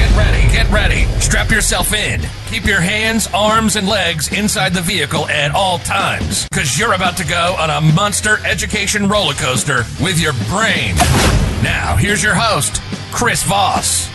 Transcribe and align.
Get 0.00 0.16
ready, 0.16 0.40
get 0.50 0.64
ready. 0.70 1.04
Strap 1.20 1.50
yourself 1.50 1.92
in. 1.92 2.22
Keep 2.48 2.64
your 2.64 2.80
hands, 2.80 3.28
arms, 3.34 3.76
and 3.76 3.86
legs 3.86 4.32
inside 4.32 4.72
the 4.72 4.80
vehicle 4.80 5.28
at 5.28 5.54
all 5.54 5.78
times, 5.80 6.48
because 6.48 6.78
you're 6.78 6.94
about 6.94 7.18
to 7.18 7.26
go 7.26 7.54
on 7.58 7.68
a 7.68 7.82
monster 7.92 8.38
education 8.46 9.10
roller 9.10 9.34
coaster 9.34 9.84
with 10.02 10.18
your 10.18 10.32
brain. 10.48 10.94
Now, 11.62 11.96
here's 11.96 12.22
your 12.22 12.34
host, 12.34 12.80
Chris 13.12 13.42
Voss. 13.42 14.08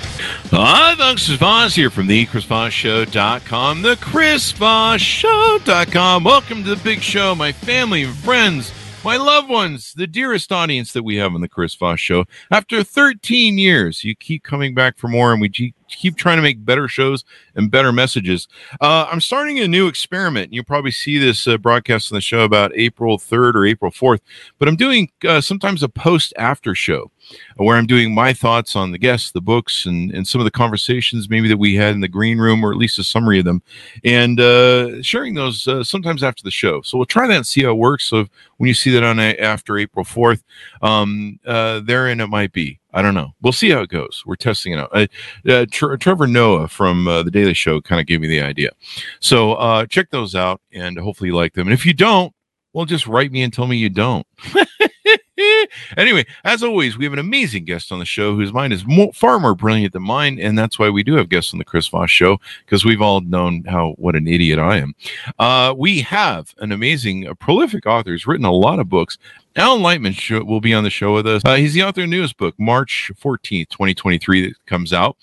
Hi, 0.50 0.96
folks. 0.96 1.28
Chris 1.28 1.38
Voss 1.38 1.76
here 1.76 1.92
from 1.92 2.08
the 2.08 2.26
ChrisVossShow.com, 2.26 3.84
the 3.84 3.96
ChrisVossShow.com. 3.98 6.24
Welcome 6.24 6.64
to 6.64 6.74
the 6.74 6.84
big 6.84 7.02
show, 7.02 7.36
my 7.36 7.52
family 7.52 8.06
and 8.06 8.16
friends 8.16 8.72
my 9.06 9.18
loved 9.18 9.50
ones, 9.50 9.94
the 9.94 10.08
dearest 10.08 10.52
audience 10.52 10.92
that 10.94 11.04
we 11.04 11.16
have 11.18 11.36
on 11.36 11.42
the 11.42 11.48
Chris 11.48 11.76
Voss 11.76 12.00
Show. 12.00 12.26
After 12.50 12.84
13 12.84 13.60
years, 13.60 14.04
you 14.04 14.16
keep 14.16 14.44
coming 14.44 14.74
back 14.74 14.98
for 14.98 15.08
more, 15.08 15.32
and 15.32 15.40
we 15.40 15.48
keep 15.48 16.18
trying 16.18 16.38
to 16.38 16.42
make 16.42 16.66
better 16.66 16.88
shows 16.88 17.24
and 17.54 17.70
better 17.70 17.92
messages. 17.92 18.48
Uh, 18.82 19.08
I'm 19.12 19.22
starting 19.22 19.60
a 19.60 19.68
new 19.68 19.88
experiment. 19.88 20.52
You'll 20.52 20.64
probably 20.64 20.90
see 20.90 21.20
this 21.20 21.48
uh, 21.48 21.60
broadcast 21.60 22.12
on 22.12 22.16
the 22.16 22.22
show 22.22 22.42
about 22.42 22.72
April 22.74 23.20
3rd 23.20 23.54
or 23.54 23.68
April 23.68 23.92
4th, 23.92 24.22
but 24.58 24.68
I'm 24.68 24.76
doing 24.76 25.12
uh, 25.24 25.40
sometimes 25.40 25.84
a 25.84 25.90
post 25.90 26.34
after 26.36 26.74
show 26.74 27.12
where 27.58 27.78
I'm 27.78 27.86
doing 27.86 28.14
my 28.14 28.34
thoughts 28.34 28.76
on 28.76 28.92
the 28.92 28.98
guests, 28.98 29.32
the 29.32 29.42
books, 29.42 29.86
and, 29.86 30.12
and 30.12 30.28
some 30.28 30.42
of 30.42 30.46
the 30.46 30.52
conversations 30.52 31.30
maybe 31.30 31.48
that 31.48 31.58
we 31.58 31.76
had 31.76 31.94
in 31.94 32.02
the 32.02 32.08
green 32.08 32.38
room, 32.38 32.64
or 32.64 32.72
at 32.72 32.78
least 32.78 33.00
a 33.00 33.04
summary 33.04 33.40
of 33.40 33.46
them, 33.46 33.62
and 34.04 34.40
uh, 34.40 35.02
sharing 35.02 35.34
those 35.34 35.68
uh, 35.68 35.84
sometimes 35.84 36.24
after 36.24 36.44
the 36.44 36.52
show. 36.52 36.82
So 36.82 36.98
we'll 36.98 37.06
try 37.06 37.28
that 37.28 37.36
and 37.36 37.48
see 37.48 37.64
how 37.64 37.72
it 37.72 37.78
works. 37.78 38.06
So 38.06 38.28
when 38.58 38.68
you 38.68 38.74
see 38.74 38.92
that 38.92 39.04
on 39.04 39.20
a, 39.20 39.36
after 39.38 39.78
April 39.78 40.06
4th, 40.06 40.44
um, 40.82 41.40
uh, 41.46 41.82
therein 41.82 42.20
it 42.20 42.28
might 42.28 42.52
be. 42.52 42.80
I 42.94 43.02
don't 43.02 43.14
know. 43.14 43.34
We'll 43.42 43.54
see 43.54 43.70
how 43.70 43.82
it 43.82 43.90
goes. 43.90 44.24
We're 44.26 44.38
testing 44.38 44.72
it 44.72 44.80
out. 44.80 44.90
Uh, 44.94 45.08
uh, 45.50 45.66
Tr- 45.70 45.96
Trevor 45.98 46.28
Noah 46.28 46.70
from 46.70 47.10
uh, 47.10 47.24
the 47.24 47.32
Daily 47.32 47.54
Show 47.54 47.82
kind 47.82 48.00
of 48.00 48.08
gave 48.08 48.22
me 48.22 48.28
the 48.30 48.42
idea. 48.42 48.72
So 49.20 49.54
uh, 49.54 49.86
check 49.86 50.12
those 50.12 50.34
out 50.34 50.62
and 50.72 50.98
hopefully 50.98 51.30
you 51.30 51.36
like 51.36 51.54
them. 51.54 51.68
And 51.68 51.74
if 51.74 51.86
you 51.86 51.94
don't, 51.94 52.34
well, 52.72 52.86
just 52.86 53.06
write 53.06 53.32
me 53.32 53.42
and 53.42 53.52
tell 53.52 53.68
me 53.68 53.78
you 53.78 53.90
don't. 53.90 54.26
anyway, 55.98 56.26
as 56.44 56.64
always, 56.64 56.98
we 56.98 57.06
have 57.06 57.14
an 57.14 57.20
amazing 57.20 57.66
guest 57.66 57.92
on 57.92 58.00
the 58.00 58.06
show 58.06 58.36
whose 58.36 58.54
mind 58.54 58.74
is 58.74 58.86
more, 58.86 59.12
far 59.14 59.40
more 59.40 59.56
brilliant 59.56 59.94
than 59.94 60.04
mine, 60.04 60.40
and 60.40 60.58
that's 60.58 60.80
why 60.80 60.90
we 60.90 61.04
do 61.04 61.16
have 61.16 61.30
guests 61.30 61.54
on 61.54 61.60
the 61.60 61.66
Chris 61.66 61.88
Voss 61.88 62.10
show 62.10 62.40
because 62.66 62.86
we've 62.86 63.02
all 63.02 63.22
known 63.22 63.64
how 63.66 63.92
what 63.98 64.16
an 64.16 64.28
idiot 64.28 64.60
I 64.60 64.78
am. 64.78 64.96
Uh, 65.38 65.74
we 65.78 66.02
have 66.02 66.54
an 66.60 66.72
amazing, 66.72 67.28
uh, 67.28 67.34
prolific 67.34 67.86
author 67.86 68.12
who's 68.12 68.28
written 68.28 68.46
a 68.46 68.52
lot 68.52 68.80
of 68.80 68.90
books. 68.90 69.18
Alan 69.56 69.82
Lightman 69.82 70.46
will 70.46 70.62
be 70.62 70.74
on 70.74 70.84
the 70.84 70.90
show 70.90 71.14
with 71.14 71.28
us. 71.28 71.42
Uh, 71.46 71.56
he's 71.56 71.74
the 71.74 71.84
author 71.84 72.04
of 72.04 72.10
newest 72.10 72.38
book, 72.38 72.56
March 72.58 73.12
14th, 73.22 73.70
2023, 73.70 74.48
that 74.48 74.66
comes 74.66 74.94
out. 74.94 75.18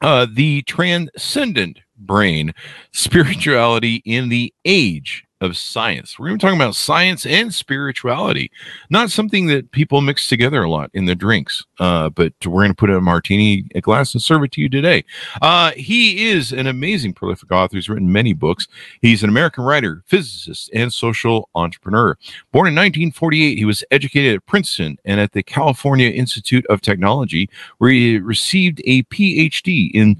Uh, 0.00 0.26
the 0.32 0.62
Transcendent 0.62 1.80
Brain 1.96 2.54
Spirituality 2.92 4.02
in 4.04 4.28
the 4.28 4.54
Age 4.64 5.24
of 5.40 5.56
science. 5.56 6.18
We're 6.18 6.28
going 6.28 6.38
to 6.38 6.44
be 6.44 6.48
talking 6.48 6.60
about 6.60 6.74
science 6.74 7.24
and 7.24 7.52
spirituality, 7.54 8.50
not 8.90 9.10
something 9.10 9.46
that 9.46 9.70
people 9.70 10.00
mix 10.00 10.28
together 10.28 10.62
a 10.62 10.70
lot 10.70 10.90
in 10.94 11.04
their 11.04 11.14
drinks, 11.14 11.64
uh, 11.78 12.10
but 12.10 12.32
we're 12.44 12.62
going 12.62 12.70
to 12.70 12.74
put 12.74 12.90
a 12.90 13.00
martini 13.00 13.64
a 13.74 13.80
glass 13.80 14.14
and 14.14 14.22
serve 14.22 14.42
it 14.44 14.52
to 14.52 14.60
you 14.60 14.68
today. 14.68 15.04
Uh, 15.42 15.72
he 15.72 16.28
is 16.28 16.52
an 16.52 16.66
amazing 16.66 17.12
prolific 17.12 17.50
author. 17.52 17.76
He's 17.76 17.88
written 17.88 18.12
many 18.12 18.32
books. 18.32 18.66
He's 19.00 19.22
an 19.22 19.28
American 19.28 19.64
writer, 19.64 20.02
physicist, 20.06 20.70
and 20.74 20.92
social 20.92 21.48
entrepreneur. 21.54 22.16
Born 22.52 22.68
in 22.68 22.74
1948, 22.74 23.58
he 23.58 23.64
was 23.64 23.84
educated 23.90 24.34
at 24.34 24.46
Princeton 24.46 24.98
and 25.04 25.20
at 25.20 25.32
the 25.32 25.42
California 25.42 26.10
Institute 26.10 26.66
of 26.66 26.80
Technology, 26.80 27.48
where 27.78 27.90
he 27.90 28.18
received 28.18 28.80
a 28.84 29.02
PhD 29.04 29.90
in 29.94 30.16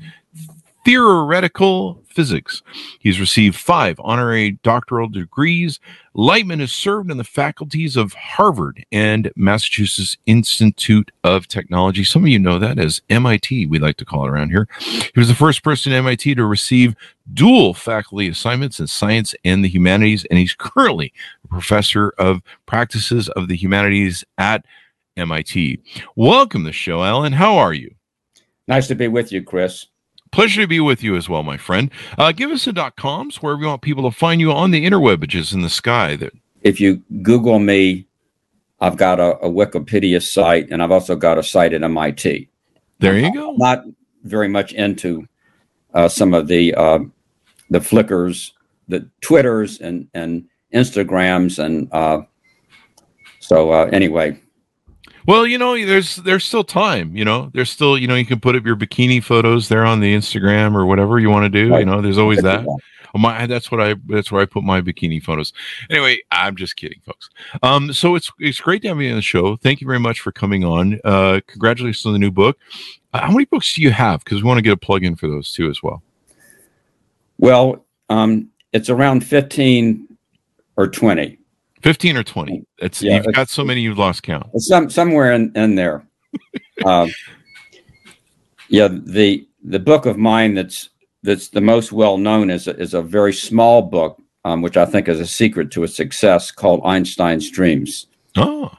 theoretical 0.88 2.02
physics. 2.06 2.62
He's 2.98 3.20
received 3.20 3.56
five 3.56 4.00
honorary 4.02 4.52
doctoral 4.62 5.06
degrees. 5.06 5.80
Lightman 6.16 6.60
has 6.60 6.72
served 6.72 7.10
in 7.10 7.18
the 7.18 7.24
faculties 7.24 7.94
of 7.94 8.14
Harvard 8.14 8.86
and 8.90 9.30
Massachusetts 9.36 10.16
Institute 10.24 11.12
of 11.22 11.46
Technology. 11.46 12.04
Some 12.04 12.22
of 12.22 12.28
you 12.28 12.38
know 12.38 12.58
that 12.58 12.78
as 12.78 13.02
MIT, 13.10 13.66
we 13.66 13.78
like 13.78 13.98
to 13.98 14.06
call 14.06 14.24
it 14.24 14.30
around 14.30 14.48
here. 14.48 14.66
He 14.80 15.12
was 15.14 15.28
the 15.28 15.34
first 15.34 15.62
person 15.62 15.92
at 15.92 15.98
MIT 15.98 16.36
to 16.36 16.46
receive 16.46 16.96
dual 17.34 17.74
faculty 17.74 18.26
assignments 18.26 18.80
in 18.80 18.86
science 18.86 19.34
and 19.44 19.62
the 19.62 19.68
humanities, 19.68 20.24
and 20.30 20.38
he's 20.38 20.54
currently 20.54 21.12
a 21.44 21.48
professor 21.48 22.14
of 22.16 22.40
practices 22.64 23.28
of 23.28 23.48
the 23.48 23.56
humanities 23.56 24.24
at 24.38 24.64
MIT. 25.18 25.80
Welcome 26.16 26.62
to 26.62 26.68
the 26.68 26.72
show, 26.72 27.04
Alan. 27.04 27.34
How 27.34 27.58
are 27.58 27.74
you? 27.74 27.94
Nice 28.66 28.88
to 28.88 28.94
be 28.94 29.08
with 29.08 29.32
you, 29.32 29.42
Chris. 29.42 29.86
Pleasure 30.30 30.62
to 30.62 30.66
be 30.66 30.80
with 30.80 31.02
you 31.02 31.16
as 31.16 31.28
well, 31.28 31.42
my 31.42 31.56
friend. 31.56 31.90
Uh, 32.16 32.32
give 32.32 32.50
us 32.50 32.66
a 32.66 32.72
dot 32.72 32.96
coms 32.96 33.42
where 33.42 33.56
we 33.56 33.66
want 33.66 33.82
people 33.82 34.08
to 34.10 34.16
find 34.16 34.40
you 34.40 34.52
on 34.52 34.70
the 34.70 34.84
interwebages 34.84 35.52
in 35.52 35.62
the 35.62 35.70
sky. 35.70 36.16
That 36.16 36.32
if 36.62 36.80
you 36.80 37.02
Google 37.22 37.58
me, 37.58 38.06
I've 38.80 38.96
got 38.96 39.20
a, 39.20 39.36
a, 39.38 39.50
Wikipedia 39.50 40.22
site, 40.22 40.68
and 40.70 40.82
I've 40.82 40.92
also 40.92 41.16
got 41.16 41.38
a 41.38 41.42
site 41.42 41.72
at 41.72 41.82
MIT. 41.82 42.48
There 43.00 43.18
you 43.18 43.32
go. 43.32 43.50
I'm 43.50 43.58
not 43.58 43.84
very 44.24 44.48
much 44.48 44.72
into 44.72 45.26
uh, 45.94 46.08
some 46.08 46.34
of 46.34 46.48
the 46.48 46.74
uh, 46.74 47.00
the 47.70 47.80
Flickrs, 47.80 48.52
the 48.88 49.08
Twitters, 49.20 49.80
and 49.80 50.08
and 50.14 50.44
Instagrams, 50.72 51.62
and 51.62 51.88
uh, 51.92 52.22
so 53.40 53.72
uh, 53.72 53.88
anyway, 53.92 54.40
well, 55.28 55.46
you 55.46 55.58
know, 55.58 55.74
there's 55.84 56.16
there's 56.16 56.42
still 56.42 56.64
time. 56.64 57.14
You 57.14 57.22
know, 57.22 57.50
there's 57.52 57.68
still 57.68 57.98
you 57.98 58.08
know 58.08 58.14
you 58.14 58.24
can 58.24 58.40
put 58.40 58.56
up 58.56 58.64
your 58.64 58.76
bikini 58.76 59.22
photos 59.22 59.68
there 59.68 59.84
on 59.84 60.00
the 60.00 60.14
Instagram 60.14 60.74
or 60.74 60.86
whatever 60.86 61.18
you 61.18 61.28
want 61.28 61.44
to 61.44 61.50
do. 61.50 61.70
Right. 61.70 61.80
You 61.80 61.84
know, 61.84 62.00
there's 62.00 62.16
always 62.16 62.40
that. 62.40 62.64
My 63.14 63.46
that's 63.46 63.70
what 63.70 63.78
I 63.78 63.96
that's 64.06 64.32
where 64.32 64.40
I 64.40 64.46
put 64.46 64.64
my 64.64 64.80
bikini 64.80 65.22
photos. 65.22 65.52
Anyway, 65.90 66.22
I'm 66.30 66.56
just 66.56 66.76
kidding, 66.76 67.00
folks. 67.04 67.28
Um, 67.62 67.92
so 67.92 68.14
it's 68.14 68.32
it's 68.38 68.58
great 68.58 68.80
to 68.82 68.88
have 68.88 69.02
you 69.02 69.10
on 69.10 69.16
the 69.16 69.22
show. 69.22 69.56
Thank 69.56 69.82
you 69.82 69.86
very 69.86 70.00
much 70.00 70.20
for 70.20 70.32
coming 70.32 70.64
on. 70.64 70.98
Uh, 71.04 71.40
congratulations 71.46 72.06
on 72.06 72.14
the 72.14 72.18
new 72.18 72.30
book. 72.30 72.56
Uh, 73.12 73.20
how 73.20 73.30
many 73.30 73.44
books 73.44 73.74
do 73.74 73.82
you 73.82 73.90
have? 73.90 74.24
Because 74.24 74.42
we 74.42 74.48
want 74.48 74.58
to 74.58 74.62
get 74.62 74.72
a 74.72 74.78
plug 74.78 75.04
in 75.04 75.14
for 75.14 75.28
those 75.28 75.52
too 75.52 75.68
as 75.68 75.82
well. 75.82 76.02
Well, 77.36 77.84
um, 78.08 78.48
it's 78.72 78.88
around 78.88 79.26
fifteen 79.26 80.08
or 80.76 80.88
twenty. 80.88 81.37
15 81.82 82.16
or 82.16 82.22
20 82.24 82.64
it's 82.78 83.02
yeah, 83.02 83.16
you've 83.16 83.34
got 83.34 83.48
so 83.48 83.64
many 83.64 83.80
you've 83.80 83.98
lost 83.98 84.22
count. 84.22 84.46
Some 84.60 84.90
somewhere 84.90 85.32
in, 85.32 85.52
in 85.56 85.74
there. 85.74 86.04
Uh, 86.84 87.08
yeah 88.68 88.86
the 88.86 89.48
the 89.64 89.80
book 89.80 90.06
of 90.06 90.16
mine 90.16 90.54
that's 90.54 90.90
that's 91.24 91.48
the 91.48 91.60
most 91.60 91.90
well 91.90 92.16
known 92.16 92.50
is 92.50 92.68
a, 92.68 92.76
is 92.78 92.94
a 92.94 93.02
very 93.02 93.32
small 93.32 93.82
book 93.82 94.22
um, 94.44 94.62
which 94.62 94.76
i 94.76 94.86
think 94.86 95.08
is 95.08 95.18
a 95.18 95.26
secret 95.26 95.72
to 95.72 95.82
its 95.82 95.96
success 95.96 96.52
called 96.52 96.80
einstein's 96.84 97.50
dreams. 97.50 98.06
Oh 98.36 98.70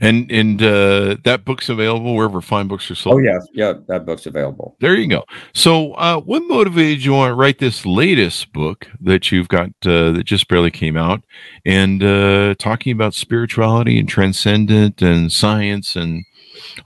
and 0.00 0.30
and 0.30 0.62
uh, 0.62 1.16
that 1.24 1.44
book's 1.44 1.68
available 1.68 2.14
wherever 2.14 2.40
fine 2.40 2.68
books 2.68 2.90
are 2.90 2.94
sold. 2.94 3.16
Oh 3.16 3.18
yeah, 3.18 3.38
yeah, 3.52 3.74
that 3.88 4.06
book's 4.06 4.26
available. 4.26 4.76
There 4.80 4.94
you 4.94 5.06
go. 5.08 5.24
So, 5.52 5.92
uh, 5.94 6.20
what 6.20 6.42
motivated 6.44 7.04
you 7.04 7.12
want 7.12 7.30
to 7.30 7.34
write 7.34 7.58
this 7.58 7.84
latest 7.84 8.52
book 8.52 8.88
that 9.00 9.30
you've 9.30 9.48
got 9.48 9.68
uh, 9.84 10.12
that 10.12 10.24
just 10.24 10.48
barely 10.48 10.70
came 10.70 10.96
out, 10.96 11.22
and 11.64 12.02
uh, 12.02 12.54
talking 12.58 12.92
about 12.92 13.14
spirituality 13.14 13.98
and 13.98 14.08
transcendent 14.08 15.02
and 15.02 15.30
science 15.30 15.96
and 15.96 16.24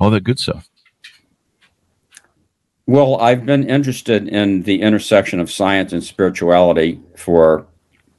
all 0.01 0.11
that 0.11 0.25
good 0.25 0.39
stuff? 0.39 0.69
Well, 2.87 3.17
I've 3.17 3.47
been 3.47 3.69
interested 3.69 4.29
in 4.29 4.63
the 4.63 4.83
intersection 4.83 5.41
of 5.41 5.51
science 5.51 5.93
and 5.93 6.05
spirituality 6.05 7.01
for 7.17 7.67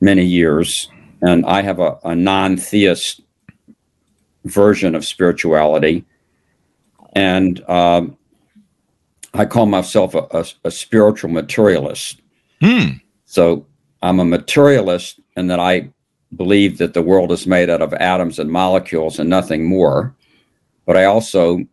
many 0.01 0.25
years, 0.25 0.89
and 1.21 1.45
I 1.45 1.61
have 1.61 1.79
a, 1.79 1.99
a 2.03 2.15
non-theist 2.15 3.21
version 4.45 4.95
of 4.95 5.05
spirituality. 5.05 6.05
And 7.13 7.67
um, 7.69 8.17
I 9.33 9.45
call 9.45 9.65
myself 9.65 10.15
a, 10.15 10.27
a, 10.31 10.45
a 10.65 10.71
spiritual 10.71 11.29
materialist. 11.29 12.21
Hmm. 12.61 12.97
So 13.25 13.65
I'm 14.01 14.19
a 14.19 14.25
materialist 14.25 15.19
in 15.35 15.47
that 15.47 15.59
I 15.59 15.89
believe 16.35 16.77
that 16.77 16.93
the 16.93 17.01
world 17.01 17.31
is 17.31 17.47
made 17.47 17.69
out 17.69 17.81
of 17.81 17.93
atoms 17.93 18.39
and 18.39 18.49
molecules 18.51 19.19
and 19.19 19.29
nothing 19.29 19.65
more. 19.65 20.15
But 20.85 20.97
I 20.97 21.05
also, 21.05 21.65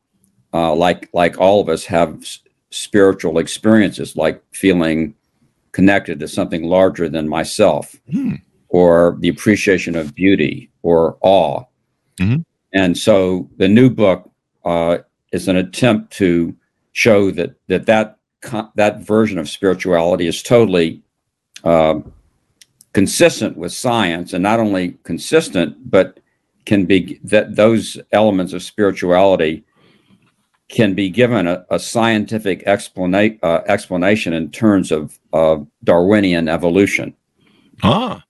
uh, 0.55 0.75
like 0.75 1.09
like 1.13 1.39
all 1.39 1.61
of 1.61 1.69
us, 1.69 1.85
have 1.85 2.23
s- 2.23 2.41
spiritual 2.71 3.39
experiences, 3.39 4.17
like 4.17 4.43
feeling 4.53 5.15
connected 5.73 6.21
to 6.21 6.29
something 6.29 6.65
larger 6.65 7.09
than 7.09 7.29
myself, 7.29 7.95
hmm. 8.11 8.35
or 8.69 9.17
the 9.21 9.29
appreciation 9.29 9.97
of 9.97 10.15
beauty, 10.15 10.71
or 10.83 11.17
awe, 11.21 11.65
Mhm. 12.19 12.45
And 12.73 12.97
so 12.97 13.49
the 13.57 13.69
new 13.69 13.91
book 13.91 14.31
uh, 14.65 14.99
is 15.33 15.49
an 15.49 15.57
attempt 15.57 16.13
to 16.15 16.55
show 16.93 17.31
that 17.33 17.55
that 17.69 17.87
that 17.87 18.19
that 18.75 19.01
version 19.01 19.39
of 19.39 19.49
spirituality 19.49 20.27
is 20.27 20.43
totally 20.43 21.03
um 21.65 22.13
consistent 22.93 23.57
with 23.57 23.73
science, 23.73 24.33
and 24.33 24.43
not 24.43 24.61
only 24.61 24.99
consistent, 25.05 25.91
but 25.91 26.21
can 26.65 26.85
be 26.85 27.19
that 27.25 27.57
those 27.57 27.99
elements 28.13 28.53
of 28.53 28.63
spirituality 28.63 29.65
can 30.69 30.95
be 30.95 31.11
given 31.11 31.47
a, 31.47 31.65
a 31.71 31.79
scientific 31.79 32.65
explana- 32.67 33.39
uh, 33.43 33.61
explanation 33.67 34.33
in 34.33 34.51
terms 34.51 34.93
of 34.93 35.19
uh, 35.33 35.59
Darwinian 35.85 36.49
evolution. 36.49 37.15
Ah. 37.83 38.25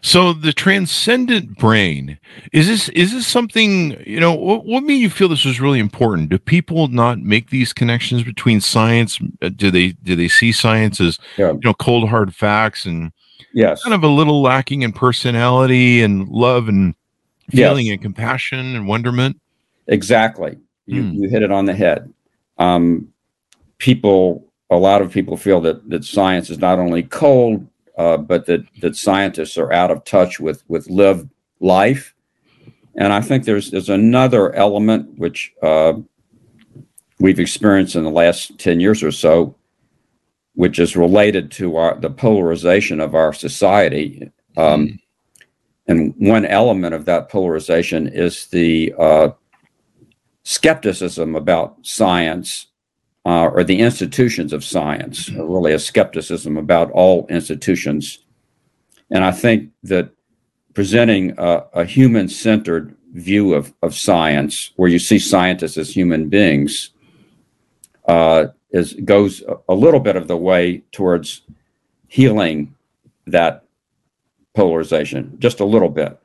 So 0.00 0.32
the 0.32 0.52
transcendent 0.52 1.58
brain 1.58 2.18
is 2.52 2.66
this 2.66 2.88
is 2.90 3.12
this 3.12 3.26
something 3.26 4.00
you 4.06 4.18
know 4.20 4.32
what, 4.32 4.64
what 4.64 4.82
made 4.84 4.94
you 4.96 5.10
feel 5.10 5.28
this 5.28 5.44
was 5.44 5.60
really 5.60 5.78
important 5.78 6.30
do 6.30 6.38
people 6.38 6.88
not 6.88 7.18
make 7.18 7.50
these 7.50 7.72
connections 7.72 8.22
between 8.22 8.60
science 8.60 9.18
do 9.56 9.70
they 9.70 9.88
do 9.90 10.16
they 10.16 10.28
see 10.28 10.50
science 10.52 11.00
as 11.00 11.18
Yeah. 11.36 11.52
you 11.52 11.60
know 11.64 11.74
cold 11.74 12.08
hard 12.08 12.34
facts 12.34 12.86
and 12.86 13.12
Yes. 13.54 13.82
kind 13.82 13.92
of 13.94 14.02
a 14.02 14.08
little 14.08 14.40
lacking 14.40 14.80
in 14.82 14.92
personality 14.92 16.00
and 16.02 16.26
love 16.28 16.68
and 16.68 16.94
Yes. 17.50 17.68
feeling 17.68 17.90
and 17.90 18.00
compassion 18.00 18.74
and 18.74 18.86
wonderment 18.88 19.36
Exactly. 19.88 20.56
You, 20.86 21.02
Hmm. 21.02 21.14
you 21.22 21.28
hit 21.28 21.42
it 21.42 21.50
on 21.52 21.66
the 21.66 21.74
head. 21.74 22.10
Um, 22.58 23.08
people, 23.78 24.46
a 24.70 24.76
lot 24.76 25.02
of 25.02 25.12
people 25.12 25.36
feel 25.36 25.60
that 25.62 25.90
that 25.90 26.04
science 26.04 26.50
is 26.50 26.58
not 26.58 26.78
only 26.78 27.02
cold, 27.02 27.66
uh, 27.98 28.16
but 28.16 28.46
that 28.46 28.64
that 28.80 28.96
scientists 28.96 29.56
are 29.58 29.72
out 29.72 29.90
of 29.90 30.04
touch 30.04 30.40
with 30.40 30.62
with 30.68 30.88
lived 30.88 31.28
life. 31.60 32.14
And 32.96 33.12
I 33.12 33.20
think 33.20 33.44
there's 33.44 33.70
there's 33.70 33.88
another 33.88 34.52
element 34.54 35.18
which 35.18 35.52
uh, 35.62 35.94
we've 37.18 37.40
experienced 37.40 37.96
in 37.96 38.04
the 38.04 38.10
last 38.10 38.58
ten 38.58 38.80
years 38.80 39.02
or 39.02 39.12
so, 39.12 39.54
which 40.54 40.78
is 40.78 40.96
related 40.96 41.50
to 41.52 41.76
our 41.76 41.98
the 41.98 42.10
polarization 42.10 43.00
of 43.00 43.14
our 43.14 43.32
society. 43.32 44.30
Um, 44.56 44.98
and 45.86 46.14
one 46.18 46.44
element 46.44 46.94
of 46.94 47.06
that 47.06 47.28
polarization 47.28 48.06
is 48.06 48.46
the 48.46 48.94
uh, 48.98 49.28
skepticism 50.44 51.34
about 51.34 51.76
science 51.82 52.68
uh, 53.24 53.46
or 53.48 53.64
the 53.64 53.80
institutions 53.80 54.52
of 54.52 54.64
science, 54.64 55.30
really 55.30 55.72
a 55.72 55.78
skepticism 55.78 56.56
about 56.56 56.90
all 56.90 57.26
institutions. 57.28 58.18
And 59.10 59.24
I 59.24 59.30
think 59.30 59.70
that 59.84 60.10
presenting 60.74 61.34
a, 61.38 61.64
a 61.74 61.84
human 61.84 62.28
centered 62.28 62.96
view 63.12 63.54
of, 63.54 63.72
of 63.82 63.94
science, 63.94 64.72
where 64.76 64.88
you 64.88 64.98
see 64.98 65.18
scientists 65.18 65.76
as 65.76 65.94
human 65.94 66.28
beings, 66.28 66.90
uh, 68.08 68.46
is 68.72 68.94
goes 68.94 69.42
a- 69.42 69.58
a 69.68 69.74
little 69.74 70.00
bit 70.00 70.16
of 70.16 70.28
the 70.28 70.36
way 70.36 70.82
towards 70.92 71.42
healing 72.08 72.74
that 73.26 73.64
polarization, 74.54 75.36
just 75.38 75.60
a 75.60 75.64
little 75.64 75.88
bit. 75.88 76.18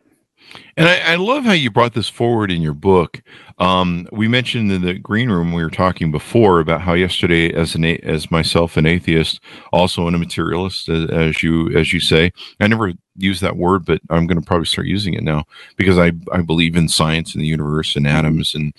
And 0.75 0.87
I, 0.87 1.13
I 1.13 1.15
love 1.15 1.43
how 1.43 1.53
you 1.53 1.71
brought 1.71 1.93
this 1.93 2.07
forward 2.07 2.51
in 2.51 2.61
your 2.61 2.73
book. 2.73 3.21
Um, 3.57 4.07
we 4.11 4.27
mentioned 4.27 4.71
in 4.71 4.83
the 4.83 4.93
green 4.93 5.29
room 5.29 5.51
we 5.51 5.63
were 5.63 5.69
talking 5.71 6.11
before 6.11 6.59
about 6.59 6.81
how 6.81 6.93
yesterday, 6.93 7.51
as 7.51 7.73
an 7.73 7.83
as 7.83 8.29
myself, 8.29 8.77
an 8.77 8.85
atheist, 8.85 9.39
also 9.73 10.07
a 10.07 10.11
materialist, 10.11 10.89
as, 10.89 11.09
as 11.09 11.41
you 11.41 11.75
as 11.75 11.91
you 11.91 11.99
say, 11.99 12.31
I 12.59 12.67
never 12.67 12.93
used 13.15 13.41
that 13.41 13.57
word, 13.57 13.85
but 13.85 13.99
I'm 14.09 14.27
going 14.27 14.39
to 14.39 14.45
probably 14.45 14.67
start 14.67 14.87
using 14.87 15.15
it 15.15 15.23
now 15.23 15.45
because 15.75 15.97
I 15.97 16.11
I 16.31 16.41
believe 16.41 16.75
in 16.75 16.87
science 16.87 17.33
and 17.33 17.41
the 17.41 17.47
universe 17.47 17.95
and 17.95 18.07
atoms 18.07 18.53
and 18.53 18.73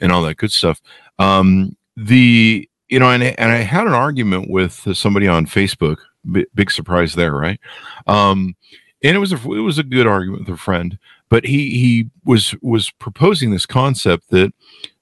and 0.00 0.12
all 0.12 0.22
that 0.22 0.36
good 0.36 0.52
stuff. 0.52 0.80
Um, 1.18 1.76
the 1.96 2.68
you 2.88 2.98
know, 3.00 3.10
and 3.10 3.22
and 3.22 3.50
I 3.50 3.56
had 3.56 3.86
an 3.86 3.94
argument 3.94 4.50
with 4.50 4.96
somebody 4.96 5.26
on 5.26 5.46
Facebook. 5.46 5.98
B- 6.30 6.46
big 6.54 6.70
surprise 6.70 7.14
there, 7.14 7.32
right? 7.32 7.58
Um, 8.06 8.54
and 9.02 9.16
it 9.16 9.20
was 9.20 9.32
a 9.32 9.36
it 9.36 9.62
was 9.62 9.78
a 9.78 9.82
good 9.84 10.06
argument 10.06 10.46
with 10.46 10.54
a 10.54 10.58
friend 10.58 10.98
but 11.32 11.46
he 11.46 11.70
he 11.70 12.10
was 12.26 12.54
was 12.60 12.90
proposing 12.90 13.52
this 13.52 13.64
concept 13.64 14.28
that 14.28 14.52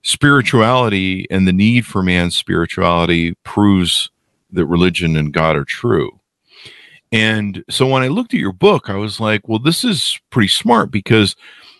spirituality 0.03 1.27
and 1.29 1.47
the 1.47 1.53
need 1.53 1.85
for 1.85 2.05
man's 2.05 2.37
spirituality 2.37 3.35
proves 3.43 4.11
that 4.53 4.67
religion 4.67 5.17
and 5.17 5.33
God 5.33 5.57
are 5.57 5.65
true. 5.65 6.21
And 7.13 7.65
so 7.69 7.85
when 7.87 8.03
I 8.03 8.09
looked 8.09 8.33
at 8.33 8.41
your 8.41 8.53
book, 8.53 8.89
I 8.89 8.95
was 8.95 9.19
like, 9.19 9.49
well, 9.49 9.59
this 9.59 9.83
is 9.83 10.21
pretty 10.31 10.49
smart 10.49 10.93
because 10.93 11.35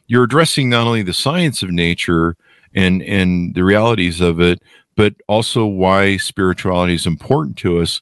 you're 0.09 0.25
addressing 0.25 0.69
not 0.69 0.87
only 0.87 1.03
the 1.03 1.15
science 1.15 1.63
of 1.63 1.71
nature 1.71 2.37
and 2.75 3.03
and 3.03 3.55
the 3.55 3.63
realities 3.63 4.21
of 4.21 4.41
it, 4.41 4.61
but 4.97 5.15
also 5.29 5.65
why 5.65 6.17
spirituality 6.17 6.95
is 6.95 7.07
important 7.07 7.57
to 7.59 7.79
us. 7.79 8.01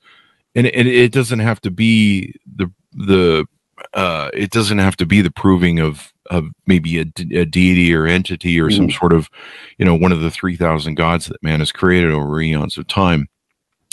And 0.55 0.67
it, 0.67 0.87
it 0.87 1.13
doesn't 1.13 1.41
have 1.41 1.61
to 1.61 1.71
be 1.71 2.35
the 2.47 2.73
the 2.95 3.47
uh, 3.95 4.31
it 4.35 4.51
doesn't 4.51 4.79
have 4.79 4.97
to 4.97 5.07
be 5.07 5.21
the 5.21 5.31
proving 5.31 5.79
of 5.81 6.13
of 6.31 6.47
maybe 6.67 6.99
a, 6.99 7.07
a 7.33 7.47
deity 7.47 7.95
or 7.95 8.07
entity 8.07 8.61
or 8.61 8.71
some 8.71 8.91
sort 8.91 9.13
of 9.15 9.31
you 9.79 9.85
know 9.85 9.95
one 9.95 10.13
of 10.13 10.21
the 10.21 10.31
3000 10.31 10.95
gods 10.95 11.27
that 11.27 11.43
man 11.43 11.61
has 11.61 11.73
created 11.73 12.11
over 12.13 12.39
eons 12.41 12.77
of 12.77 12.87
time 12.87 13.27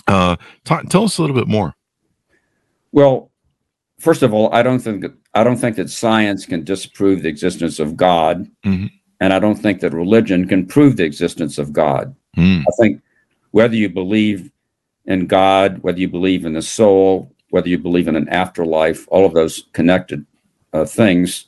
uh 0.08 0.36
ta- 0.66 0.82
tell 0.90 1.06
us 1.06 1.18
a 1.18 1.22
little 1.22 1.36
bit 1.36 1.48
more 1.48 1.74
Well, 2.92 3.32
first 4.00 4.22
of 4.22 4.34
all, 4.34 4.54
I 4.54 4.64
don't 4.64 4.80
think 4.80 5.02
that, 5.02 5.14
I 5.34 5.44
don't 5.44 5.58
think 5.58 5.76
that 5.78 5.90
science 5.90 6.46
can 6.46 6.64
disprove 6.64 7.22
the 7.24 7.30
existence 7.30 7.80
of 7.80 7.96
God, 7.96 8.50
Mhm. 8.66 8.90
and 9.20 9.34
I 9.34 9.40
don't 9.40 9.56
think 9.56 9.80
that 9.80 9.94
religion 9.94 10.48
can 10.48 10.66
prove 10.66 10.98
the 10.98 11.04
existence 11.06 11.58
of 11.58 11.72
God. 11.74 12.16
Hmm. 12.36 12.62
I 12.68 12.72
think 12.80 13.02
whether 13.52 13.76
you 13.76 13.90
believe 13.90 14.52
in 15.06 15.28
God, 15.28 15.80
whether 15.84 16.00
you 16.00 16.10
believe 16.10 16.46
in 16.46 16.54
the 16.54 16.62
soul, 16.62 17.32
whether 17.56 17.70
you 17.70 17.78
believe 17.80 18.10
in 18.10 18.18
an 18.18 18.28
afterlife, 18.28 19.08
all 19.08 19.26
of 19.26 19.34
those 19.34 19.64
connected 19.72 20.26
uh, 20.74 20.84
things 20.84 21.46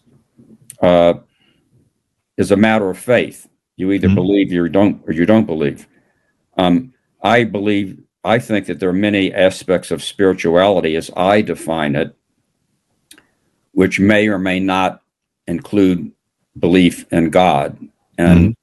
uh, 0.82 1.16
is 2.38 2.52
a 2.52 2.56
matter 2.58 2.90
of 2.90 2.98
faith. 2.98 3.50
You 3.76 3.92
either 3.92 4.08
Mhm. 4.08 4.16
believe 4.16 4.52
you 4.54 4.70
don't 4.70 5.02
or 5.06 5.14
you 5.14 5.26
don't 5.26 5.46
believe. 5.46 5.86
Um, 6.58 6.94
I 7.22 7.44
believe. 7.44 8.00
I 8.24 8.40
think 8.40 8.68
that 8.68 8.80
there 8.80 8.90
are 8.90 8.94
many 9.12 9.34
aspects 9.34 9.92
of 9.92 10.04
spirituality, 10.04 10.96
as 10.96 11.12
I 11.18 11.42
define 11.42 11.96
it, 11.96 12.16
which 13.74 14.00
may 14.00 14.28
or 14.30 14.40
may 14.40 14.60
not 14.60 15.02
include 15.48 16.12
belief 16.60 17.06
in 17.12 17.32
God. 17.32 17.78
And 18.18 18.56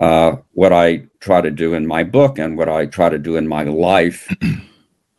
uh, 0.00 0.36
what 0.52 0.72
I 0.72 1.06
try 1.20 1.40
to 1.42 1.50
do 1.50 1.74
in 1.74 1.86
my 1.86 2.04
book 2.04 2.38
and 2.38 2.58
what 2.58 2.68
I 2.68 2.86
try 2.86 3.08
to 3.10 3.18
do 3.18 3.36
in 3.36 3.48
my 3.48 3.64
life 3.64 4.34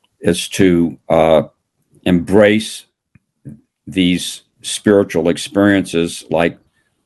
is 0.22 0.50
to 0.50 0.98
uh, 1.10 1.43
embrace 2.05 2.85
these 3.88 4.43
spiritual 4.62 5.29
experiences, 5.29 6.25
like 6.29 6.57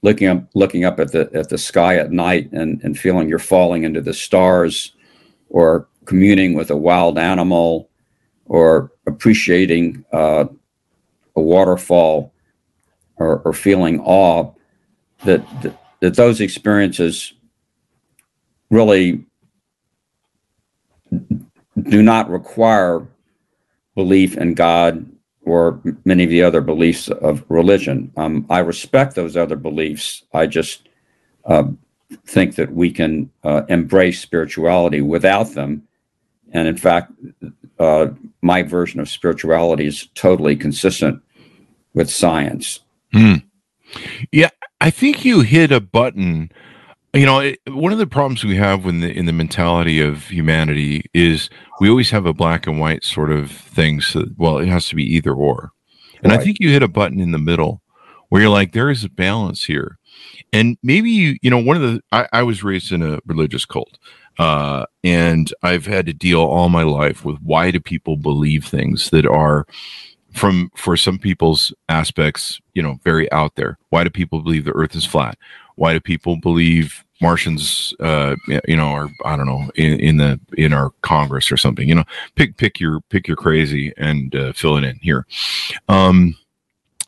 looking 0.01 0.27
up, 0.27 0.43
looking 0.55 0.85
up 0.85 0.99
at 0.99 1.11
the 1.11 1.29
at 1.33 1.49
the 1.49 1.57
sky 1.57 1.97
at 1.97 2.11
night 2.11 2.51
and, 2.51 2.81
and 2.83 2.97
feeling 2.97 3.27
you're 3.27 3.39
falling 3.39 3.83
into 3.83 4.01
the 4.01 4.13
stars, 4.13 4.93
or 5.49 5.87
communing 6.05 6.53
with 6.53 6.69
a 6.69 6.77
wild 6.77 7.17
animal, 7.17 7.89
or 8.45 8.91
appreciating 9.07 10.03
uh, 10.13 10.45
a 11.35 11.41
waterfall, 11.41 12.33
or, 13.17 13.39
or 13.39 13.53
feeling 13.53 13.99
awe. 14.01 14.51
That, 15.25 15.45
that 15.63 15.77
that 15.99 16.15
those 16.15 16.39
experiences 16.39 17.33
really 18.69 19.25
do 21.89 22.01
not 22.01 22.29
require 22.29 23.05
belief 23.99 24.37
in 24.37 24.53
God 24.53 25.05
or 25.41 25.81
many 26.05 26.23
of 26.23 26.29
the 26.29 26.41
other 26.41 26.61
beliefs 26.61 27.09
of 27.09 27.43
religion. 27.49 28.13
Um, 28.15 28.45
I 28.49 28.59
respect 28.59 29.13
those 29.13 29.35
other 29.35 29.57
beliefs. 29.57 30.23
I 30.33 30.47
just 30.47 30.87
uh, 31.43 31.65
think 32.25 32.55
that 32.55 32.71
we 32.71 32.91
can 32.91 33.29
uh, 33.43 33.63
embrace 33.67 34.21
spirituality 34.21 35.01
without 35.01 35.49
them. 35.53 35.83
And 36.53 36.65
in 36.65 36.77
fact, 36.77 37.11
uh, 37.77 38.07
my 38.41 38.63
version 38.63 39.01
of 39.01 39.09
spirituality 39.09 39.85
is 39.85 40.07
totally 40.15 40.55
consistent 40.55 41.21
with 41.93 42.09
science. 42.09 42.79
Yeah. 44.31 44.51
I 44.79 44.91
think 44.91 45.25
you 45.25 45.41
hit 45.41 45.73
a 45.73 45.81
button. 45.81 46.53
You 47.13 47.25
know, 47.25 47.39
it, 47.39 47.59
one 47.67 47.91
of 47.91 47.97
the 47.97 48.05
problems 48.05 48.43
we 48.43 48.55
have 48.57 48.85
in 48.85 48.99
the 48.99 49.11
in 49.11 49.25
the 49.25 49.33
mentality 49.33 49.99
of 49.99 50.27
humanity 50.27 51.05
is 51.13 51.49
we 51.79 51.89
always 51.89 52.11
have 52.11 52.25
a 52.25 52.33
black 52.33 52.67
and 52.67 52.79
white 52.79 53.03
sort 53.03 53.31
of 53.31 53.51
thing. 53.51 54.01
So, 54.01 54.25
well, 54.37 54.59
it 54.59 54.67
has 54.67 54.87
to 54.89 54.95
be 54.95 55.03
either 55.15 55.33
or. 55.33 55.71
And 56.21 56.31
I 56.31 56.37
think 56.37 56.57
you 56.59 56.69
hit 56.69 56.83
a 56.83 56.87
button 56.87 57.19
in 57.19 57.31
the 57.31 57.39
middle 57.39 57.81
where 58.27 58.41
you're 58.41 58.51
like, 58.51 58.73
there 58.73 58.89
is 58.89 59.03
a 59.03 59.09
balance 59.09 59.63
here. 59.65 59.97
And 60.51 60.77
maybe 60.83 61.09
you, 61.09 61.37
you 61.41 61.49
know, 61.49 61.57
one 61.57 61.77
of 61.77 61.81
the 61.81 62.01
I, 62.11 62.27
I 62.31 62.43
was 62.43 62.63
raised 62.63 62.91
in 62.91 63.01
a 63.01 63.19
religious 63.25 63.65
cult. 63.65 63.97
Uh, 64.37 64.85
and 65.03 65.53
I've 65.63 65.85
had 65.85 66.05
to 66.05 66.13
deal 66.13 66.41
all 66.41 66.69
my 66.69 66.83
life 66.83 67.25
with 67.25 67.39
why 67.41 67.71
do 67.71 67.79
people 67.79 68.15
believe 68.15 68.65
things 68.65 69.09
that 69.09 69.25
are 69.25 69.65
from 70.31 70.71
for 70.75 70.95
some 70.95 71.17
people's 71.17 71.73
aspects, 71.89 72.59
you 72.73 72.81
know, 72.81 72.99
very 73.03 73.31
out 73.31 73.55
there. 73.55 73.77
Why 73.89 74.03
do 74.03 74.09
people 74.09 74.41
believe 74.41 74.65
the 74.65 74.75
earth 74.75 74.95
is 74.95 75.05
flat? 75.05 75.37
Why 75.79 75.93
do 75.93 75.99
people 75.99 76.35
believe 76.35 77.05
Martians, 77.21 77.93
uh, 77.99 78.35
you 78.67 78.75
know, 78.75 78.87
are 78.87 79.09
I 79.25 79.35
don't 79.35 79.45
know 79.45 79.69
in, 79.75 79.99
in, 79.99 80.17
the 80.17 80.39
in 80.57 80.73
our 80.73 80.91
Congress 81.01 81.51
or 81.51 81.57
something. 81.57 81.87
You 81.87 81.95
know, 81.95 82.05
pick 82.35 82.57
pick 82.57 82.79
your 82.79 83.01
pick 83.09 83.27
your 83.27 83.37
crazy 83.37 83.93
and 83.97 84.33
uh, 84.35 84.53
fill 84.53 84.77
it 84.77 84.83
in 84.83 84.97
here. 84.97 85.25
Um, 85.87 86.37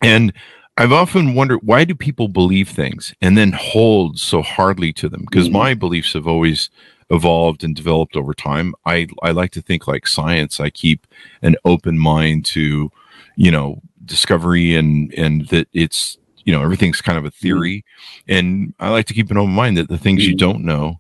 and 0.01 0.33
I've 0.77 0.91
often 0.91 1.33
wondered 1.33 1.59
why 1.63 1.85
do 1.85 1.95
people 1.95 2.27
believe 2.27 2.69
things 2.69 3.13
and 3.21 3.37
then 3.37 3.51
hold 3.53 4.19
so 4.19 4.41
hardly 4.41 4.91
to 4.93 5.07
them? 5.07 5.25
Because 5.29 5.47
mm-hmm. 5.47 5.57
my 5.57 5.73
beliefs 5.73 6.13
have 6.13 6.27
always 6.27 6.69
evolved 7.09 7.63
and 7.63 7.75
developed 7.75 8.15
over 8.15 8.33
time. 8.33 8.73
I 8.85 9.07
I 9.21 9.31
like 9.31 9.51
to 9.51 9.61
think 9.61 9.87
like 9.87 10.07
science. 10.07 10.59
I 10.59 10.69
keep 10.69 11.07
an 11.41 11.55
open 11.63 11.99
mind 11.99 12.45
to, 12.47 12.91
you 13.35 13.51
know, 13.51 13.81
discovery 14.03 14.75
and 14.75 15.13
and 15.13 15.47
that 15.49 15.67
it's 15.73 16.17
you 16.45 16.53
know 16.53 16.61
everything's 16.61 17.01
kind 17.01 17.17
of 17.17 17.25
a 17.25 17.29
mm-hmm. 17.29 17.47
theory 17.47 17.85
and 18.27 18.73
i 18.79 18.89
like 18.89 19.05
to 19.05 19.13
keep 19.13 19.31
an 19.31 19.37
open 19.37 19.53
mind 19.53 19.77
that 19.77 19.89
the 19.89 19.97
things 19.97 20.25
you 20.25 20.35
mm-hmm. 20.35 20.51
don't 20.51 20.63
know 20.63 20.99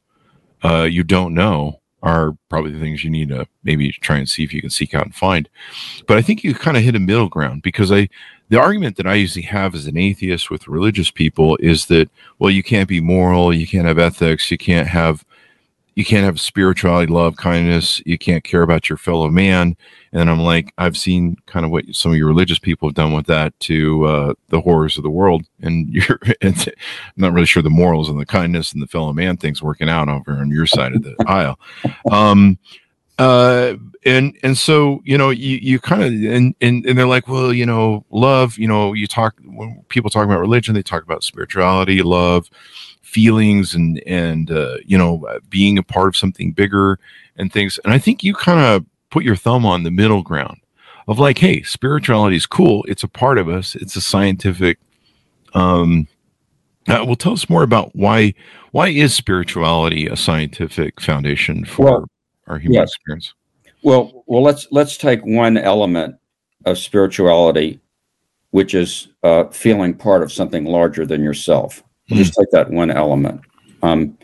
uh, 0.63 0.83
you 0.83 1.03
don't 1.03 1.33
know 1.33 1.79
are 2.03 2.35
probably 2.49 2.71
the 2.71 2.79
things 2.79 3.03
you 3.03 3.09
need 3.09 3.29
to 3.29 3.47
maybe 3.63 3.91
try 3.91 4.17
and 4.17 4.29
see 4.29 4.43
if 4.43 4.53
you 4.53 4.61
can 4.61 4.69
seek 4.69 4.93
out 4.93 5.05
and 5.05 5.15
find 5.15 5.49
but 6.07 6.17
i 6.17 6.21
think 6.21 6.43
you 6.43 6.53
kind 6.53 6.77
of 6.77 6.83
hit 6.83 6.95
a 6.95 6.99
middle 6.99 7.29
ground 7.29 7.61
because 7.61 7.91
i 7.91 8.07
the 8.49 8.59
argument 8.59 8.97
that 8.97 9.07
i 9.07 9.13
usually 9.13 9.43
have 9.43 9.75
as 9.75 9.87
an 9.87 9.97
atheist 9.97 10.49
with 10.49 10.67
religious 10.67 11.11
people 11.11 11.57
is 11.57 11.85
that 11.87 12.09
well 12.39 12.49
you 12.49 12.63
can't 12.63 12.89
be 12.89 12.99
moral 12.99 13.53
you 13.53 13.67
can't 13.67 13.87
have 13.87 13.99
ethics 13.99 14.49
you 14.49 14.57
can't 14.57 14.87
have 14.87 15.23
you 15.95 16.05
can't 16.05 16.23
have 16.23 16.39
spirituality, 16.39 17.11
love, 17.11 17.35
kindness. 17.35 18.01
You 18.05 18.17
can't 18.17 18.43
care 18.43 18.61
about 18.61 18.89
your 18.89 18.97
fellow 18.97 19.29
man. 19.29 19.75
And 20.13 20.29
I'm 20.29 20.39
like, 20.39 20.73
I've 20.77 20.97
seen 20.97 21.35
kind 21.47 21.65
of 21.65 21.71
what 21.71 21.85
some 21.93 22.11
of 22.11 22.17
your 22.17 22.27
religious 22.27 22.59
people 22.59 22.87
have 22.87 22.95
done 22.95 23.13
with 23.13 23.25
that 23.27 23.57
to 23.61 24.05
uh, 24.05 24.33
the 24.49 24.61
horrors 24.61 24.97
of 24.97 25.03
the 25.03 25.09
world. 25.09 25.45
And 25.61 25.89
you're 25.93 26.19
and 26.41 26.73
not 27.17 27.33
really 27.33 27.45
sure 27.45 27.63
the 27.63 27.69
morals 27.69 28.09
and 28.09 28.19
the 28.19 28.25
kindness 28.25 28.71
and 28.71 28.81
the 28.81 28.87
fellow 28.87 29.11
man 29.13 29.37
things 29.37 29.61
working 29.61 29.89
out 29.89 30.07
over 30.07 30.31
on 30.31 30.49
your 30.49 30.65
side 30.65 30.93
of 30.93 31.03
the 31.03 31.15
aisle. 31.27 31.59
Um, 32.09 32.57
uh, 33.19 33.75
and 34.03 34.35
and 34.41 34.57
so 34.57 35.01
you 35.03 35.15
know 35.15 35.29
you 35.29 35.57
you 35.57 35.79
kind 35.79 36.01
of 36.01 36.11
and, 36.11 36.55
and 36.59 36.83
and 36.85 36.97
they're 36.97 37.05
like 37.05 37.27
well 37.27 37.53
you 37.53 37.65
know 37.65 38.03
love 38.09 38.57
you 38.57 38.67
know 38.67 38.93
you 38.93 39.05
talk 39.05 39.35
when 39.45 39.83
people 39.89 40.09
talk 40.09 40.25
about 40.25 40.39
religion 40.39 40.73
they 40.73 40.81
talk 40.81 41.03
about 41.03 41.23
spirituality 41.23 42.01
love 42.01 42.49
feelings 43.01 43.73
and 43.73 44.01
and 44.05 44.51
uh, 44.51 44.77
you 44.85 44.97
know 44.97 45.27
being 45.49 45.77
a 45.77 45.83
part 45.83 46.07
of 46.07 46.15
something 46.15 46.51
bigger 46.51 46.99
and 47.37 47.51
things. 47.51 47.79
And 47.83 47.93
i 47.93 47.99
think 47.99 48.23
you 48.23 48.33
kind 48.33 48.59
of 48.59 48.85
put 49.09 49.23
your 49.23 49.35
thumb 49.35 49.65
on 49.65 49.83
the 49.83 49.91
middle 49.91 50.23
ground 50.23 50.61
of 51.07 51.19
like 51.19 51.37
hey 51.39 51.61
spirituality 51.63 52.35
is 52.35 52.45
cool. 52.45 52.85
It's 52.87 53.03
a 53.03 53.07
part 53.07 53.37
of 53.37 53.49
us. 53.49 53.75
It's 53.75 53.95
a 53.95 54.01
scientific 54.01 54.77
um 55.53 56.07
uh, 56.87 57.03
well 57.05 57.15
tell 57.15 57.33
us 57.33 57.49
more 57.49 57.63
about 57.63 57.95
why 57.95 58.33
why 58.71 58.87
is 58.87 59.13
spirituality 59.13 60.07
a 60.07 60.15
scientific 60.15 60.99
foundation 61.01 61.65
for 61.65 61.85
well, 61.85 62.07
our 62.47 62.57
human 62.57 62.83
experience? 62.83 63.33
Well 63.83 64.23
well 64.25 64.41
let's 64.41 64.67
let's 64.71 64.97
take 64.97 65.21
one 65.25 65.57
element 65.57 66.15
of 66.65 66.77
spirituality 66.77 67.79
which 68.51 68.73
is 68.73 69.07
uh, 69.23 69.45
feeling 69.45 69.93
part 69.93 70.21
of 70.23 70.31
something 70.31 70.65
larger 70.65 71.05
than 71.05 71.23
yourself 71.23 71.83
We'll 72.11 72.19
just 72.19 72.33
take 72.33 72.51
that 72.51 72.69
one 72.69 72.91
element. 72.91 73.41
Um, 73.81 74.17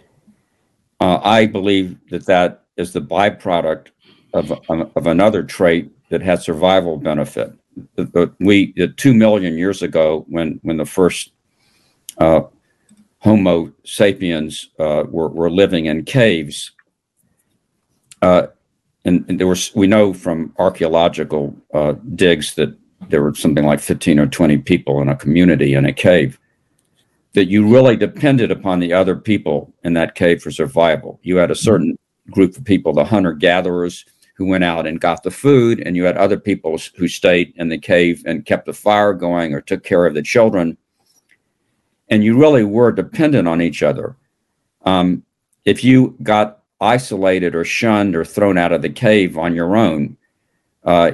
uh, 0.99 1.19
I 1.23 1.45
believe 1.45 1.97
that 2.09 2.25
that 2.25 2.65
is 2.75 2.91
the 2.91 3.01
byproduct 3.01 3.87
of, 4.33 4.51
of 4.69 5.07
another 5.07 5.41
trait 5.41 5.89
that 6.09 6.21
had 6.21 6.41
survival 6.41 6.97
benefit. 6.97 7.53
We 8.39 8.73
two 8.97 9.13
million 9.13 9.57
years 9.57 9.81
ago, 9.83 10.25
when 10.27 10.59
when 10.63 10.77
the 10.77 10.85
first 10.85 11.31
uh, 12.17 12.41
Homo 13.19 13.71
sapiens 13.85 14.69
uh, 14.79 15.03
were, 15.07 15.29
were 15.29 15.49
living 15.49 15.85
in 15.85 16.03
caves, 16.03 16.71
uh, 18.21 18.47
and, 19.05 19.25
and, 19.29 19.39
there 19.39 19.47
was 19.47 19.73
we 19.75 19.87
know 19.87 20.11
from 20.13 20.53
archaeological 20.57 21.55
uh, 21.73 21.93
digs 22.15 22.55
that 22.55 22.75
there 23.09 23.21
were 23.21 23.35
something 23.35 23.65
like 23.65 23.79
fifteen 23.79 24.19
or 24.19 24.25
twenty 24.25 24.57
people 24.57 25.01
in 25.01 25.09
a 25.09 25.15
community 25.15 25.73
in 25.75 25.85
a 25.85 25.93
cave 25.93 26.39
that 27.37 27.49
you 27.49 27.67
really 27.67 27.95
depended 27.95 28.49
upon 28.49 28.79
the 28.79 28.91
other 28.91 29.15
people 29.15 29.71
in 29.83 29.93
that 29.93 30.15
cave 30.15 30.41
for 30.41 30.49
survival. 30.49 31.19
You 31.21 31.37
had 31.37 31.51
a 31.51 31.55
certain 31.55 31.95
group 32.31 32.57
of 32.57 32.65
people, 32.65 32.93
the 32.93 33.05
hunter 33.05 33.31
gatherers, 33.31 34.05
who 34.37 34.47
went 34.47 34.63
out 34.63 34.87
and 34.87 34.99
got 34.99 35.21
the 35.21 35.29
food, 35.29 35.79
and 35.85 35.95
you 35.95 36.03
had 36.03 36.17
other 36.17 36.39
people 36.39 36.79
who 36.95 37.07
stayed 37.07 37.53
in 37.57 37.69
the 37.69 37.77
cave 37.77 38.23
and 38.25 38.47
kept 38.47 38.65
the 38.65 38.73
fire 38.73 39.13
going 39.13 39.53
or 39.53 39.61
took 39.61 39.83
care 39.83 40.07
of 40.07 40.15
the 40.15 40.21
children. 40.23 40.77
And 42.09 42.23
you 42.23 42.39
really 42.39 42.63
were 42.63 42.91
dependent 42.91 43.47
on 43.47 43.61
each 43.61 43.83
other. 43.83 44.15
Um, 44.81 45.21
if 45.63 45.83
you 45.83 46.17
got 46.23 46.63
isolated 46.81 47.53
or 47.53 47.63
shunned 47.63 48.15
or 48.15 48.25
thrown 48.25 48.57
out 48.57 48.71
of 48.71 48.81
the 48.81 48.89
cave 48.89 49.37
on 49.37 49.53
your 49.53 49.77
own, 49.77 50.17
uh, 50.83 51.11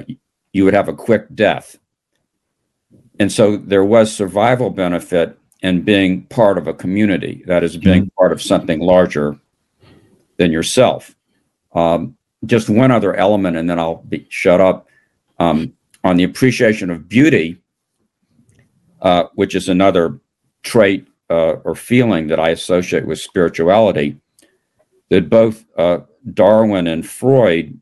you 0.54 0.64
would 0.64 0.72
have 0.72 0.88
a 0.88 0.94
quick 0.94 1.26
death. 1.34 1.76
And 3.20 3.30
so 3.30 3.58
there 3.58 3.84
was 3.84 4.10
survival 4.10 4.70
benefit 4.70 5.38
and 5.64 5.82
being 5.82 6.22
part 6.26 6.58
of 6.58 6.68
a 6.68 6.74
community 6.74 7.42
that 7.46 7.64
is 7.64 7.78
being 7.78 8.02
mm-hmm. 8.02 8.18
part 8.18 8.32
of 8.32 8.42
something 8.42 8.80
larger 8.80 9.36
than 10.36 10.52
yourself. 10.52 11.16
Um, 11.74 12.18
just 12.44 12.68
one 12.68 12.90
other 12.90 13.14
element, 13.14 13.56
and 13.56 13.68
then 13.68 13.78
I'll 13.80 14.02
be 14.02 14.26
shut 14.28 14.60
up. 14.60 14.86
Um, 15.38 15.72
on 16.04 16.18
the 16.18 16.24
appreciation 16.24 16.90
of 16.90 17.08
beauty, 17.08 17.58
uh, 19.00 19.24
which 19.36 19.54
is 19.54 19.70
another 19.70 20.20
trait 20.62 21.08
uh, 21.30 21.54
or 21.64 21.74
feeling 21.74 22.26
that 22.26 22.38
I 22.38 22.50
associate 22.50 23.06
with 23.06 23.18
spirituality, 23.18 24.20
that 25.08 25.30
both 25.30 25.64
uh, 25.78 26.00
Darwin 26.34 26.86
and 26.86 27.06
Freud 27.06 27.80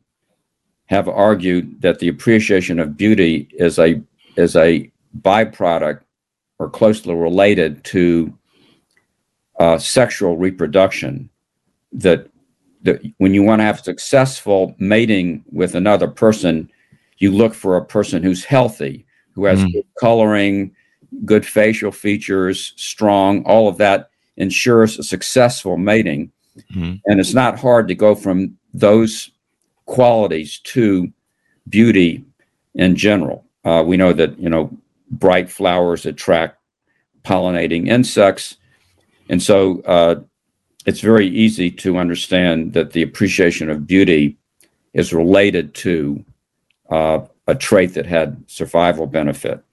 have 0.85 1.09
argued 1.09 1.81
that 1.81 1.99
the 1.99 2.07
appreciation 2.07 2.79
of 2.79 2.95
beauty 2.95 3.49
is 3.51 3.77
a 3.77 4.01
is 4.37 4.55
a 4.55 4.89
byproduct 5.19 6.02
or 6.63 6.69
closely 6.69 7.13
related 7.13 7.83
to 7.83 8.33
uh, 9.59 9.77
sexual 9.77 10.37
reproduction. 10.37 11.29
That, 11.91 12.29
that 12.83 13.01
when 13.17 13.33
you 13.33 13.43
want 13.43 13.59
to 13.59 13.65
have 13.65 13.79
successful 13.81 14.73
mating 14.79 15.43
with 15.51 15.75
another 15.75 16.07
person, 16.07 16.71
you 17.17 17.31
look 17.31 17.53
for 17.53 17.75
a 17.75 17.85
person 17.85 18.23
who's 18.23 18.43
healthy, 18.43 19.05
who 19.33 19.45
has 19.45 19.59
mm. 19.59 19.73
good 19.73 19.85
coloring, 19.99 20.75
good 21.25 21.45
facial 21.45 21.91
features, 21.91 22.73
strong, 22.77 23.43
all 23.45 23.67
of 23.67 23.77
that 23.77 24.09
ensures 24.37 24.97
a 24.97 25.03
successful 25.03 25.77
mating. 25.77 26.31
Mm. 26.73 27.01
And 27.05 27.19
it's 27.19 27.33
not 27.33 27.59
hard 27.59 27.87
to 27.89 27.95
go 27.95 28.15
from 28.15 28.57
those 28.73 29.29
qualities 29.85 30.59
to 30.59 31.11
beauty 31.69 32.23
in 32.73 32.95
general. 32.95 33.45
Uh, 33.65 33.83
we 33.85 33.97
know 33.97 34.13
that, 34.13 34.37
you 34.39 34.49
know, 34.49 34.75
bright 35.19 35.49
flowers 35.49 36.05
attract 36.05 36.57
pollinating 37.23 37.87
insects. 37.87 38.57
And 39.29 39.41
so 39.41 39.81
uh, 39.81 40.21
it's 40.85 40.99
very 40.99 41.27
easy 41.27 41.71
to 41.71 41.97
understand 41.97 42.73
that 42.73 42.91
the 42.91 43.01
appreciation 43.01 43.69
of 43.69 43.87
beauty 43.87 44.37
is 44.93 45.13
related 45.13 45.73
to 45.75 46.23
uh, 46.89 47.19
a 47.47 47.55
trait 47.55 47.93
that 47.93 48.05
had 48.05 48.43
survival 48.47 49.07
benefit. 49.07 49.63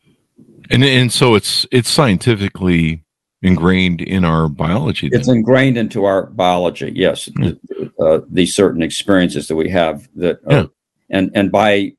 And 0.71 0.85
and 0.85 1.13
so 1.13 1.35
it's 1.35 1.67
it's 1.73 1.91
scientifically 1.91 3.03
ingrained 3.43 4.01
in 4.01 4.25
our 4.25 4.49
biology. 4.49 5.09
Then. 5.09 5.19
It's 5.19 5.29
ingrained 5.29 5.77
into 5.77 6.05
our 6.05 6.27
biology. 6.27 6.93
Yes, 6.95 7.29
yeah. 7.39 7.53
uh, 8.01 8.21
these 8.29 8.55
certain 8.55 8.83
experiences 8.83 9.49
that 9.49 9.57
we 9.57 9.69
have 9.71 10.09
that, 10.15 10.39
are, 10.47 10.53
yeah. 10.53 10.67
and 11.11 11.31
and 11.35 11.51
by 11.51 11.95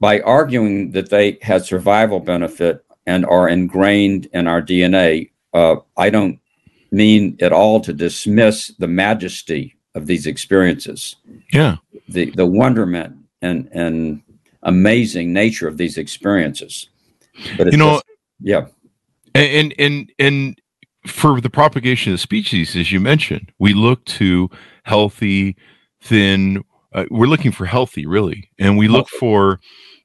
by 0.00 0.20
arguing 0.20 0.92
that 0.92 1.10
they 1.10 1.38
had 1.42 1.64
survival 1.64 2.20
benefit 2.20 2.84
and 3.06 3.24
are 3.26 3.48
ingrained 3.48 4.28
in 4.32 4.48
our 4.48 4.62
DNA, 4.62 5.30
uh, 5.52 5.76
I 5.96 6.10
don't 6.10 6.40
mean 6.90 7.36
at 7.40 7.52
all 7.52 7.80
to 7.80 7.92
dismiss 7.92 8.68
the 8.78 8.88
majesty 8.88 9.76
of 9.94 10.06
these 10.06 10.26
experiences. 10.26 11.16
Yeah. 11.52 11.76
The 12.08 12.30
the 12.30 12.46
wonderment 12.46 13.16
and 13.42 13.68
and 13.72 14.22
amazing 14.62 15.32
nature 15.32 15.68
of 15.68 15.76
these 15.76 15.98
experiences. 15.98 16.88
But 17.56 17.72
you 17.72 17.78
know, 17.78 17.94
just, 17.94 18.04
yeah. 18.40 18.66
And 19.34 19.74
and 19.78 20.12
and 20.18 20.60
for 21.06 21.40
the 21.40 21.50
propagation 21.50 22.12
of 22.12 22.20
species, 22.20 22.76
as 22.76 22.92
you 22.92 23.00
mentioned, 23.00 23.52
we 23.58 23.74
look 23.74 24.04
to 24.06 24.50
healthy, 24.84 25.56
thin. 26.02 26.62
Uh, 26.92 27.04
we're 27.10 27.26
looking 27.26 27.52
for 27.52 27.66
healthy, 27.66 28.04
really, 28.04 28.50
and 28.58 28.76
we 28.76 28.88
look 28.88 29.08
for 29.08 29.60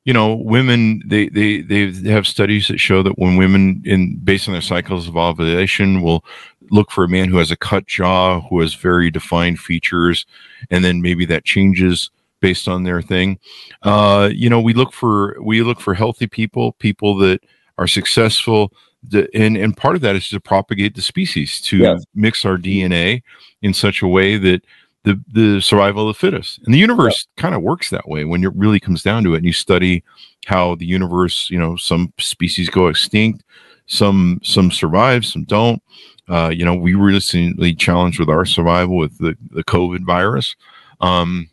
you 0.05 0.13
know, 0.13 0.35
women 0.35 1.01
they 1.05 1.29
they 1.29 1.61
they 1.61 1.91
have 2.09 2.27
studies 2.27 2.67
that 2.67 2.79
show 2.79 3.03
that 3.03 3.17
when 3.17 3.37
women 3.37 3.81
in 3.85 4.17
based 4.17 4.47
on 4.47 4.53
their 4.53 4.61
cycles 4.61 5.07
of 5.07 5.17
ovulation 5.17 6.01
will 6.01 6.23
look 6.71 6.91
for 6.91 7.03
a 7.03 7.09
man 7.09 7.27
who 7.29 7.37
has 7.37 7.51
a 7.51 7.55
cut 7.57 7.85
jaw, 7.87 8.41
who 8.41 8.59
has 8.61 8.73
very 8.75 9.11
defined 9.11 9.59
features, 9.59 10.25
and 10.71 10.83
then 10.85 11.01
maybe 11.01 11.25
that 11.25 11.43
changes 11.43 12.09
based 12.39 12.67
on 12.67 12.83
their 12.83 13.01
thing. 13.01 13.39
Uh, 13.81 14.29
you 14.31 14.49
know, 14.49 14.61
we 14.61 14.73
look 14.73 14.93
for 14.93 15.37
we 15.41 15.61
look 15.63 15.79
for 15.81 15.93
healthy 15.95 16.27
people, 16.27 16.73
people 16.73 17.17
that 17.17 17.41
are 17.77 17.87
successful, 17.87 18.71
the, 19.07 19.27
and 19.33 19.57
and 19.57 19.75
part 19.75 19.95
of 19.95 20.01
that 20.01 20.15
is 20.15 20.29
to 20.29 20.39
propagate 20.39 20.95
the 20.95 21.01
species 21.01 21.59
to 21.61 21.77
Yes. 21.77 22.03
mix 22.13 22.45
our 22.45 22.57
DNA 22.57 23.23
in 23.63 23.73
such 23.73 24.01
a 24.03 24.07
way 24.07 24.37
that 24.37 24.61
the 25.05 25.21
the 25.31 25.61
survival 25.61 26.09
of 26.09 26.15
the 26.15 26.19
fittest. 26.19 26.59
And 26.65 26.73
the 26.73 26.79
universe 26.79 27.27
kind 27.37 27.55
of 27.55 27.61
works 27.61 27.89
that 27.91 28.09
way 28.09 28.25
when 28.25 28.43
it 28.43 28.53
really 28.55 28.79
comes 28.79 29.03
down 29.03 29.23
to 29.23 29.33
it 29.33 29.37
and 29.37 29.45
you 29.45 29.53
study 29.53 30.03
how 30.45 30.75
the 30.75 30.85
universe 30.85 31.49
you 31.49 31.57
know 31.57 31.75
some 31.75 32.11
species 32.19 32.69
go 32.69 32.87
extinct 32.87 33.43
some 33.85 34.41
some 34.43 34.71
survive 34.71 35.25
some 35.25 35.43
don't. 35.45 35.81
Uh, 36.27 36.49
you 36.49 36.65
know 36.65 36.73
we 36.73 36.95
were 36.95 37.05
recently 37.05 37.73
challenged 37.73 38.19
with 38.19 38.29
our 38.29 38.45
survival 38.45 38.97
with 38.97 39.17
the 39.19 39.37
the 39.51 39.63
covid 39.63 40.03
virus. 40.05 40.55
Um 41.01 41.49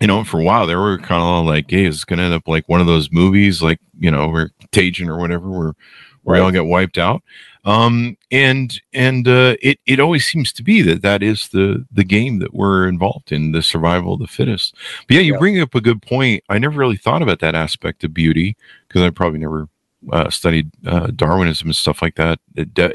you 0.00 0.06
know 0.06 0.24
for 0.24 0.40
a 0.40 0.44
while 0.44 0.66
they 0.66 0.76
were 0.76 0.98
kind 0.98 1.22
of 1.22 1.46
like 1.46 1.70
hey 1.70 1.84
it's 1.84 2.04
gonna 2.04 2.22
end 2.22 2.34
up 2.34 2.46
like 2.46 2.68
one 2.68 2.80
of 2.80 2.86
those 2.86 3.10
movies 3.12 3.60
like 3.62 3.80
you 3.98 4.10
know 4.10 4.28
where 4.28 4.50
Contagion 4.60 5.08
or 5.08 5.18
whatever 5.18 5.50
where 5.50 5.74
where 6.22 6.36
we 6.36 6.40
all 6.40 6.50
get 6.50 6.66
wiped 6.66 6.98
out 6.98 7.22
um 7.64 8.16
and 8.30 8.80
and 8.92 9.26
uh 9.26 9.56
it 9.62 9.78
it 9.86 9.98
always 10.00 10.24
seems 10.26 10.52
to 10.52 10.62
be 10.62 10.82
that 10.82 11.02
that 11.02 11.22
is 11.22 11.48
the 11.48 11.84
the 11.90 12.04
game 12.04 12.38
that 12.38 12.52
we're 12.54 12.86
involved 12.86 13.32
in 13.32 13.52
the 13.52 13.62
survival 13.62 14.14
of 14.14 14.20
the 14.20 14.26
fittest 14.26 14.74
but 15.08 15.14
yeah 15.16 15.20
you 15.20 15.32
Yeah. 15.32 15.38
bring 15.38 15.60
up 15.60 15.74
a 15.74 15.80
good 15.80 16.02
point 16.02 16.42
i 16.48 16.58
never 16.58 16.78
really 16.78 16.96
thought 16.96 17.22
about 17.22 17.40
that 17.40 17.54
aspect 17.54 18.04
of 18.04 18.12
beauty 18.12 18.56
because 18.86 19.02
i 19.02 19.10
probably 19.10 19.38
never 19.38 19.68
uh, 20.12 20.28
studied 20.28 20.70
uh, 20.86 21.06
darwinism 21.16 21.68
and 21.68 21.76
stuff 21.76 22.02
like 22.02 22.16
that 22.16 22.38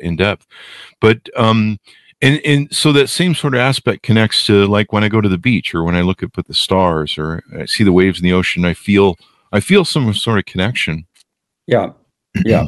in 0.02 0.16
depth 0.16 0.46
but 1.02 1.18
um 1.36 1.80
and 2.22 2.40
and 2.46 2.72
so 2.76 2.92
that 2.92 3.08
same 3.08 3.34
sort 3.34 3.56
of 3.56 3.60
aspect 3.60 4.04
connects 4.04 4.46
to 4.46 4.68
like 4.68 4.94
when 4.94 5.04
i 5.04 5.10
go 5.10 5.20
to 5.22 5.30
the 5.30 5.38
beach 5.38 5.74
or 5.74 5.84
when 5.84 5.96
i 5.96 6.02
look 6.02 6.22
up 6.22 6.38
at 6.38 6.46
the 6.46 6.54
stars 6.54 7.18
or 7.18 7.42
i 7.58 7.66
see 7.66 7.84
the 7.84 7.92
waves 7.94 8.20
in 8.20 8.24
the 8.24 8.34
ocean 8.34 8.64
i 8.66 8.74
feel 8.76 9.16
i 9.52 9.60
feel 9.60 9.84
some 9.84 10.14
sort 10.14 10.38
of 10.38 10.46
connection 10.46 11.08
Yeah. 11.66 11.94
Yeah. 12.46 12.66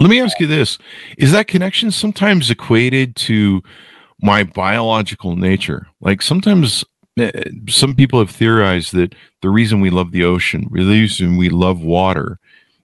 Let 0.00 0.10
me 0.10 0.20
ask 0.20 0.38
you 0.40 0.46
this. 0.46 0.78
Is 1.16 1.32
that 1.32 1.48
connection 1.48 1.90
sometimes 1.90 2.50
equated 2.50 3.16
to 3.16 3.62
my 4.20 4.44
biological 4.44 5.36
nature? 5.36 5.86
Like 6.00 6.22
sometimes 6.22 6.84
eh, 7.18 7.30
some 7.68 7.94
people 7.94 8.18
have 8.18 8.30
theorized 8.30 8.94
that 8.94 9.14
the 9.42 9.50
reason 9.50 9.80
we 9.80 9.90
love 9.90 10.12
the 10.12 10.24
ocean 10.24 10.68
the 10.72 10.84
reason 10.84 11.36
we 11.36 11.48
love 11.48 11.80
water 11.80 12.38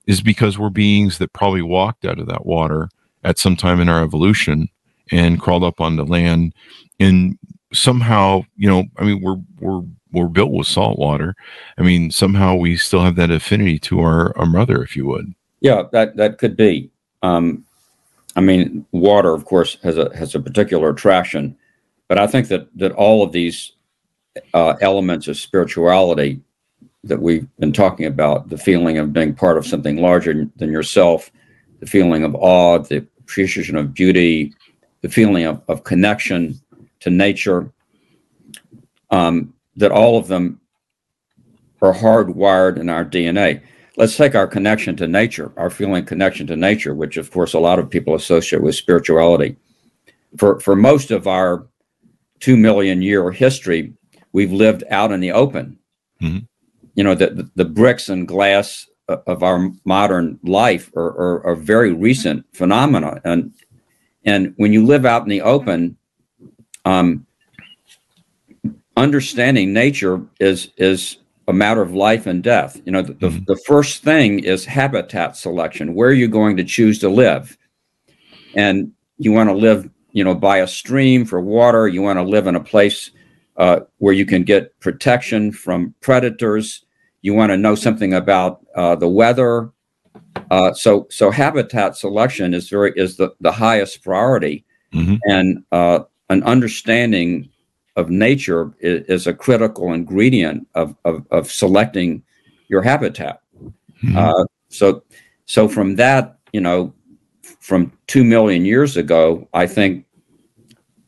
is 0.06 0.20
because 0.20 0.58
we're 0.58 0.70
beings 0.70 1.18
that 1.18 1.32
probably 1.32 1.62
walked 1.62 2.04
out 2.04 2.18
of 2.18 2.26
that 2.26 2.46
water 2.46 2.88
at 3.24 3.38
some 3.38 3.56
time 3.56 3.80
in 3.80 3.88
our 3.88 4.02
evolution 4.02 4.68
and 5.10 5.40
crawled 5.40 5.64
up 5.64 5.80
onto 5.80 6.02
land 6.02 6.52
and 7.00 7.38
somehow 7.72 8.42
you 8.56 8.68
know 8.68 8.84
i 8.98 9.04
mean 9.04 9.20
we're 9.20 9.40
we're 9.58 9.82
we're 10.14 10.28
built 10.28 10.52
with 10.52 10.66
salt 10.66 10.98
water. 10.98 11.34
I 11.76 11.82
mean 11.82 12.10
somehow 12.10 12.54
we 12.54 12.76
still 12.76 13.02
have 13.02 13.16
that 13.16 13.30
affinity 13.30 13.78
to 13.80 14.00
our, 14.00 14.36
our 14.38 14.46
mother 14.46 14.82
if 14.82 14.96
you 14.96 15.06
would. 15.06 15.34
Yeah, 15.60 15.82
that 15.92 16.16
that 16.16 16.38
could 16.38 16.56
be. 16.56 16.90
Um, 17.24 17.64
I 18.36 18.42
mean, 18.42 18.84
water, 18.92 19.32
of 19.32 19.46
course, 19.46 19.78
has 19.82 19.96
a 19.96 20.14
has 20.14 20.34
a 20.34 20.40
particular 20.40 20.90
attraction, 20.90 21.56
but 22.06 22.18
I 22.18 22.26
think 22.26 22.48
that 22.48 22.68
that 22.76 22.92
all 22.92 23.22
of 23.22 23.32
these 23.32 23.72
uh, 24.52 24.74
elements 24.82 25.26
of 25.28 25.38
spirituality 25.38 26.42
that 27.02 27.22
we've 27.22 27.48
been 27.58 27.72
talking 27.72 28.04
about, 28.04 28.50
the 28.50 28.58
feeling 28.58 28.98
of 28.98 29.14
being 29.14 29.34
part 29.34 29.56
of 29.56 29.66
something 29.66 29.96
larger 29.96 30.48
than 30.56 30.70
yourself, 30.70 31.30
the 31.80 31.86
feeling 31.86 32.24
of 32.24 32.34
awe, 32.34 32.78
the 32.78 33.06
appreciation 33.20 33.76
of 33.76 33.94
beauty, 33.94 34.52
the 35.00 35.08
feeling 35.08 35.44
of, 35.44 35.62
of 35.68 35.84
connection 35.84 36.60
to 37.00 37.08
nature, 37.08 37.70
um, 39.10 39.54
that 39.76 39.92
all 39.92 40.18
of 40.18 40.28
them 40.28 40.60
are 41.80 41.94
hardwired 41.94 42.78
in 42.78 42.90
our 42.90 43.04
DNA 43.04 43.62
let's 43.96 44.16
take 44.16 44.34
our 44.34 44.46
connection 44.46 44.96
to 44.96 45.06
nature, 45.06 45.52
our 45.56 45.70
feeling 45.70 46.04
connection 46.04 46.46
to 46.48 46.56
nature, 46.56 46.94
which 46.94 47.16
of 47.16 47.30
course 47.30 47.54
a 47.54 47.58
lot 47.58 47.78
of 47.78 47.90
people 47.90 48.14
associate 48.14 48.62
with 48.62 48.74
spirituality. 48.74 49.56
For 50.36 50.60
for 50.60 50.74
most 50.74 51.10
of 51.10 51.26
our 51.26 51.66
two 52.40 52.56
million 52.56 53.02
year 53.02 53.30
history, 53.30 53.92
we've 54.32 54.52
lived 54.52 54.84
out 54.90 55.12
in 55.12 55.20
the 55.20 55.32
open. 55.32 55.78
Mhm. 56.20 56.46
You 56.94 57.04
know, 57.04 57.14
the, 57.14 57.30
the 57.30 57.50
the 57.54 57.64
bricks 57.64 58.08
and 58.08 58.26
glass 58.26 58.86
of 59.08 59.42
our 59.42 59.70
modern 59.84 60.38
life 60.44 60.90
are, 60.96 61.10
are, 61.10 61.46
are 61.46 61.54
very 61.54 61.92
recent 61.92 62.44
phenomena, 62.52 63.20
and 63.24 63.52
and 64.24 64.54
when 64.56 64.72
you 64.72 64.84
live 64.84 65.04
out 65.04 65.22
in 65.22 65.28
the 65.28 65.42
open, 65.42 65.96
um, 66.84 67.26
understanding 68.96 69.72
nature 69.72 70.22
is 70.40 70.70
is 70.76 71.18
a 71.48 71.52
matter 71.52 71.82
of 71.82 71.94
life 71.94 72.26
and 72.26 72.42
death. 72.42 72.80
You 72.84 72.92
know, 72.92 73.02
the, 73.02 73.12
the, 73.14 73.28
Mhm. 73.28 73.46
the 73.46 73.56
first 73.66 74.02
thing 74.02 74.38
is 74.40 74.64
habitat 74.64 75.36
selection. 75.36 75.94
Where 75.94 76.08
are 76.08 76.12
you 76.12 76.28
going 76.28 76.56
to 76.56 76.64
choose 76.64 76.98
to 77.00 77.08
live? 77.08 77.56
And 78.56 78.92
you 79.18 79.32
want 79.32 79.50
to 79.50 79.54
live, 79.54 79.88
you 80.12 80.24
know, 80.24 80.34
by 80.34 80.58
a 80.58 80.66
stream 80.66 81.24
for 81.24 81.40
water. 81.40 81.88
You 81.88 82.02
want 82.02 82.18
to 82.18 82.22
live 82.22 82.46
in 82.46 82.54
a 82.56 82.60
place 82.62 83.10
uh, 83.56 83.80
where 83.98 84.14
you 84.14 84.26
can 84.26 84.42
get 84.42 84.78
protection 84.80 85.52
from 85.52 85.94
predators. 86.00 86.84
You 87.22 87.34
want 87.34 87.50
to 87.50 87.56
know 87.56 87.74
something 87.74 88.14
about 88.14 88.60
uh, 88.74 88.96
the 88.96 89.08
weather. 89.08 89.70
Uh, 90.50 90.72
so, 90.72 91.06
so 91.10 91.30
habitat 91.30 91.96
selection 91.96 92.54
is 92.54 92.68
very 92.68 92.92
is 92.96 93.16
the, 93.16 93.30
the 93.40 93.52
highest 93.52 94.02
priority, 94.02 94.64
Mhm. 94.92 95.18
and 95.28 95.62
uh, 95.72 96.00
an 96.30 96.42
understanding 96.44 97.48
of 97.96 98.10
nature 98.10 98.72
is, 98.80 99.04
is 99.06 99.26
a 99.26 99.34
critical 99.34 99.92
ingredient 99.92 100.66
of, 100.74 100.94
of, 101.04 101.26
of 101.30 101.50
selecting 101.50 102.22
your 102.68 102.82
habitat. 102.82 103.40
Mhm. 104.02 104.16
Uh, 104.16 104.44
so, 104.68 105.02
so 105.46 105.68
from 105.68 105.96
that, 105.96 106.38
you 106.52 106.60
know, 106.60 106.92
from 107.60 107.92
two 108.06 108.24
million 108.24 108.64
years 108.64 108.96
ago, 108.96 109.48
I 109.54 109.66
think 109.66 110.04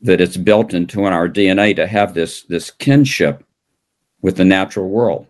that 0.01 0.21
it's 0.21 0.37
built 0.37 0.73
into 0.73 1.05
in 1.05 1.13
our 1.13 1.27
DNA 1.27 1.75
to 1.75 1.87
have 1.87 2.13
this 2.13 2.43
this 2.43 2.71
kinship 2.71 3.43
with 4.21 4.37
the 4.37 4.45
natural 4.45 4.89
world. 4.89 5.27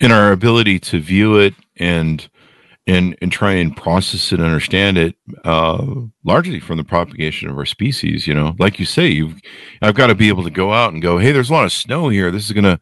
and 0.00 0.12
our 0.12 0.32
ability 0.32 0.78
to 0.78 0.98
view 1.00 1.36
it 1.36 1.54
and 1.76 2.28
and 2.90 3.16
and 3.22 3.30
try 3.32 3.52
and 3.52 3.76
process 3.76 4.32
it 4.32 4.38
and 4.40 4.46
understand 4.46 4.98
it 4.98 5.14
uh 5.44 5.84
largely 6.24 6.60
from 6.60 6.76
the 6.76 6.84
propagation 6.84 7.48
of 7.48 7.56
our 7.56 7.64
species 7.66 8.26
you 8.26 8.34
know? 8.34 8.54
Like 8.58 8.78
you 8.78 8.86
say 8.86 9.06
you've 9.08 9.40
i've 9.82 9.94
got 9.94 10.08
to 10.08 10.14
be 10.14 10.28
able 10.28 10.44
to 10.44 10.50
go 10.50 10.72
out 10.72 10.92
and 10.92 11.00
go 11.02 11.18
hey 11.18 11.32
there's 11.32 11.50
a 11.50 11.52
lot 11.52 11.64
of 11.64 11.72
snow 11.72 12.08
here. 12.08 12.30
This 12.30 12.46
is 12.46 12.52
gonna 12.52 12.78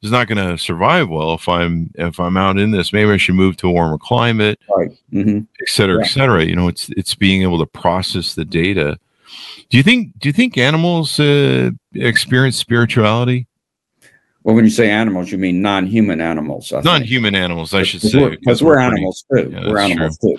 this 0.00 0.08
is 0.08 0.12
not 0.12 0.28
gonna 0.28 0.56
survive 0.56 1.08
well 1.10 1.34
if 1.34 1.46
i'm 1.48 1.90
if 1.96 2.18
i'm 2.18 2.36
out 2.36 2.58
in 2.58 2.70
this. 2.70 2.92
Maybe 2.92 3.10
i 3.10 3.16
should 3.18 3.34
move 3.34 3.56
to 3.58 3.68
a 3.68 3.72
warmer 3.72 3.98
climate 3.98 4.58
Right. 4.76 4.90
hmm 5.12 5.40
et 5.60 5.68
cetera 5.68 5.96
Yeah. 5.98 6.04
et 6.04 6.08
cetera. 6.08 6.44
You 6.44 6.56
know 6.56 6.68
it's 6.68 6.88
it's 6.96 7.14
being 7.14 7.42
able 7.42 7.58
to 7.58 7.66
process 7.66 8.34
the 8.34 8.44
data. 8.44 8.98
Do 9.68 9.76
you 9.76 9.82
think 9.84 10.18
do 10.18 10.28
you 10.28 10.32
think 10.32 10.56
animals 10.58 11.20
uh, 11.20 11.70
experience 11.94 12.56
spirituality 12.56 13.46
Well, 14.50 14.56
when 14.56 14.64
you 14.64 14.70
say 14.72 14.90
animals, 14.90 15.30
you 15.30 15.38
mean 15.38 15.62
non-human 15.62 16.20
animals. 16.20 16.72
I 16.72 16.80
non-human 16.80 17.36
animals 17.36 17.72
i 17.72 17.84
should 17.84 18.02
say 18.02 18.18
we're, 18.20 18.30
because 18.30 18.64
we're 18.64 18.74
pretty- 18.80 18.86
animals 18.96 19.24
too. 19.32 19.48
Yeah, 19.52 19.70
we're 19.70 19.78
animals 19.78 20.18
too. 20.18 20.36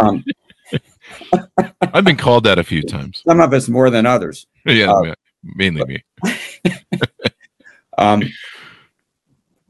Um, 0.00 0.24
i've 1.94 2.04
been 2.04 2.16
called 2.16 2.42
that 2.42 2.58
a 2.58 2.64
few 2.64 2.82
times 2.82 3.22
some 3.24 3.38
of 3.38 3.52
us 3.52 3.68
more 3.68 3.90
than 3.90 4.06
others. 4.06 4.48
Yeah, 4.66 4.90
Uh, 4.92 5.02
ma- 5.04 5.14
mainly 5.54 5.84
me. 5.84 6.04
Um, 7.96 8.24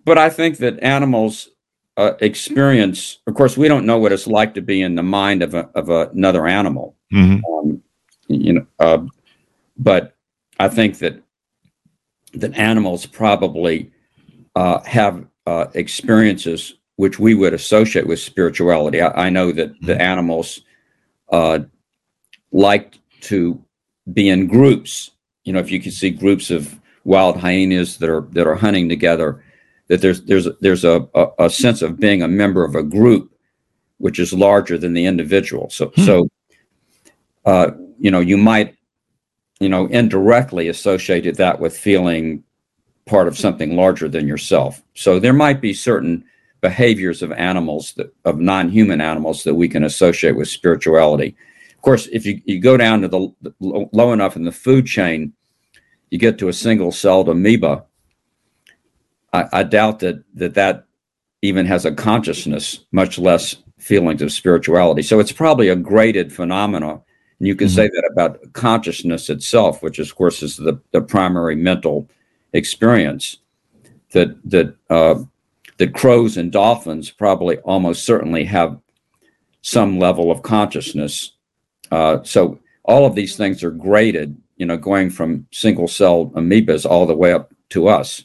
but 0.06 0.16
I 0.16 0.30
think 0.30 0.56
that 0.58 0.82
animals 0.82 1.50
uh, 1.98 2.12
experience. 2.20 3.18
Of 3.26 3.34
course, 3.34 3.58
we 3.58 3.68
don't 3.68 3.84
know 3.84 3.98
what 3.98 4.12
it's 4.12 4.26
like 4.26 4.54
to 4.54 4.62
be 4.62 4.80
in 4.80 4.94
the 4.94 5.02
mind 5.02 5.42
of 5.42 5.52
a, 5.52 5.68
of 5.74 5.90
another 5.90 6.46
animal. 6.46 6.96
hmm 7.10 7.36
Um, 7.52 7.82
you 8.28 8.52
know, 8.54 8.66
uh, 8.78 9.04
but 9.76 10.14
I 10.58 10.68
think 10.68 11.00
that 11.00 11.20
that 12.34 12.56
animals 12.56 13.06
probably 13.06 13.90
uh, 14.54 14.80
have 14.84 15.24
uh, 15.46 15.66
experiences 15.74 16.74
which 16.96 17.18
we 17.18 17.34
would 17.34 17.54
associate 17.54 18.06
with 18.06 18.20
spirituality. 18.20 19.00
I, 19.00 19.26
I 19.26 19.30
know 19.30 19.50
that 19.52 19.72
the 19.80 20.00
animals 20.00 20.60
uh, 21.30 21.60
like 22.52 22.98
to 23.22 23.62
be 24.12 24.28
in 24.28 24.46
groups. 24.46 25.10
You 25.44 25.52
know, 25.52 25.58
if 25.58 25.70
you 25.70 25.80
can 25.80 25.90
see 25.92 26.10
groups 26.10 26.50
of 26.50 26.78
wild 27.04 27.36
hyenas 27.36 27.98
that 27.98 28.08
are 28.08 28.22
that 28.32 28.46
are 28.46 28.54
hunting 28.54 28.88
together, 28.88 29.42
that 29.88 30.00
there's 30.00 30.22
there's 30.22 30.48
there's 30.60 30.84
a, 30.84 31.08
a, 31.14 31.26
a 31.46 31.50
sense 31.50 31.82
of 31.82 31.98
being 31.98 32.22
a 32.22 32.28
member 32.28 32.64
of 32.64 32.74
a 32.74 32.82
group, 32.82 33.32
which 33.98 34.18
is 34.18 34.32
larger 34.32 34.78
than 34.78 34.92
the 34.92 35.06
individual. 35.06 35.70
So 35.70 35.88
Hmm. 35.96 36.02
so, 36.02 36.28
uh, 37.44 37.70
you 37.98 38.10
know, 38.10 38.20
you 38.20 38.36
might, 38.36 38.76
you 39.62 39.68
know, 39.68 39.86
indirectly 39.86 40.68
associated 40.68 41.36
that 41.36 41.60
with 41.60 41.76
feeling 41.76 42.44
part 43.06 43.28
of 43.28 43.38
something 43.38 43.76
larger 43.76 44.08
than 44.08 44.28
yourself. 44.28 44.82
So 44.94 45.18
there 45.18 45.32
might 45.32 45.60
be 45.60 45.74
certain 45.74 46.24
behaviors 46.60 47.22
of 47.22 47.32
animals 47.32 47.92
that 47.94 48.14
of 48.24 48.38
non-human 48.38 49.00
animals 49.00 49.42
that 49.44 49.54
we 49.54 49.68
can 49.68 49.84
associate 49.84 50.36
with 50.36 50.48
spirituality. 50.48 51.36
Of 51.74 51.82
course, 51.82 52.06
if 52.12 52.24
you, 52.24 52.40
you 52.44 52.60
go 52.60 52.76
down 52.76 53.00
to 53.00 53.08
the, 53.08 53.34
low, 53.60 54.12
enough 54.12 54.36
in 54.36 54.44
the 54.44 54.52
food 54.52 54.86
chain, 54.86 55.32
you 56.10 56.18
get 56.18 56.38
to 56.38 56.48
a 56.48 56.52
single-celled 56.52 57.28
amoeba. 57.28 57.84
I, 59.32 59.48
I 59.52 59.62
doubt 59.64 59.98
that 60.00 60.22
that 60.34 60.54
that 60.54 60.84
even 61.40 61.66
has 61.66 61.84
a 61.84 61.92
consciousness, 61.92 62.84
much 62.92 63.18
less 63.18 63.56
feelings 63.78 64.22
of 64.22 64.30
spirituality. 64.30 65.02
So 65.02 65.18
it's 65.18 65.32
probably 65.32 65.68
a 65.68 65.76
graded 65.76 66.32
phenomena. 66.32 67.00
And 67.42 67.48
you 67.48 67.56
can 67.56 67.66
Mhm. 67.66 67.74
say 67.74 67.88
that 67.88 68.08
about 68.12 68.52
consciousness 68.52 69.28
itself, 69.28 69.82
which 69.82 69.98
of 69.98 70.14
course 70.14 70.44
is 70.44 70.56
the, 70.58 70.78
the 70.92 71.00
primary 71.00 71.56
mental 71.56 72.08
experience. 72.52 73.38
That 74.12 74.36
that 74.48 74.76
uh, 74.88 75.24
that 75.78 75.92
crows 75.92 76.36
and 76.36 76.52
dolphins 76.52 77.10
probably 77.10 77.56
almost 77.64 78.04
certainly 78.04 78.44
have 78.44 78.78
some 79.60 79.98
level 79.98 80.30
of 80.30 80.42
consciousness. 80.42 81.32
Uh, 81.90 82.22
so 82.22 82.60
all 82.84 83.06
of 83.06 83.16
these 83.16 83.34
things 83.36 83.64
are 83.64 83.72
graded, 83.72 84.36
you 84.56 84.64
know, 84.66 84.76
going 84.76 85.10
from 85.10 85.48
single 85.50 85.88
cell 85.88 86.26
amoebas 86.36 86.88
all 86.88 87.06
the 87.06 87.16
way 87.16 87.32
up 87.32 87.52
to 87.70 87.88
us. 87.88 88.22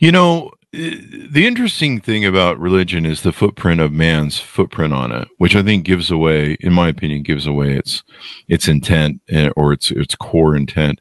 You 0.00 0.10
know, 0.10 0.50
the 0.76 1.46
interesting 1.46 2.00
thing 2.00 2.24
about 2.24 2.58
religion 2.58 3.06
is 3.06 3.22
the 3.22 3.32
footprint 3.32 3.80
of 3.80 3.92
man's 3.92 4.38
footprint 4.38 4.92
on 4.92 5.10
it, 5.10 5.28
which 5.38 5.56
I 5.56 5.62
think 5.62 5.84
gives 5.84 6.10
away, 6.10 6.56
in 6.60 6.72
my 6.72 6.88
opinion, 6.88 7.22
gives 7.22 7.46
away 7.46 7.74
its 7.74 8.02
its 8.48 8.68
intent 8.68 9.22
eh, 9.28 9.50
or 9.56 9.72
its 9.72 9.90
its 9.90 10.14
core 10.14 10.54
intent. 10.54 11.00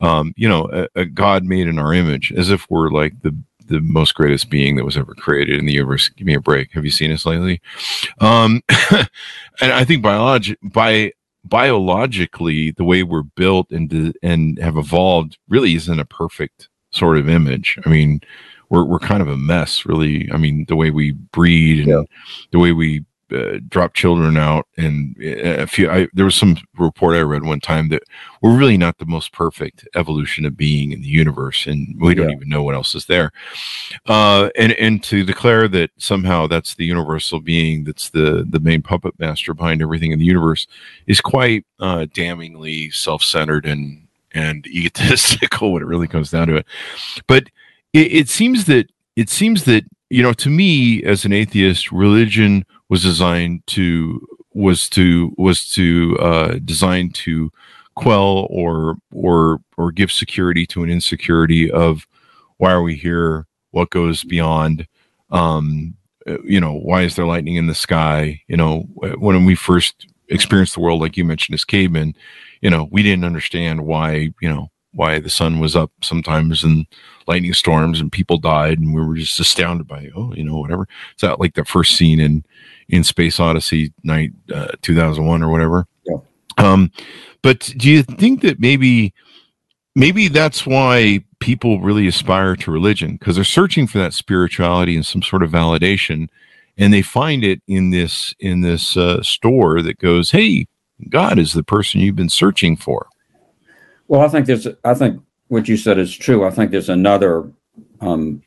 Um, 0.00 0.34
you 0.36 0.48
know, 0.48 0.68
a, 0.72 1.00
a 1.00 1.04
God 1.06 1.44
made 1.44 1.66
in 1.66 1.78
our 1.78 1.94
image, 1.94 2.32
as 2.36 2.50
if 2.50 2.66
we're 2.68 2.90
like 2.90 3.22
the 3.22 3.34
the 3.66 3.80
most 3.80 4.14
greatest 4.14 4.50
being 4.50 4.76
that 4.76 4.84
was 4.84 4.96
ever 4.96 5.14
created 5.14 5.58
in 5.58 5.64
the 5.64 5.72
universe. 5.72 6.08
Give 6.10 6.26
me 6.26 6.34
a 6.34 6.40
break. 6.40 6.72
Have 6.72 6.84
you 6.84 6.90
seen 6.90 7.10
us 7.10 7.24
lately? 7.24 7.62
Um, 8.20 8.62
and 8.90 9.72
I 9.72 9.84
think 9.84 10.02
biology 10.02 10.56
by 10.62 11.12
biologically 11.44 12.72
the 12.72 12.84
way 12.84 13.02
we're 13.02 13.22
built 13.22 13.70
and 13.70 14.14
and 14.22 14.58
have 14.58 14.76
evolved 14.76 15.38
really 15.48 15.74
isn't 15.74 16.00
a 16.00 16.04
perfect 16.04 16.68
sort 16.90 17.16
of 17.16 17.28
image. 17.28 17.78
I 17.84 17.88
mean, 17.88 18.20
we're 18.70 18.84
we're 18.84 18.98
kind 18.98 19.22
of 19.22 19.28
a 19.28 19.36
mess, 19.36 19.84
really. 19.86 20.30
I 20.32 20.36
mean, 20.36 20.64
the 20.68 20.76
way 20.76 20.90
we 20.90 21.12
breed 21.12 21.80
and 21.80 21.88
Yeah. 21.88 22.02
the 22.52 22.58
way 22.58 22.72
we 22.72 23.04
uh, 23.32 23.58
drop 23.68 23.94
children 23.94 24.36
out, 24.36 24.66
and 24.76 25.16
uh, 25.18 25.62
a 25.62 25.66
few. 25.66 25.90
I, 25.90 26.06
there 26.12 26.26
was 26.26 26.34
some 26.36 26.56
report 26.78 27.16
I 27.16 27.22
read 27.22 27.42
one 27.42 27.58
time 27.58 27.88
that 27.88 28.02
we're 28.42 28.56
really 28.56 28.76
not 28.76 28.98
the 28.98 29.06
most 29.06 29.32
perfect 29.32 29.88
evolution 29.96 30.44
of 30.44 30.56
being 30.58 30.92
in 30.92 31.00
the 31.00 31.08
universe, 31.08 31.66
and 31.66 31.96
we 32.00 32.14
don't 32.14 32.28
Yeah. 32.28 32.36
even 32.36 32.48
know 32.50 32.62
what 32.62 32.74
else 32.74 32.94
is 32.94 33.06
there. 33.06 33.32
Uh, 34.06 34.50
and 34.56 34.72
and 34.72 35.02
to 35.04 35.24
declare 35.24 35.68
that 35.68 35.90
somehow 35.96 36.46
that's 36.46 36.74
the 36.74 36.84
universal 36.84 37.40
being 37.40 37.84
that's 37.84 38.10
the 38.10 38.46
the 38.48 38.60
main 38.60 38.82
puppet 38.82 39.18
master 39.18 39.54
behind 39.54 39.80
everything 39.80 40.12
in 40.12 40.18
the 40.18 40.24
universe 40.26 40.66
is 41.06 41.20
quite 41.20 41.64
uh, 41.80 42.06
damningly 42.14 42.92
self-centered 42.92 43.64
and 43.66 44.06
and 44.32 44.66
egotistical 44.66 45.72
when 45.72 45.82
it 45.82 45.86
really 45.86 46.08
comes 46.08 46.30
down 46.30 46.46
to 46.48 46.56
it. 46.56 46.66
But 47.26 47.44
it, 47.94 48.12
it 48.12 48.28
seems 48.28 48.66
that 48.66 48.90
it 49.16 49.30
seems 49.30 49.64
that 49.64 49.84
you 50.10 50.22
know 50.22 50.34
to 50.34 50.50
me 50.50 51.02
as 51.04 51.24
an 51.24 51.32
atheist, 51.32 51.90
religion 51.92 52.66
was 52.90 53.02
designed 53.02 53.66
to 53.68 54.20
was 54.52 54.88
to 54.90 55.32
was 55.38 55.70
to 55.72 56.18
uh, 56.20 56.58
designed 56.64 57.14
to 57.14 57.50
quell 57.94 58.46
or 58.50 58.96
or 59.12 59.60
or 59.78 59.92
give 59.92 60.12
security 60.12 60.66
to 60.66 60.82
an 60.82 60.90
insecurity 60.90 61.70
of 61.70 62.06
why 62.58 62.72
are 62.72 62.82
we 62.82 62.96
here? 62.96 63.46
What 63.70 63.90
goes 63.90 64.24
beyond? 64.24 64.86
Um, 65.30 65.94
you 66.44 66.60
know, 66.60 66.74
why 66.74 67.02
is 67.02 67.16
there 67.16 67.26
lightning 67.26 67.56
in 67.56 67.66
the 67.66 67.74
sky? 67.74 68.42
You 68.48 68.56
know, 68.56 68.80
when 69.18 69.44
we 69.44 69.54
first 69.54 70.06
experienced 70.28 70.74
the 70.74 70.80
world, 70.80 71.00
like 71.00 71.16
you 71.16 71.24
mentioned, 71.24 71.54
as 71.54 71.64
cavemen, 71.64 72.14
you 72.60 72.70
know, 72.70 72.88
we 72.90 73.02
didn't 73.02 73.24
understand 73.24 73.84
why, 73.84 74.32
you 74.40 74.48
know, 74.48 74.70
why 74.94 75.18
the 75.18 75.30
sun 75.30 75.60
was 75.60 75.76
up 75.76 75.90
sometimes 76.02 76.64
and 76.64 76.86
lightning 77.26 77.52
storms 77.52 78.00
and 78.00 78.12
people 78.12 78.38
died, 78.38 78.78
and 78.78 78.94
we 78.94 79.04
were 79.04 79.14
just 79.14 79.40
astounded 79.40 79.86
by, 79.86 80.10
oh, 80.16 80.32
you 80.34 80.44
know, 80.44 80.56
whatever. 80.56 80.88
It's 81.12 81.22
that 81.22 81.40
like 81.40 81.54
the 81.54 81.64
first 81.64 81.96
scene 81.96 82.20
in 82.20 82.44
in 82.88 83.04
Space 83.04 83.40
Odyssey, 83.40 83.92
night 84.02 84.32
uh, 84.52 84.72
two 84.82 84.94
thousand 84.94 85.26
one 85.26 85.42
or 85.42 85.50
whatever. 85.50 85.86
Yeah. 86.04 86.16
Um, 86.58 86.92
but 87.42 87.72
do 87.76 87.90
you 87.90 88.02
think 88.02 88.42
that 88.42 88.60
maybe 88.60 89.12
maybe 89.94 90.28
that's 90.28 90.66
why 90.66 91.24
people 91.40 91.80
really 91.80 92.06
aspire 92.06 92.56
to 92.56 92.70
religion 92.70 93.12
because 93.12 93.36
they're 93.36 93.44
searching 93.44 93.86
for 93.86 93.98
that 93.98 94.14
spirituality 94.14 94.96
and 94.96 95.06
some 95.06 95.22
sort 95.22 95.42
of 95.42 95.50
validation 95.50 96.28
and 96.76 96.92
they 96.92 97.02
find 97.02 97.44
it 97.44 97.60
in 97.68 97.90
this 97.90 98.34
in 98.40 98.62
this 98.62 98.96
uh, 98.96 99.22
store 99.22 99.82
that 99.82 99.98
goes 99.98 100.30
hey 100.30 100.66
god 101.10 101.38
is 101.38 101.52
the 101.52 101.62
person 101.62 102.00
you've 102.00 102.16
been 102.16 102.28
searching 102.28 102.76
for 102.76 103.08
Well, 104.08 104.22
I 104.22 104.28
think 104.28 104.46
there's, 104.46 104.68
I 104.84 104.94
think 104.94 105.22
what 105.48 105.68
you 105.68 105.76
said 105.76 105.98
is 105.98 106.16
true. 106.16 106.44
I 106.46 106.50
think 106.50 106.70
there's 106.70 106.90
another 106.90 107.50
um, 108.00 108.42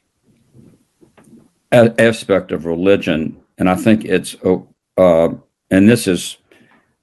a- 1.72 2.00
aspect 2.02 2.52
of 2.52 2.65
religion, 2.65 3.38
and 3.58 3.70
I 3.70 3.76
think 3.76 4.06
it's, 4.06 4.36
oh, 4.46 4.67
uh, 4.98 5.30
and 5.72 5.89
this 5.89 6.08
is, 6.08 6.38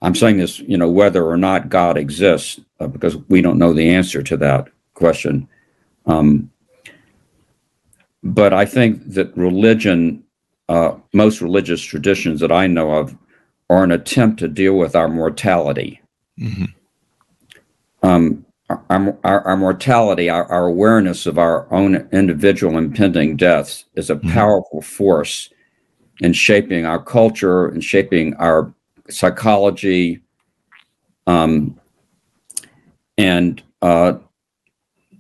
I'm 0.03 0.15
saying 0.15 0.39
this, 0.39 0.61
you 0.61 0.77
know, 0.79 0.91
whether 0.91 1.27
or 1.27 1.37
not 1.37 1.69
God 1.71 1.99
exists, 1.99 2.61
uh, 2.81 2.89
because 2.89 3.17
we 3.29 3.43
don't 3.43 3.59
know 3.59 3.73
the 3.73 3.91
answer 3.91 4.23
to 4.23 4.37
that 4.39 4.69
question. 4.95 5.49
Um, 6.07 6.51
but 8.23 8.53
I 8.55 8.67
think 8.67 9.03
that 9.15 9.37
religion, 9.37 10.25
uh, 10.69 10.93
most 11.13 11.41
religious 11.41 11.83
traditions 11.83 12.41
that 12.41 12.53
I 12.53 12.67
know 12.67 12.93
of, 12.95 13.17
are 13.71 13.85
an 13.85 13.93
attempt 13.93 14.39
to 14.41 14.49
deal 14.49 14.77
with 14.79 14.97
our 14.97 15.09
mortality 15.09 16.01
um, 18.05 18.45
our, 18.69 19.17
our, 19.25 19.41
our 19.43 19.57
mortality, 19.57 20.29
our, 20.29 20.45
our 20.53 20.67
awareness 20.67 21.27
of 21.27 21.39
our 21.39 21.73
own 21.73 22.07
individual 22.13 22.77
impending 22.77 23.37
deaths 23.37 23.87
is 23.95 24.11
a 24.11 24.17
Mhm. 24.17 24.33
powerful 24.33 24.83
force 24.83 25.49
in 26.21 26.33
shaping 26.33 26.85
our 26.85 27.03
culture 27.03 27.67
and 27.69 27.83
shaping 27.83 28.35
our 28.35 28.73
psychology. 29.09 30.21
Um, 31.27 31.81
and 33.17 33.63
uh, 33.81 34.15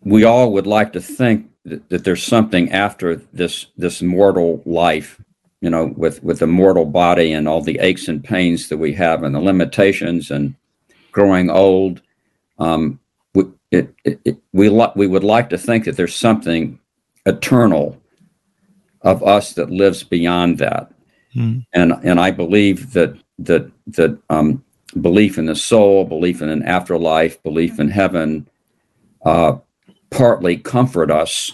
we 0.05 0.25
all 0.25 0.53
would 0.53 0.67
like 0.67 0.93
to 0.93 1.01
think 1.01 1.49
that, 1.65 1.89
that 1.89 2.05
there's 2.05 2.23
something 2.23 2.71
after 2.71 3.17
this 3.33 3.67
this 3.79 4.03
mortal 4.03 4.63
life, 4.67 5.21
you 5.63 5.71
know, 5.71 5.95
with 5.97 6.23
with 6.23 6.41
the 6.41 6.47
mortal 6.47 6.85
body 6.85 7.33
and 7.33 7.49
all 7.49 7.63
the 7.63 7.79
aches 7.79 8.09
and 8.09 8.23
pains 8.23 8.69
that 8.69 8.77
we 8.77 8.93
have 8.93 9.23
and 9.23 9.35
the 9.35 9.41
limitations 9.41 10.31
and 10.31 10.55
growing 11.13 11.49
old 11.49 12.03
um, 12.59 13.01
we, 13.35 13.45
it, 13.71 13.95
it, 14.05 14.21
it, 14.25 14.39
we, 14.53 14.69
we 14.69 15.07
would 15.07 15.25
like 15.25 15.51
to 15.51 15.59
think 15.59 15.85
that 15.85 15.97
there's 15.97 16.17
something 16.17 16.79
eternal 17.27 18.01
of 19.03 19.23
us 19.23 19.53
that 19.55 19.71
lives 19.71 20.03
beyond 20.03 20.59
that. 20.59 20.93
Hmm. 21.33 21.59
And, 21.73 21.93
and 22.03 22.21
I 22.21 22.31
believe 22.31 22.93
that, 22.93 23.17
that, 23.39 23.71
that 23.89 24.19
um, 24.31 24.65
belief 25.01 25.39
in 25.39 25.47
the 25.47 25.57
soul, 25.57 26.05
belief 26.05 26.41
in 26.41 26.49
an 26.49 26.63
afterlife, 26.63 27.43
belief 27.43 27.79
in 27.79 27.91
heaven, 27.91 28.49
uh, 29.25 29.57
partly 30.11 30.57
comfort 30.57 31.11
us 31.11 31.53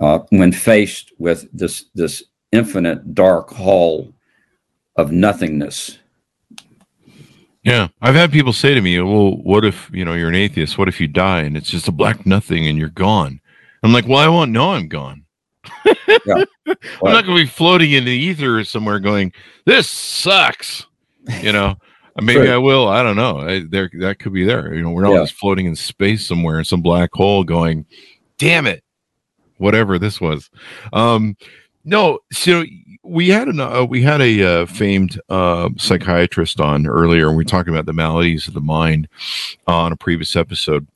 uh, 0.00 0.20
when 0.30 0.52
faced 0.52 1.12
with 1.18 1.48
this, 1.52 1.86
this 1.94 2.22
infinite 2.52 3.14
dark 3.14 3.50
hall 3.50 4.12
of 4.96 5.12
nothingness. 5.12 5.98
Yeah. 7.62 7.88
I've 8.00 8.14
had 8.14 8.32
people 8.32 8.52
say 8.52 8.74
to 8.74 8.80
me 8.80 8.98
well 9.00 9.36
what 9.36 9.64
if 9.64 9.90
you 9.92 10.04
know 10.04 10.14
you're 10.14 10.28
an 10.28 10.34
atheist? 10.34 10.78
What 10.78 10.88
if 10.88 11.00
you 11.00 11.06
die 11.08 11.40
and 11.42 11.56
it's 11.56 11.70
just 11.70 11.88
a 11.88 11.92
black 11.92 12.24
nothing 12.26 12.66
and 12.66 12.78
you're 12.78 12.88
gone? 12.88 13.40
I'm 13.82 13.92
like 13.92 14.06
well 14.06 14.18
i 14.18 14.28
won't 14.28 14.50
know 14.52 14.72
i'm 14.72 14.88
gone. 14.88 15.24
I'm 15.86 16.46
not 17.02 17.24
going 17.24 17.36
to 17.36 17.44
be 17.44 17.46
floating 17.46 17.92
in 17.92 18.04
the 18.04 18.10
ether 18.12 18.62
somewhere 18.64 18.98
going 18.98 19.32
this 19.66 19.88
sucks 19.90 20.86
you 21.42 21.52
know? 21.52 21.76
Maybe 22.22 22.48
i 22.50 22.56
will 22.58 22.88
i 22.88 23.02
don't 23.02 23.16
know. 23.16 23.38
I, 23.38 23.60
there 23.70 23.88
that 24.00 24.18
could 24.18 24.32
be 24.32 24.44
there. 24.44 24.74
You 24.74 24.82
know 24.82 24.90
we're 24.90 25.02
not 25.02 25.12
Yeah. 25.12 25.20
just 25.20 25.34
floating 25.34 25.66
in 25.66 25.76
space 25.76 26.26
somewhere 26.26 26.58
in 26.58 26.64
some 26.64 26.82
black 26.82 27.10
hole 27.14 27.44
going 27.44 27.86
damn 28.36 28.66
it 28.66 28.82
whatever 29.58 29.98
this 29.98 30.20
was. 30.20 30.50
Um 30.92 31.36
no 31.84 32.18
so 32.32 32.64
we 33.10 33.28
had 33.28 33.48
an 33.48 33.58
uh, 33.58 33.84
we 33.84 34.02
had 34.02 34.20
a 34.20 34.42
uh, 34.42 34.66
famed 34.66 35.20
uh, 35.28 35.68
psychiatrist 35.76 36.60
on 36.60 36.86
earlier 36.86 37.26
and 37.26 37.36
we 37.36 37.42
were 37.42 37.48
talking 37.48 37.74
about 37.74 37.86
the 37.86 37.92
maladies 37.92 38.46
of 38.46 38.54
the 38.54 38.60
mind 38.60 39.08
on 39.66 39.92
a 39.92 39.96
previous 39.96 40.36
episode. 40.36 40.86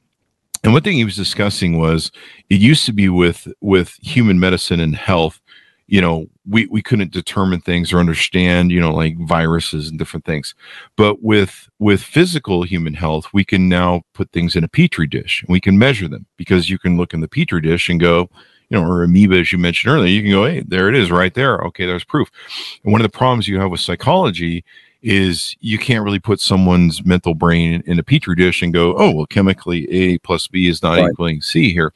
And 0.63 0.73
one 0.73 0.83
thing 0.83 0.97
he 0.97 1.05
was 1.05 1.17
discussing 1.17 1.77
was 1.77 2.13
it 2.49 2.61
used 2.61 2.87
to 2.87 2.93
be 2.93 3.09
with 3.09 3.49
with 3.61 3.99
human 4.01 4.39
medicine 4.39 4.81
and 4.81 4.95
health 4.95 5.41
you 5.87 6.01
know 6.01 6.27
we 6.49 6.67
we 6.67 6.81
couldn't 6.83 7.11
determine 7.11 7.61
things 7.61 7.93
or 7.93 7.99
understand 7.99 8.71
you 8.71 8.81
know 8.81 8.95
like 8.95 9.19
viruses 9.19 9.89
and 9.89 9.99
different 9.99 10.25
things. 10.25 10.55
But 10.97 11.21
with 11.23 11.69
with 11.81 12.01
physical 12.01 12.63
human 12.63 12.95
health 12.95 13.27
we 13.33 13.45
can 13.45 13.69
now 13.69 14.03
put 14.15 14.31
things 14.31 14.55
in 14.55 14.63
a 14.63 14.69
petri 14.69 15.09
dish. 15.09 15.43
And 15.43 15.53
we 15.53 15.61
can 15.61 15.79
measure 15.79 16.07
them 16.07 16.27
because 16.37 16.71
you 16.71 16.79
can 16.79 16.97
look 16.97 17.13
in 17.13 17.23
the 17.23 17.29
petri 17.29 17.61
dish 17.61 17.89
and 17.89 17.99
go 17.99 18.31
you 18.75 18.81
know 18.81 18.87
or 18.87 19.03
amoeba 19.05 19.39
as 19.39 19.53
you 19.53 19.59
mentioned 19.59 19.93
earlier 19.93 20.09
you 20.09 20.23
can 20.23 20.31
go 20.31 20.45
hey 20.45 20.61
there 20.67 20.89
it 20.89 20.95
is 20.95 21.11
right 21.11 21.35
there 21.35 21.59
okay 21.59 21.87
there's 21.87 22.05
proof 22.05 22.31
and 22.83 22.93
one 22.93 23.01
of 23.01 23.05
the 23.11 23.17
problems 23.17 23.47
you 23.47 23.61
have 23.61 23.71
with 23.71 23.81
psychology 23.81 24.65
is 25.03 25.55
you 25.61 25.79
can't 25.79 26.03
really 26.05 26.19
put 26.19 26.41
someone's 26.41 27.05
mental 27.05 27.35
brain 27.35 27.83
in 27.87 27.99
a 27.99 28.03
petri 28.03 28.35
dish 28.35 28.63
and 28.63 28.73
go, 28.73 28.95
oh, 28.97 29.11
well, 29.11 29.27
chemically 29.27 29.87
A 29.91 30.17
plus 30.21 30.49
B 30.49 30.67
is 30.67 30.83
not 30.83 30.97
Right. 30.97 31.11
equaling 31.13 31.43
C 31.43 31.75
here. 31.75 31.93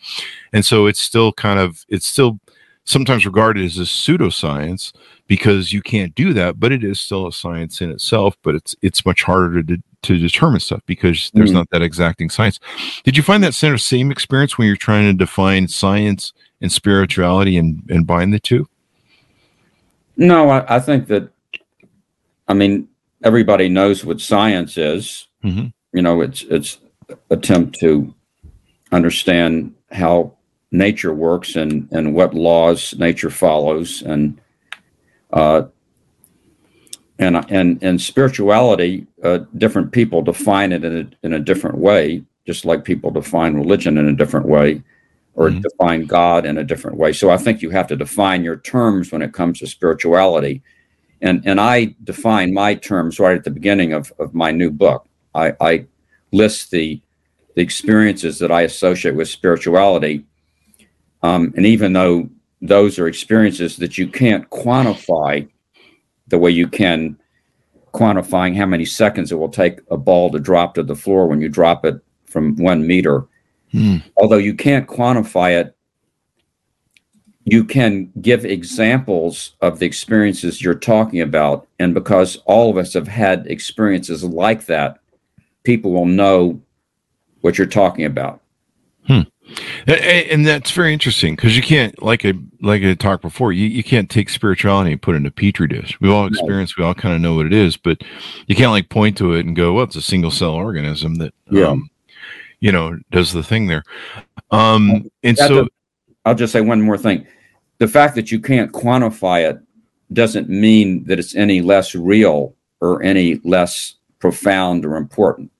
And 0.52 0.62
so 0.62 0.84
it's 0.84 1.00
still 1.00 1.32
kind 1.32 1.58
of, 1.58 1.86
it's 1.88 2.04
still 2.06 2.38
sometimes 2.84 3.24
regarded 3.24 3.64
as 3.64 3.78
a 3.78 3.84
pseudoscience 3.84 4.92
because 5.26 5.72
you 5.72 5.80
can't 5.80 6.14
do 6.14 6.34
that, 6.34 6.60
but 6.60 6.70
it 6.70 6.84
is 6.84 7.00
still 7.00 7.26
a 7.26 7.32
science 7.32 7.80
in 7.80 7.90
itself. 7.90 8.36
But 8.42 8.54
it's 8.56 8.76
it's 8.82 9.06
much 9.06 9.22
harder 9.22 9.62
to 9.62 9.78
to 10.02 10.18
determine 10.18 10.60
stuff 10.60 10.82
because 10.84 11.30
there's 11.32 11.50
Mhm. 11.50 11.54
not 11.54 11.70
that 11.70 11.80
exacting 11.80 12.28
science. 12.28 12.60
Did 13.04 13.16
you 13.16 13.22
find 13.22 13.42
that 13.42 13.54
same 13.54 14.10
experience 14.10 14.58
when 14.58 14.66
you're 14.66 14.76
trying 14.76 15.10
to 15.10 15.16
define 15.16 15.66
science 15.68 16.34
and 16.60 16.72
spirituality 16.72 17.56
and 17.56 17.82
and 17.88 18.06
bind 18.06 18.32
the 18.32 18.40
two? 18.40 18.68
No, 20.16 20.50
I, 20.50 20.76
I 20.76 20.80
think 20.80 21.06
that, 21.08 21.30
I 22.48 22.54
mean, 22.54 22.88
everybody 23.22 23.68
knows 23.68 24.04
what 24.04 24.20
science 24.20 24.76
is. 24.76 25.28
Mhm. 25.44 25.72
You 25.92 26.02
know, 26.02 26.20
it's 26.20 26.42
it's 26.42 26.78
attempt 27.30 27.78
to 27.80 28.14
understand 28.92 29.74
how 29.90 30.34
nature 30.70 31.14
works 31.14 31.56
and 31.56 31.88
and 31.92 32.14
what 32.14 32.34
laws 32.34 32.94
nature 32.98 33.30
follows 33.30 34.02
and 34.02 34.38
uh 35.32 35.62
and 37.18 37.36
and 37.50 37.82
and 37.82 38.00
spirituality 38.00 39.06
uh, 39.24 39.38
different 39.56 39.92
people 39.92 40.20
define 40.20 40.72
it 40.72 40.84
in 40.84 40.96
a, 41.22 41.26
in 41.26 41.32
a 41.32 41.38
different 41.38 41.78
way 41.78 42.22
just 42.46 42.66
like 42.66 42.84
people 42.84 43.10
define 43.10 43.54
religion 43.54 43.96
in 43.96 44.08
a 44.08 44.14
different 44.14 44.46
way 44.46 44.82
or 45.38 45.50
Mhm. 45.50 45.62
define 45.62 46.04
god 46.04 46.44
in 46.44 46.58
a 46.58 46.64
different 46.64 46.96
way 46.96 47.12
so 47.12 47.30
i 47.30 47.36
think 47.36 47.62
you 47.62 47.70
have 47.70 47.86
to 47.86 47.96
define 47.96 48.42
your 48.42 48.56
terms 48.56 49.12
when 49.12 49.22
it 49.22 49.32
comes 49.32 49.58
to 49.60 49.66
spirituality 49.66 50.62
and 51.22 51.42
and 51.46 51.60
i 51.60 51.94
define 52.04 52.52
my 52.52 52.74
terms 52.74 53.20
right 53.20 53.36
at 53.36 53.44
the 53.44 53.50
beginning 53.50 53.92
of, 53.92 54.12
of 54.18 54.34
my 54.34 54.50
new 54.50 54.70
book 54.70 55.06
i 55.34 55.52
i 55.60 55.84
list 56.32 56.70
the 56.70 57.00
the 57.54 57.62
experiences 57.62 58.38
that 58.38 58.50
i 58.50 58.62
associate 58.62 59.14
with 59.14 59.28
spirituality 59.28 60.24
um, 61.22 61.52
and 61.56 61.66
even 61.66 61.92
though 61.92 62.28
those 62.62 62.98
are 62.98 63.08
experiences 63.08 63.76
that 63.76 63.96
you 63.98 64.06
can't 64.08 64.48
quantify 64.50 65.48
the 66.28 66.38
way 66.38 66.50
you 66.50 66.66
can 66.68 67.16
quantifying 67.92 68.56
how 68.56 68.66
many 68.66 68.84
seconds 68.84 69.32
it 69.32 69.36
will 69.36 69.48
take 69.48 69.80
a 69.90 69.96
ball 69.96 70.30
to 70.30 70.38
drop 70.38 70.74
to 70.74 70.82
the 70.82 70.94
floor 70.94 71.26
when 71.26 71.40
you 71.40 71.48
drop 71.48 71.84
it 71.84 71.96
from 72.26 72.54
one 72.56 72.86
meter. 72.86 73.26
Hmm. 73.72 73.96
Although 74.16 74.38
you 74.38 74.54
can't 74.54 74.86
quantify 74.88 75.60
it, 75.60 75.74
you 77.44 77.64
can 77.64 78.10
give 78.20 78.44
examples 78.44 79.52
of 79.62 79.78
the 79.78 79.86
experiences 79.86 80.60
you're 80.62 80.74
talking 80.74 81.20
about. 81.20 81.66
And 81.78 81.94
because 81.94 82.36
all 82.44 82.70
of 82.70 82.76
us 82.76 82.92
have 82.94 83.08
had 83.08 83.46
experiences 83.46 84.22
like 84.22 84.66
that, 84.66 84.98
people 85.64 85.92
will 85.92 86.06
know 86.06 86.60
what 87.40 87.56
you're 87.56 87.66
talking 87.66 88.04
about. 88.04 88.42
A- 89.86 90.30
And 90.30 90.46
that's 90.46 90.70
very 90.72 90.92
interesting 90.92 91.34
because 91.34 91.56
you 91.56 91.62
can't, 91.62 92.02
like 92.02 92.26
I 92.26 92.34
like 92.60 92.82
I 92.82 92.92
talked 92.92 93.22
before, 93.22 93.52
you, 93.54 93.66
you 93.66 93.82
can't 93.82 94.10
take 94.10 94.28
spirituality 94.28 94.92
and 94.92 95.00
put 95.00 95.14
it 95.14 95.18
in 95.18 95.26
a 95.26 95.30
petri 95.30 95.66
dish. 95.68 95.98
We 96.02 96.10
all 96.10 96.26
experience, 96.26 96.76
we 96.76 96.84
all 96.84 96.94
kind 96.94 97.14
of 97.14 97.22
know 97.22 97.34
what 97.34 97.46
it 97.46 97.54
is, 97.54 97.78
but 97.78 98.02
you 98.46 98.54
can't 98.54 98.72
like 98.72 98.90
point 98.90 99.16
to 99.18 99.32
it 99.32 99.46
and 99.46 99.56
go, 99.56 99.72
"Well, 99.72 99.84
it's 99.84 99.96
a 99.96 100.02
single 100.02 100.30
cell 100.30 100.50
organism 100.52 101.14
that, 101.14 101.32
Yeah. 101.50 101.68
um, 101.68 101.88
you 102.60 102.72
know, 102.72 102.98
does 103.10 103.32
the 103.32 103.42
thing 103.42 103.66
there." 103.66 103.82
Um, 104.50 105.10
and 105.22 105.36
That's 105.36 105.48
so, 105.48 105.68
I'll 106.24 106.34
just 106.34 106.52
say 106.52 106.60
one 106.60 106.80
more 106.82 106.98
thing. 106.98 107.26
The 107.78 107.88
fact 107.88 108.14
that 108.16 108.32
you 108.32 108.40
can't 108.40 108.72
quantify 108.72 109.48
it 109.50 109.58
doesn't 110.12 110.48
mean 110.48 111.04
that 111.04 111.18
it's 111.18 111.34
any 111.36 111.60
less 111.60 111.94
real 111.94 112.54
or 112.80 113.02
any 113.02 113.36
less 113.44 113.94
profound 114.18 114.84
or 114.84 114.96
important. 114.96 115.50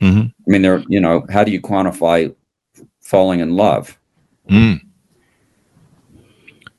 Mhm. 0.00 0.28
I 0.30 0.50
mean, 0.50 0.62
there, 0.62 0.82
you 0.88 1.00
know, 1.00 1.24
how 1.30 1.42
do 1.44 1.50
you 1.50 1.60
quantify 1.60 2.34
falling 3.00 3.40
in 3.40 3.56
love? 3.56 3.98
Mm. 4.50 4.80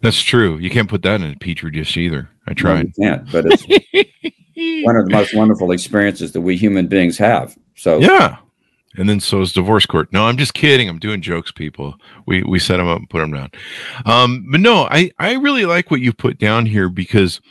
that's 0.02 0.22
true. 0.22 0.58
You 0.60 0.70
can't 0.70 0.88
put 0.88 1.02
that 1.02 1.20
in 1.22 1.32
a 1.32 1.36
petri 1.36 1.72
dish 1.72 1.98
either. 1.98 2.30
I 2.48 2.52
No, 2.52 2.54
tried. 2.54 2.88
you 2.96 3.04
can't, 3.04 3.32
but 3.32 3.46
it's 3.48 3.64
one 4.86 4.96
of 4.96 5.06
the 5.06 5.12
most 5.12 5.34
wonderful 5.34 5.72
experiences 5.72 6.32
that 6.34 6.42
we 6.42 6.56
human 6.56 6.86
beings 6.88 7.18
have. 7.18 7.58
So, 7.76 7.98
Yeah. 8.00 8.38
And 8.98 9.10
then 9.10 9.20
so 9.20 9.42
is 9.42 9.54
divorce 9.54 9.86
court. 9.86 10.12
No, 10.12 10.26
I'm 10.26 10.38
just 10.38 10.54
kidding. 10.54 10.90
I'm 10.90 11.00
doing 11.00 11.22
jokes, 11.22 11.52
people. 11.52 11.96
We 12.26 12.44
we 12.44 12.60
set 12.60 12.78
them 12.78 12.88
up 12.88 13.00
and 13.00 13.10
put 13.10 13.20
them 13.20 13.34
down. 13.34 13.52
Um, 14.06 14.46
but 14.52 14.60
no, 14.60 14.88
I 14.90 15.12
I 15.20 15.34
really 15.34 15.66
like 15.66 15.92
what 15.92 16.02
you 16.02 16.14
put 16.14 16.38
down 16.38 16.66
here 16.66 16.90
because 16.90 17.42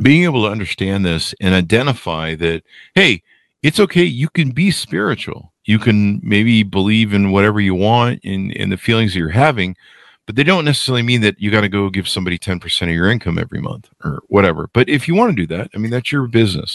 being 0.00 0.24
able 0.24 0.44
to 0.44 0.50
understand 0.50 1.04
this 1.04 1.34
and 1.40 1.54
identify 1.54 2.34
that, 2.36 2.62
hey, 2.94 3.22
it's 3.62 3.78
okay. 3.80 4.04
You 4.04 4.28
can 4.28 4.50
be 4.50 4.70
spiritual. 4.70 5.52
You 5.64 5.78
can 5.78 6.20
maybe 6.22 6.62
believe 6.62 7.14
in 7.14 7.30
whatever 7.30 7.60
you 7.60 7.74
want 7.74 8.20
in 8.24 8.50
in 8.52 8.70
the 8.70 8.76
feelings 8.76 9.12
that 9.12 9.20
you're 9.20 9.28
having, 9.28 9.76
but 10.26 10.36
they 10.36 10.42
don't 10.42 10.64
necessarily 10.64 11.02
mean 11.02 11.20
that 11.20 11.40
you 11.40 11.50
got 11.50 11.60
to 11.62 11.68
go 11.68 11.90
give 11.90 12.08
somebody 12.08 12.38
10% 12.38 12.82
of 12.82 12.88
your 12.90 13.10
income 13.10 13.38
every 13.38 13.60
month 13.60 13.88
or 14.04 14.22
whatever. 14.28 14.68
But 14.72 14.88
if 14.88 15.06
you 15.06 15.14
want 15.14 15.30
to 15.30 15.36
do 15.36 15.46
that, 15.54 15.70
I 15.74 15.78
mean, 15.78 15.90
that's 15.90 16.10
your 16.10 16.26
business. 16.26 16.74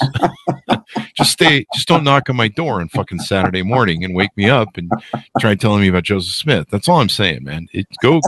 just 1.18 1.32
stay, 1.32 1.66
just 1.74 1.88
don't 1.88 2.04
knock 2.04 2.30
on 2.30 2.36
my 2.36 2.48
door 2.48 2.80
on 2.80 2.90
fucking 2.90 3.20
Saturday 3.20 3.64
morning 3.64 4.04
and 4.04 4.16
wake 4.16 4.36
me 4.38 4.50
up 4.50 4.78
and 4.78 4.92
try 5.40 5.56
telling 5.56 5.82
me 5.82 5.88
about 5.88 6.04
Joseph 6.04 6.34
Smith. 6.34 6.68
That's 6.70 6.88
all 6.88 7.00
I'm 7.00 7.10
saying, 7.10 7.44
man. 7.44 7.68
It, 7.74 7.88
go, 8.02 8.22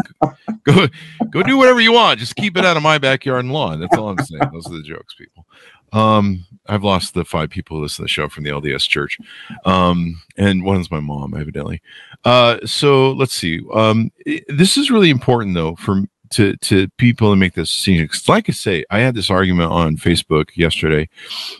go, 0.64 0.88
go 1.30 1.44
do 1.44 1.58
whatever 1.58 1.80
you 1.80 1.94
want. 1.94 2.20
Just 2.20 2.36
keep 2.36 2.58
it 2.58 2.66
out 2.66 2.78
of 2.78 2.84
my 2.84 2.98
backyard 2.98 3.46
and 3.46 3.54
lawn. 3.54 3.80
That's 3.80 3.96
all 3.96 4.10
I'm 4.10 4.18
saying. 4.26 4.50
Those 4.52 4.68
are 4.68 4.78
the 4.78 4.84
jokes, 4.84 5.14
people. 5.14 5.46
Um, 5.94 6.46
I've 6.68 6.84
lost 6.84 7.14
the 7.14 7.26
five 7.26 7.50
people 7.50 7.78
who 7.78 7.84
listen 7.84 7.98
to 7.98 8.02
the 8.04 8.10
show 8.10 8.30
from 8.30 8.44
the 8.44 8.52
LDS 8.52 8.88
church. 8.88 9.18
Um, 9.66 10.22
and 10.38 10.64
one's 10.64 10.92
my 10.92 11.00
mom, 11.00 11.34
evidently. 11.34 11.82
Uh, 12.26 12.58
so 12.66 13.12
let's 13.12 13.34
see. 13.34 13.62
Um, 13.74 14.12
this 14.48 14.78
is 14.78 14.92
really 14.92 15.10
important 15.10 15.56
though 15.56 15.76
for 15.76 16.04
to 16.32 16.56
to 16.58 16.88
people 16.98 17.32
to 17.32 17.36
make 17.36 17.54
this 17.54 17.70
scene. 17.70 18.08
Like 18.28 18.50
I 18.50 18.54
say, 18.54 18.86
I 18.90 19.00
had 19.00 19.16
this 19.16 19.30
argument 19.30 19.72
on 19.72 19.98
Facebook 19.98 20.56
yesterday, 20.56 21.10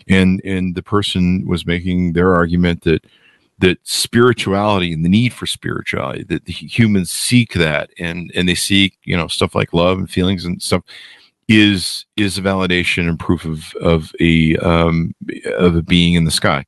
and 0.08 0.42
and 0.44 0.76
the 0.76 0.84
person 0.84 1.48
was 1.48 1.66
making 1.66 2.14
their 2.14 2.34
argument 2.34 2.84
that 2.84 3.06
that 3.60 3.78
spirituality 3.84 4.94
and 4.94 5.04
the 5.04 5.10
need 5.10 5.34
for 5.34 5.46
spirituality 5.46 6.24
that 6.24 6.48
humans 6.48 7.12
seek 7.12 7.54
that 7.54 7.90
and 8.00 8.32
and 8.34 8.48
they 8.48 8.56
seek 8.56 8.98
you 9.04 9.16
know 9.16 9.28
stuff 9.28 9.54
like 9.54 9.74
love 9.74 9.98
and 9.98 10.10
feelings 10.10 10.46
and 10.46 10.62
stuff 10.62 10.84
is 11.48 12.06
is 12.16 12.38
a 12.38 12.42
validation 12.42 13.10
and 13.10 13.20
proof 13.20 13.46
of 13.46 13.74
of 13.82 14.14
a 14.20 14.56
um 14.58 15.14
of 15.58 15.76
a 15.76 15.82
being 15.82 16.14
in 16.14 16.24
the 16.24 16.32
sky 16.32 16.66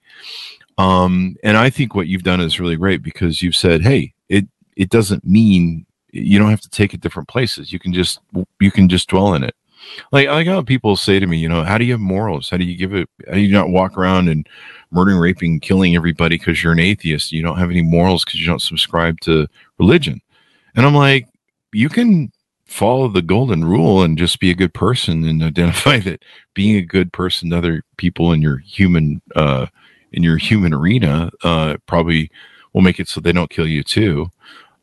um 0.77 1.35
and 1.43 1.55
i 1.57 1.69
think 1.69 1.95
what 1.95 2.07
you've 2.07 2.23
done 2.23 2.41
is 2.41 2.59
really 2.59 2.75
great 2.75 3.01
because 3.01 3.41
you've 3.41 3.55
said 3.55 3.81
hey 3.81 4.13
it 4.27 4.45
it 4.75 4.89
doesn't 4.89 5.25
mean 5.25 5.85
you 6.11 6.39
don't 6.39 6.49
have 6.49 6.61
to 6.61 6.69
take 6.69 6.93
it 6.93 7.01
different 7.01 7.27
places. 7.27 7.71
You 7.71 7.79
can 7.79 7.93
just 7.93 8.19
you 8.59 8.71
can 8.71 8.89
just 8.89 9.09
dwell 9.09 9.33
in 9.33 9.43
it. 9.43 9.55
Like 10.11 10.27
I 10.27 10.33
like 10.33 10.47
how 10.47 10.61
people 10.61 10.95
say 10.95 11.19
to 11.19 11.27
me 11.27 11.37
you 11.37 11.49
know 11.49 11.63
how 11.63 11.77
do 11.77 11.85
you 11.85 11.93
have 11.93 12.01
morals? 12.01 12.49
How 12.49 12.57
do 12.57 12.65
you 12.65 12.77
give 12.77 12.93
it 12.93 13.09
how 13.27 13.33
do 13.33 13.39
you 13.39 13.51
not 13.51 13.69
walk 13.69 13.97
around 13.97 14.29
and 14.29 14.47
murdering 14.91 15.17
raping 15.17 15.59
killing 15.59 15.95
everybody 15.95 16.37
because 16.37 16.63
you're 16.63 16.73
an 16.73 16.79
atheist? 16.79 17.31
You 17.31 17.43
don't 17.43 17.57
have 17.57 17.71
any 17.71 17.81
morals 17.81 18.23
because 18.23 18.39
you 18.39 18.47
don't 18.47 18.61
subscribe 18.61 19.19
to 19.21 19.47
religion. 19.79 20.21
And 20.75 20.85
i'm 20.85 20.95
like 20.95 21.27
you 21.73 21.89
can 21.89 22.31
follow 22.65 23.09
the 23.09 23.21
golden 23.21 23.65
rule 23.65 24.01
and 24.01 24.17
just 24.17 24.39
be 24.39 24.49
a 24.49 24.55
good 24.55 24.73
person 24.73 25.25
and 25.25 25.43
identify 25.43 25.99
that 25.99 26.23
being 26.53 26.77
a 26.77 26.81
good 26.81 27.11
person 27.11 27.49
to 27.49 27.57
other 27.57 27.83
people 27.97 28.31
in 28.31 28.41
your 28.41 28.57
human 28.59 29.21
uh 29.35 29.65
in 30.13 30.23
your 30.23 30.37
human 30.37 30.73
arena 30.73 31.29
uh 31.43 31.75
probably 31.85 32.29
will 32.73 32.81
make 32.81 32.99
it 32.99 33.07
so 33.07 33.19
they 33.19 33.33
don't 33.33 33.49
kill 33.49 33.67
you 33.67 33.83
too. 33.83 34.31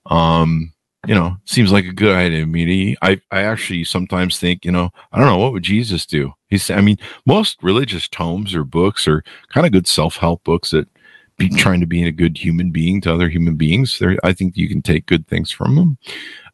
Um 0.07 0.73
you 1.07 1.15
know 1.15 1.37
seems 1.45 1.73
like 1.73 1.85
a 1.85 1.93
good 1.93 2.15
idea 2.15 2.41
to 2.41 2.47
me. 2.47 2.97
I 3.03 3.21
i 3.31 3.43
actually 3.43 3.85
sometimes 3.85 4.39
think 4.39 4.65
you 4.65 4.73
know 4.73 4.91
i 5.13 5.19
don't 5.19 5.29
know 5.29 5.39
what 5.39 5.53
would 5.53 5.63
jesus 5.63 6.07
do? 6.07 6.33
He's 6.49 6.71
i 6.71 6.81
mean 6.81 6.99
most 7.27 7.63
religious 7.63 8.09
tomes 8.09 8.55
or 8.55 8.65
books 8.65 9.07
are 9.07 9.23
kind 9.51 9.67
of 9.67 9.73
good 9.73 9.87
self-help 9.87 10.45
books 10.45 10.71
that 10.71 10.89
be 11.37 11.49
trying 11.49 11.79
to 11.79 11.87
be 11.87 12.05
a 12.05 12.11
good 12.11 12.37
human 12.37 12.73
being 12.73 13.01
to 13.03 13.15
other 13.15 13.29
human 13.29 13.57
beings. 13.57 13.99
There 13.99 14.19
i 14.25 14.33
think 14.33 14.57
you 14.57 14.69
can 14.69 14.83
take 14.83 15.07
good 15.07 15.27
things 15.29 15.51
from 15.51 15.77
them 15.77 15.99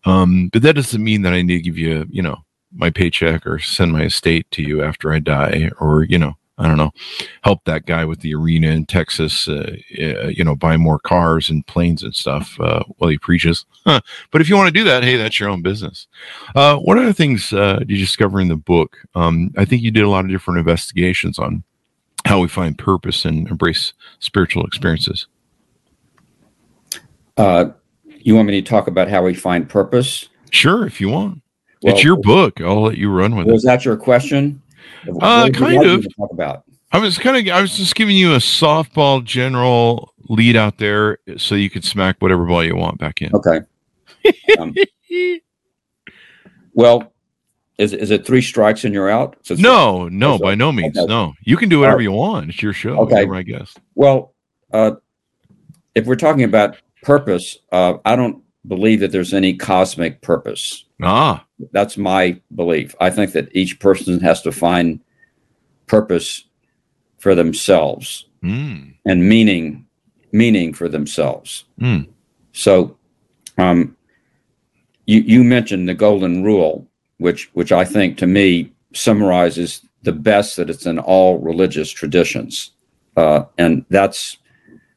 um, 0.04 0.48
but 0.52 0.62
that 0.62 0.74
doesn't 0.74 1.02
mean 1.02 1.22
that 1.22 1.32
I 1.32 1.42
need 1.42 1.56
to 1.58 1.62
give 1.62 1.78
you, 1.78 2.06
you 2.10 2.22
know, 2.22 2.44
my 2.72 2.90
paycheck 2.90 3.46
or 3.46 3.58
send 3.58 3.92
my 3.92 4.02
estate 4.02 4.50
to 4.52 4.62
you 4.62 4.82
after 4.82 5.12
I 5.12 5.18
die, 5.18 5.70
or 5.80 6.04
you 6.04 6.18
know, 6.18 6.34
I 6.56 6.68
don't 6.68 6.76
know, 6.76 6.92
help 7.42 7.64
that 7.64 7.84
guy 7.86 8.04
with 8.04 8.20
the 8.20 8.34
arena 8.34 8.68
in 8.68 8.86
Texas, 8.86 9.48
uh, 9.48 9.76
uh, 10.00 10.28
you 10.28 10.44
know, 10.44 10.54
buy 10.54 10.76
more 10.76 11.00
cars 11.00 11.50
and 11.50 11.66
planes 11.66 12.02
and 12.02 12.14
stuff 12.14 12.58
uh, 12.60 12.84
while 12.98 13.10
he 13.10 13.18
preaches. 13.18 13.66
Huh. 13.84 14.00
But 14.30 14.40
if 14.40 14.48
you 14.48 14.56
want 14.56 14.68
to 14.68 14.78
do 14.78 14.84
that, 14.84 15.02
hey, 15.02 15.16
that's 15.16 15.40
your 15.40 15.48
own 15.48 15.62
business. 15.62 16.06
Uh, 16.54 16.76
what 16.76 16.96
other 16.96 17.12
things 17.12 17.52
uh, 17.52 17.78
did 17.80 17.90
you 17.90 17.98
discover 17.98 18.40
in 18.40 18.48
the 18.48 18.56
book? 18.56 18.98
Um, 19.14 19.52
I 19.56 19.64
think 19.64 19.82
you 19.82 19.90
did 19.90 20.04
a 20.04 20.08
lot 20.08 20.24
of 20.24 20.30
different 20.30 20.58
investigations 20.58 21.38
on 21.38 21.64
how 22.24 22.40
we 22.40 22.48
find 22.48 22.78
purpose 22.78 23.24
and 23.24 23.48
embrace 23.48 23.92
spiritual 24.20 24.64
experiences. 24.64 25.26
uh, 27.36 27.66
you 28.20 28.34
want 28.34 28.46
me 28.46 28.60
to 28.60 28.66
talk 28.66 28.86
about 28.86 29.08
how 29.08 29.22
we 29.22 29.34
find 29.34 29.68
purpose? 29.68 30.28
Sure, 30.50 30.86
if 30.86 31.00
you 31.00 31.08
want. 31.08 31.42
Well, 31.82 31.94
it's 31.94 32.04
your 32.04 32.16
book. 32.16 32.60
I'll 32.62 32.82
let 32.82 32.96
you 32.96 33.10
run 33.10 33.36
with 33.36 33.46
it. 33.46 33.52
Was 33.52 33.64
that 33.64 33.84
your 33.84 33.96
question? 33.96 34.62
Uh, 35.20 35.50
kind 35.52 35.84
of. 35.84 36.06
Talk 36.16 36.30
about. 36.32 36.64
I 36.92 36.98
was 36.98 37.18
kind 37.18 37.36
of 37.36 37.52
I 37.52 37.60
was 37.60 37.76
just 37.76 37.94
giving 37.96 38.16
you 38.16 38.34
a 38.34 38.38
softball 38.38 39.24
general 39.24 40.14
lead 40.28 40.56
out 40.56 40.78
there 40.78 41.18
so 41.36 41.54
you 41.54 41.68
could 41.68 41.84
smack 41.84 42.16
whatever 42.20 42.46
ball 42.46 42.64
you 42.64 42.76
want 42.76 42.98
back 42.98 43.22
in. 43.22 43.34
Okay. 43.34 43.60
Um, 44.58 44.74
well, 46.72 47.12
is 47.76 47.92
is 47.92 48.10
it 48.10 48.24
three 48.24 48.40
strikes 48.40 48.84
and 48.84 48.94
you're 48.94 49.10
out? 49.10 49.36
So 49.42 49.54
No, 49.56 50.08
no, 50.08 50.38
by 50.38 50.54
no 50.54 50.72
means. 50.72 50.96
Okay. 50.96 51.06
No. 51.06 51.34
You 51.42 51.56
can 51.56 51.68
do 51.68 51.80
whatever 51.80 52.00
you 52.00 52.12
want. 52.12 52.48
It's 52.48 52.62
your 52.62 52.72
show. 52.72 53.00
Okay. 53.00 53.26
My 53.26 53.42
guest. 53.42 53.78
Well, 53.94 54.32
uh, 54.72 54.92
if 55.94 56.06
we're 56.06 56.16
talking 56.16 56.44
about 56.44 56.76
purpose, 57.02 57.58
uh, 57.72 57.94
I 58.04 58.16
don't 58.16 58.42
believe 58.66 59.00
that 59.00 59.12
there's 59.12 59.34
any 59.34 59.54
cosmic 59.54 60.22
purpose. 60.22 60.84
Ah, 61.02 61.44
That's 61.72 61.96
my 61.96 62.40
belief. 62.54 62.94
I 63.00 63.10
think 63.10 63.32
that 63.32 63.54
each 63.54 63.78
person 63.80 64.20
has 64.20 64.42
to 64.42 64.52
find 64.52 65.00
purpose 65.86 66.44
for 67.18 67.34
themselves 67.34 68.26
mm, 68.42 68.94
and 69.04 69.28
meaning 69.28 69.86
meaning 70.32 70.74
for 70.74 70.88
themselves. 70.88 71.64
mm, 71.80 72.06
So, 72.52 72.96
um, 73.56 73.96
you 75.06 75.20
you 75.20 75.44
mentioned 75.44 75.88
the 75.88 75.94
golden 75.94 76.42
rule, 76.42 76.86
which 77.18 77.50
which 77.54 77.72
I 77.72 77.84
think 77.84 78.18
to 78.18 78.26
me 78.26 78.72
summarizes 78.92 79.80
the 80.02 80.12
best 80.12 80.56
that 80.56 80.70
it's 80.70 80.86
in 80.86 80.98
all 80.98 81.38
religious 81.38 81.90
traditions, 81.90 82.72
uh, 83.16 83.44
and 83.58 83.84
that's 83.90 84.38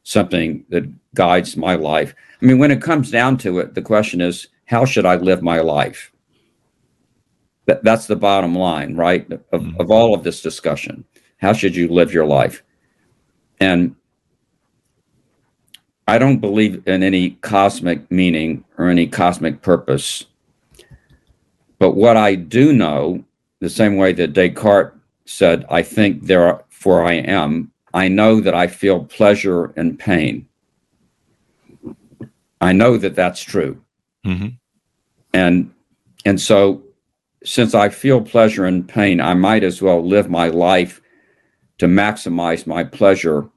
something 0.02 0.64
that 0.70 0.84
guides 1.14 1.56
my 1.56 1.74
life. 1.74 2.14
I 2.40 2.46
mean, 2.46 2.58
when 2.58 2.70
it 2.70 2.82
comes 2.82 3.10
down 3.10 3.36
to 3.38 3.58
it, 3.58 3.74
the 3.74 3.82
question 3.82 4.20
is, 4.20 4.48
how 4.66 4.84
should 4.84 5.06
I 5.06 5.16
live 5.16 5.42
my 5.42 5.60
life? 5.60 6.12
That, 7.68 7.84
that's 7.84 8.06
the 8.06 8.16
bottom 8.16 8.54
line, 8.54 8.96
right? 8.96 9.30
Of, 9.52 9.60
Mhm. 9.60 9.78
of 9.78 9.90
all 9.90 10.14
of 10.14 10.22
this 10.24 10.40
discussion, 10.40 11.04
how 11.36 11.52
should 11.52 11.76
you 11.76 11.86
live 11.86 12.14
your 12.14 12.24
life? 12.24 12.64
And 13.60 13.94
I 16.06 16.16
don't 16.18 16.38
believe 16.38 16.82
in 16.88 17.02
any 17.02 17.32
cosmic 17.42 18.10
meaning 18.10 18.64
or 18.78 18.88
any 18.88 19.06
cosmic 19.06 19.60
purpose. 19.60 20.24
But 21.78 21.92
what 21.92 22.16
I 22.16 22.36
do 22.36 22.72
know, 22.72 23.22
the 23.60 23.68
same 23.68 23.98
way 23.98 24.14
that 24.14 24.32
Descartes 24.32 24.94
said, 25.26 25.66
I 25.68 25.82
think 25.82 26.24
therefore 26.24 27.04
I 27.04 27.16
am, 27.16 27.70
I 27.92 28.08
know 28.08 28.40
that 28.40 28.54
I 28.54 28.66
feel 28.66 29.04
pleasure 29.04 29.74
and 29.76 29.98
pain. 29.98 30.46
I 32.62 32.72
know 32.72 32.96
that 32.96 33.14
that's 33.14 33.42
true. 33.42 33.82
hmm 34.24 34.48
And 35.34 35.70
and 36.24 36.40
so 36.40 36.82
since 37.44 37.74
I 37.74 37.88
feel 37.88 38.20
pleasure 38.20 38.64
and 38.64 38.88
pain, 38.88 39.20
I 39.20 39.34
might 39.34 39.64
as 39.64 39.80
well 39.80 40.04
live 40.06 40.28
my 40.28 40.48
life 40.48 41.00
to 41.78 41.86
maximize 41.86 42.66
my 42.66 42.84
pleasure 42.84 43.48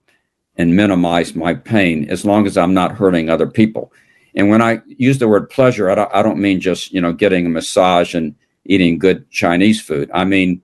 and 0.58 0.76
minimize 0.76 1.36
my 1.36 1.54
pain 1.54 2.10
as 2.10 2.26
long 2.26 2.46
as 2.46 2.58
I'm 2.58 2.74
not 2.74 2.92
hurting 2.92 3.30
other 3.30 3.48
people. 3.48 3.92
And 4.36 4.50
when 4.50 4.62
I 4.62 4.82
use 4.86 5.18
the 5.18 5.28
word 5.28 5.50
pleasure, 5.50 5.90
I 5.90 5.96
don't, 5.96 6.14
I 6.14 6.22
don't 6.22 6.40
mean 6.40 6.60
just, 6.60 6.92
you 6.94 7.02
know, 7.02 7.14
getting 7.14 7.46
a 7.46 7.50
massage 7.50 8.14
and 8.14 8.36
eating 8.66 9.00
good 9.00 9.30
Chinese 9.32 9.82
food. 9.82 10.10
I 10.14 10.24
mean 10.26 10.62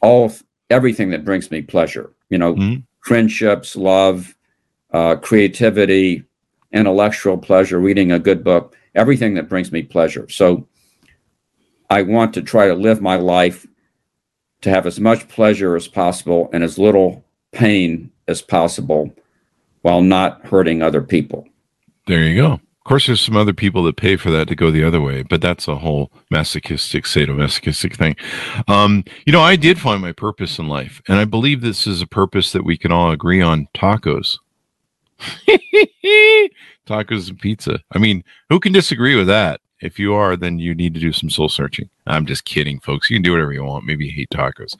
all 0.00 0.32
everything 0.70 1.10
that 1.10 1.24
brings 1.24 1.50
me 1.50 1.62
pleasure, 1.62 2.12
you 2.30 2.38
know, 2.38 2.54
Mhm. 2.54 2.82
friendships, 3.00 3.76
love, 3.76 4.34
uh, 4.92 5.16
creativity, 5.16 6.24
intellectual 6.72 7.38
pleasure, 7.38 7.78
reading 7.78 8.10
a 8.10 8.18
good 8.18 8.42
book, 8.42 8.74
everything 8.94 9.34
that 9.34 9.48
brings 9.48 9.70
me 9.70 9.82
pleasure. 9.82 10.26
So 10.28 10.66
I 11.94 12.02
want 12.02 12.34
to 12.34 12.42
try 12.42 12.66
to 12.66 12.74
live 12.74 13.00
my 13.00 13.14
life 13.14 13.68
to 14.62 14.70
have 14.70 14.84
as 14.84 14.98
much 14.98 15.28
pleasure 15.28 15.76
as 15.76 15.86
possible 15.86 16.50
and 16.52 16.64
as 16.64 16.76
little 16.76 17.24
pain 17.52 18.10
as 18.26 18.42
possible 18.42 19.14
while 19.82 20.02
not 20.02 20.44
hurting 20.44 20.82
other 20.82 21.02
people. 21.02 21.46
There 22.08 22.24
you 22.24 22.42
go. 22.42 22.52
Of 22.54 22.84
course, 22.84 23.06
there's 23.06 23.20
some 23.20 23.36
other 23.36 23.52
people 23.52 23.84
that 23.84 23.96
pay 23.96 24.16
for 24.16 24.32
that 24.32 24.48
to 24.48 24.56
go 24.56 24.72
the 24.72 24.82
other 24.82 25.00
way, 25.00 25.22
but 25.22 25.40
that's 25.40 25.68
a 25.68 25.76
whole 25.76 26.10
masochistic, 26.32 27.04
sadomasochistic 27.04 27.94
thing. 27.94 28.16
Um, 28.66 29.04
you 29.24 29.32
know, 29.32 29.40
I 29.40 29.54
did 29.54 29.78
find 29.78 30.02
my 30.02 30.10
purpose 30.10 30.58
in 30.58 30.66
life, 30.66 31.00
and 31.06 31.18
I 31.18 31.24
believe 31.24 31.60
this 31.60 31.86
is 31.86 32.02
a 32.02 32.08
purpose 32.08 32.50
that 32.50 32.64
we 32.64 32.76
can 32.76 32.90
all 32.90 33.12
agree 33.12 33.40
on 33.40 33.68
tacos. 33.72 34.36
tacos 36.88 37.28
and 37.28 37.38
pizza. 37.38 37.78
I 37.92 37.98
mean, 37.98 38.24
who 38.50 38.58
can 38.58 38.72
disagree 38.72 39.14
with 39.14 39.28
that? 39.28 39.60
If 39.84 39.98
you 39.98 40.14
are, 40.14 40.36
then 40.36 40.58
you 40.58 40.74
need 40.74 40.94
to 40.94 41.00
do 41.00 41.12
some 41.12 41.30
soul 41.30 41.48
searching. 41.48 41.88
I'm 42.06 42.26
just 42.26 42.44
kidding, 42.44 42.80
folks. 42.80 43.10
You 43.10 43.16
can 43.16 43.22
do 43.22 43.32
whatever 43.32 43.52
you 43.52 43.64
want. 43.64 43.84
Maybe 43.84 44.06
you 44.06 44.12
hate 44.12 44.30
tacos. 44.30 44.76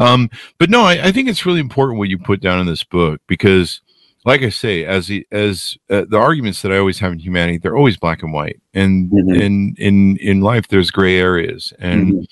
Um, 0.00 0.30
but 0.58 0.70
no, 0.70 0.82
I, 0.82 1.08
I 1.08 1.12
think 1.12 1.28
it's 1.28 1.44
really 1.44 1.60
important 1.60 1.98
what 1.98 2.08
you 2.08 2.18
put 2.18 2.40
down 2.40 2.60
in 2.60 2.66
this 2.66 2.84
book 2.84 3.20
because 3.26 3.80
like 4.24 4.42
I 4.42 4.48
say, 4.50 4.84
as 4.84 5.06
the, 5.06 5.26
as 5.30 5.78
uh, 5.88 6.04
the 6.08 6.18
arguments 6.18 6.60
that 6.62 6.72
I 6.72 6.76
always 6.78 6.98
have 6.98 7.12
in 7.12 7.18
humanity, 7.18 7.58
they're 7.58 7.76
always 7.76 7.96
black 7.96 8.22
and 8.22 8.32
white, 8.32 8.60
and 8.74 9.10
Mhm. 9.10 9.40
in 9.40 9.74
in 9.78 10.16
in 10.18 10.40
life, 10.40 10.68
there's 10.68 10.90
gray 10.90 11.18
areas, 11.18 11.72
and 11.78 12.12
Mhm. 12.12 12.24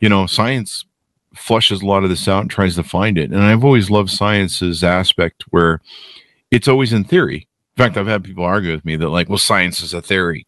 you 0.00 0.08
know, 0.08 0.26
science 0.26 0.84
flushes 1.34 1.82
a 1.82 1.86
lot 1.86 2.02
of 2.04 2.10
this 2.10 2.26
out 2.26 2.40
and 2.40 2.50
tries 2.50 2.74
to 2.76 2.82
find 2.82 3.16
it. 3.18 3.30
And 3.30 3.42
I've 3.42 3.64
always 3.64 3.90
loved 3.90 4.10
science's 4.10 4.82
aspect 4.82 5.44
where 5.50 5.80
it's 6.50 6.66
always 6.68 6.92
in 6.92 7.04
theory. 7.04 7.46
In 7.76 7.84
fact, 7.84 7.96
I've 7.98 8.06
had 8.06 8.24
people 8.24 8.42
argue 8.44 8.72
with 8.72 8.84
me 8.86 8.96
that 8.96 9.10
like, 9.10 9.28
well, 9.28 9.38
science 9.38 9.82
is 9.82 9.92
a 9.92 10.00
theory, 10.00 10.46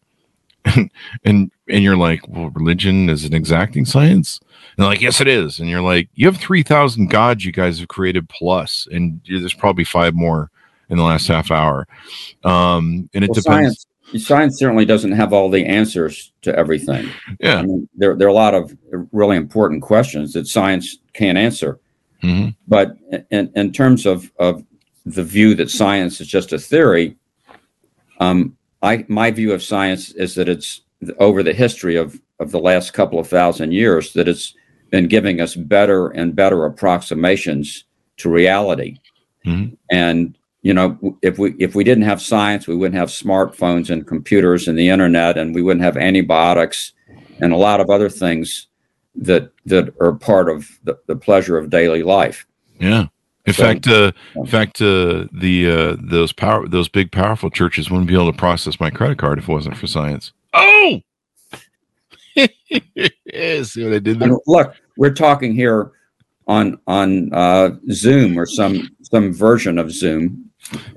and 0.65 0.89
and 1.23 1.83
you're 1.83 1.97
like, 1.97 2.27
well, 2.27 2.49
religion 2.49 3.09
is 3.09 3.25
an 3.25 3.33
exacting 3.33 3.85
science. 3.85 4.39
And 4.41 4.83
they're 4.83 4.91
like, 4.91 5.01
yes, 5.01 5.21
it 5.21 5.27
is. 5.27 5.59
And 5.59 5.69
you're 5.69 5.81
like, 5.81 6.09
you 6.15 6.25
have 6.27 6.37
three 6.37 6.63
thousand 6.63 7.09
gods 7.09 7.45
you 7.45 7.51
guys 7.51 7.79
have 7.79 7.87
created 7.87 8.27
plus, 8.29 8.87
and 8.91 9.21
there's 9.27 9.53
probably 9.53 9.83
five 9.83 10.13
more 10.15 10.51
in 10.89 10.97
the 10.97 11.03
last 11.03 11.27
half 11.27 11.51
hour. 11.51 11.87
Um, 12.43 13.09
and 13.13 13.23
it 13.23 13.29
Well, 13.29 13.35
depends. 13.35 13.85
science, 14.13 14.25
science 14.25 14.57
certainly 14.59 14.85
doesn't 14.85 15.11
have 15.11 15.33
all 15.33 15.49
the 15.49 15.65
answers 15.65 16.31
to 16.41 16.55
everything. 16.55 17.07
I 17.27 17.35
Yeah. 17.39 17.61
mean, 17.61 17.87
there, 17.95 18.15
there 18.15 18.27
are 18.27 18.31
a 18.31 18.33
lot 18.33 18.55
of 18.55 18.75
really 19.11 19.37
important 19.37 19.83
questions 19.83 20.33
that 20.33 20.47
science 20.47 20.97
can't 21.13 21.37
answer. 21.37 21.79
Mhm. 22.23 22.55
But 22.67 22.97
in, 23.29 23.51
in 23.55 23.71
terms 23.71 24.05
of, 24.07 24.31
of 24.39 24.63
the 25.05 25.23
view 25.23 25.53
that 25.55 25.69
science 25.69 26.19
is 26.19 26.27
just 26.27 26.53
a 26.53 26.57
theory, 26.59 27.15
um, 28.19 28.57
I 28.81 29.05
my 29.07 29.31
view 29.31 29.51
of 29.53 29.63
science 29.63 30.11
is 30.11 30.35
that 30.35 30.49
it's 30.49 30.81
over 31.17 31.43
the 31.43 31.53
history 31.53 31.95
of, 31.95 32.19
of 32.39 32.51
the 32.51 32.59
last 32.59 32.93
couple 32.93 33.19
of 33.19 33.27
thousand 33.27 33.71
years 33.71 34.13
that 34.13 34.27
it's 34.27 34.53
been 34.89 35.07
giving 35.07 35.39
us 35.39 35.55
better 35.55 36.09
and 36.09 36.35
better 36.35 36.65
approximations 36.65 37.85
to 38.17 38.29
reality. 38.29 38.97
Mhm. 39.45 39.77
And 39.91 40.37
you 40.61 40.73
know, 40.73 41.17
if 41.21 41.39
we 41.39 41.55
if 41.57 41.75
we 41.75 41.83
didn't 41.83 42.03
have 42.03 42.21
science, 42.21 42.67
we 42.67 42.75
wouldn't 42.75 42.99
have 42.99 43.09
smartphones 43.09 43.89
and 43.89 44.05
computers 44.05 44.67
and 44.67 44.77
the 44.77 44.89
internet, 44.89 45.37
and 45.37 45.55
we 45.55 45.61
wouldn't 45.61 45.85
have 45.85 45.95
antibiotics 45.95 46.93
and 47.41 47.53
a 47.53 47.57
lot 47.57 47.79
of 47.79 47.89
other 47.89 48.09
things 48.09 48.67
that 49.15 49.51
that 49.65 49.93
are 50.01 50.13
part 50.13 50.49
of 50.49 50.67
the, 50.83 50.97
the 51.07 51.15
pleasure 51.15 51.57
of 51.57 51.69
daily 51.69 52.03
life. 52.03 52.45
Yeah. 52.79 53.07
In 53.49 53.53
So- 53.55 53.63
fact, 53.63 53.87
uh, 53.87 54.11
in 54.35 54.45
fact, 54.45 54.79
uh, 54.81 55.25
the 55.31 55.69
uh, 55.71 55.97
those 55.99 56.31
power 56.31 56.67
those 56.67 56.87
big 56.87 57.11
powerful 57.11 57.49
churches 57.49 57.89
wouldn't 57.89 58.07
be 58.07 58.13
able 58.13 58.31
to 58.31 58.37
process 58.37 58.79
my 58.79 58.91
credit 58.91 59.17
card 59.17 59.39
if 59.39 59.49
it 59.49 59.51
wasn't 59.51 59.75
for 59.75 59.87
science. 59.87 60.31
Oh, 60.53 61.01
see 62.35 62.47
what 63.83 63.93
I 63.93 63.99
did 63.99 64.19
there? 64.19 64.29
And 64.29 64.39
look, 64.47 64.75
we're 64.97 65.13
talking 65.13 65.53
here 65.55 65.91
on 66.47 66.79
on 66.85 67.33
uh, 67.33 67.71
Zoom 67.91 68.37
or 68.37 68.45
some 68.45 68.87
some 69.01 69.33
version 69.33 69.79
of 69.79 69.91
Zoom, 69.91 70.49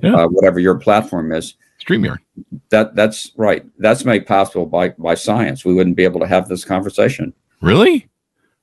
Yeah. 0.03 0.15
uh, 0.15 0.27
whatever 0.29 0.61
your 0.61 0.79
platform 0.79 1.33
is. 1.33 1.55
Streamyard. 1.83 2.19
That 2.71 2.95
that's 2.95 3.33
right. 3.37 3.65
That's 3.79 4.05
made 4.05 4.27
possible 4.27 4.67
by 4.67 4.91
by 4.91 5.15
science. 5.15 5.65
We 5.65 5.75
wouldn't 5.75 5.97
be 5.97 6.05
able 6.05 6.21
to 6.21 6.27
have 6.27 6.49
this 6.49 6.65
conversation. 6.65 7.33
Really? 7.63 8.09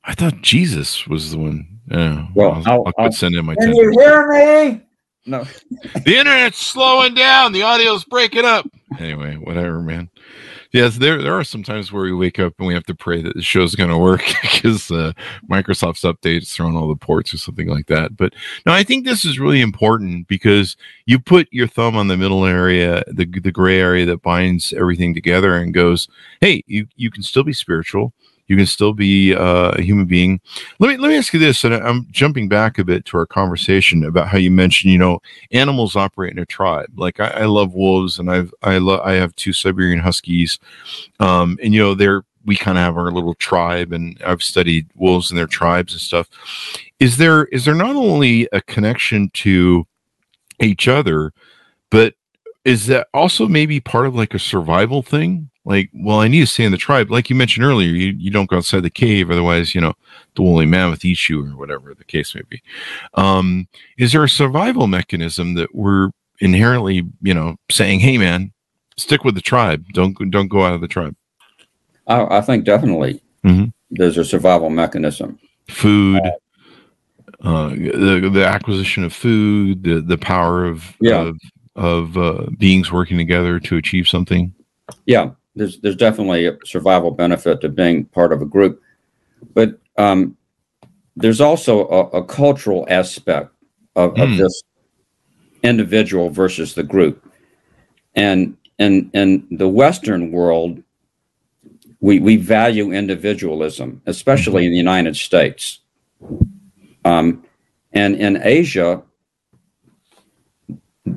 I 0.03 0.13
thought 0.15 0.41
Jesus 0.41 1.07
was 1.07 1.31
the 1.31 1.37
one. 1.37 1.67
Yeah. 1.91 2.27
Well, 2.35 2.51
I'll, 2.51 2.57
I'll- 2.57 2.65
I'll, 2.71 2.83
I'll- 2.87 2.93
quit 2.93 3.13
sending 3.13 3.45
my 3.45 3.55
Can 3.55 3.71
10%. 3.71 3.75
you 3.75 3.91
hear 3.99 4.27
me? 4.73 4.81
No. 5.25 5.43
the 6.05 6.17
internet's 6.17 6.57
slowing 6.57 7.13
down. 7.13 7.51
The 7.51 7.63
audio's 7.63 8.03
breaking 8.05 8.45
up. 8.45 8.67
Anyway, 8.99 9.35
whatever, 9.35 9.81
man. 9.81 10.09
Yes, 10.71 10.97
there 10.97 11.19
there 11.21 11.33
are 11.33 11.43
some 11.43 11.63
times 11.63 11.91
where 11.91 12.03
we 12.03 12.13
wake 12.13 12.37
up 12.39 12.53
and 12.59 12.67
we 12.67 12.75
have 12.75 12.85
to 12.85 12.95
pray 12.95 13.21
that 13.23 13.33
the 13.35 13.41
show's 13.41 13.73
going 13.75 13.89
to 13.89 13.97
work 13.97 14.21
because 14.43 14.89
uh, 14.91 15.13
Microsoft's 15.49 16.03
updates 16.03 16.53
throwing 16.53 16.75
all 16.77 16.87
the 16.87 16.95
ports 16.95 17.33
or 17.33 17.37
something 17.39 17.67
like 17.67 17.87
that. 17.87 18.15
But 18.15 18.33
no, 18.67 18.71
I 18.73 18.83
think 18.83 19.03
this 19.05 19.25
is 19.25 19.39
really 19.39 19.61
important 19.61 20.27
because 20.27 20.77
you 21.05 21.19
put 21.19 21.47
your 21.51 21.67
thumb 21.67 21.95
on 21.95 22.07
the 22.07 22.17
middle 22.17 22.45
area, 22.45 23.03
the 23.07 23.25
the 23.25 23.51
gray 23.51 23.79
area 23.79 24.05
that 24.05 24.21
binds 24.21 24.71
everything 24.73 25.13
together, 25.15 25.55
and 25.55 25.73
goes, 25.73 26.07
"Hey, 26.39 26.63
you 26.67 26.87
you 26.95 27.09
can 27.11 27.23
still 27.23 27.43
be 27.43 27.53
spiritual." 27.53 28.13
You 28.49 28.57
can 28.57 28.65
still 28.65 28.93
be 28.93 29.35
uh, 29.35 29.71
a 29.77 29.81
human 29.81 30.05
being. 30.05 30.41
Let 30.79 30.89
me 30.89 30.97
let 30.97 31.09
me 31.09 31.15
ask 31.15 31.31
you 31.33 31.39
this, 31.39 31.63
and 31.63 31.73
I'm 31.73 32.07
jumping 32.11 32.49
back 32.49 32.79
a 32.79 32.83
bit 32.83 33.05
to 33.05 33.17
our 33.17 33.27
conversation 33.27 34.03
about 34.03 34.27
how 34.27 34.39
you 34.39 34.51
mentioned, 34.51 34.91
you 34.91 34.97
know, 34.97 35.19
animals 35.51 35.95
operate 35.95 36.33
in 36.33 36.39
a 36.39 36.45
tribe. 36.45 36.89
Like 36.97 37.19
I, 37.19 37.27
I 37.27 37.45
love 37.45 37.75
wolves, 37.75 38.17
and 38.19 38.29
I've 38.29 38.53
I 38.63 38.79
love 38.79 39.01
I 39.01 39.13
have 39.13 39.35
two 39.35 39.53
Siberian 39.53 39.99
Huskies, 39.99 40.59
um, 41.19 41.57
and 41.63 41.73
you 41.73 41.79
know 41.79 41.93
they're 41.93 42.23
we 42.45 42.55
kind 42.55 42.79
of 42.79 42.83
have 42.83 42.97
our 42.97 43.11
little 43.11 43.35
tribe, 43.35 43.93
and 43.93 44.19
I've 44.25 44.41
studied 44.41 44.89
wolves 44.95 45.29
and 45.29 45.37
their 45.37 45.45
tribes 45.45 45.93
and 45.93 46.01
stuff. 46.01 46.27
Is 46.99 47.17
there 47.17 47.45
is 47.45 47.65
there 47.65 47.75
not 47.75 47.95
only 47.95 48.49
a 48.51 48.61
connection 48.61 49.29
to 49.35 49.85
each 50.59 50.87
other, 50.87 51.31
but 51.91 52.15
is 52.65 52.87
that 52.87 53.07
also 53.13 53.47
maybe 53.47 53.79
part 53.79 54.07
of 54.07 54.15
like 54.15 54.33
a 54.33 54.39
survival 54.39 55.03
thing? 55.03 55.49
Like, 55.69 55.89
well, 55.93 56.19
I 56.19 56.27
need 56.27 56.39
to 56.41 56.47
stay 56.47 56.63
in 56.65 56.71
the 56.71 56.77
tribe. 56.77 57.11
Like 57.11 57.29
you 57.29 57.35
mentioned 57.35 57.63
earlier, 57.65 57.89
you, 57.89 58.07
you 58.17 58.31
don't 58.31 58.49
go 58.49 58.57
outside 58.57 58.81
the 58.81 58.89
cave, 58.89 59.29
otherwise, 59.29 59.75
you 59.75 59.79
know, 59.79 59.93
the 60.35 60.41
woolly 60.41 60.65
mammoth 60.65 61.05
eats 61.05 61.29
you 61.29 61.45
or 61.45 61.55
whatever 61.55 61.93
the 61.93 62.03
case 62.03 62.33
may 62.33 62.41
be. 62.49 62.61
Um, 63.13 63.67
is 63.99 64.11
there 64.11 64.23
a 64.23 64.29
survival 64.29 64.87
mechanism 64.87 65.53
that 65.53 65.73
we're 65.75 66.09
inherently, 66.41 67.03
you 67.21 67.33
know, 67.35 67.55
saying, 67.69 67.99
hey, 67.99 68.17
man, 68.17 68.51
stick 68.97 69.23
with 69.23 69.35
the 69.35 69.41
tribe. 69.41 69.85
Don't 69.93 70.17
don't 70.31 70.47
go 70.47 70.63
out 70.65 70.73
of 70.73 70.81
the 70.81 70.87
tribe. 70.87 71.15
I, 72.07 72.37
I 72.39 72.41
think 72.41 72.65
definitely 72.65 73.21
Mhm. 73.45 73.71
there's 73.91 74.17
a 74.17 74.25
survival 74.25 74.69
mechanism. 74.71 75.37
Food, 75.69 76.21
uh, 77.41 77.69
the 77.69 78.29
the 78.33 78.45
acquisition 78.45 79.03
of 79.03 79.13
food, 79.13 79.83
the 79.83 80.01
the 80.01 80.17
power 80.17 80.65
of 80.65 80.95
Yeah. 80.99 81.21
of, 81.21 81.37
of 81.75 82.17
uh, 82.17 82.45
beings 82.57 82.91
working 82.91 83.17
together 83.17 83.59
to 83.59 83.77
achieve 83.77 84.07
something. 84.07 84.51
Yeah, 85.05 85.31
there's 85.55 85.79
there's 85.79 85.95
definitely 85.95 86.45
a 86.45 86.57
survival 86.65 87.11
benefit 87.11 87.61
to 87.61 87.69
being 87.69 88.05
part 88.05 88.31
of 88.31 88.41
a 88.41 88.45
group, 88.45 88.81
but 89.53 89.79
um, 89.97 90.37
there's 91.15 91.41
also 91.41 91.87
a, 91.87 92.19
a 92.19 92.23
cultural 92.23 92.85
aspect 92.89 93.51
of, 93.95 94.17
of 94.19 94.29
Hmm. 94.29 94.37
this 94.37 94.63
individual 95.63 96.29
versus 96.29 96.73
the 96.75 96.83
group, 96.83 97.23
and 98.15 98.55
in 98.77 99.09
in 99.13 99.47
the 99.51 99.67
Western 99.67 100.31
world, 100.31 100.81
we 101.99 102.19
we 102.19 102.37
value 102.37 102.91
individualism, 102.91 104.01
especially 104.05 104.65
in 104.65 104.71
the 104.71 104.77
United 104.77 105.15
States, 105.15 105.79
um, 107.05 107.43
and 107.91 108.15
in 108.15 108.39
Asia. 108.41 109.01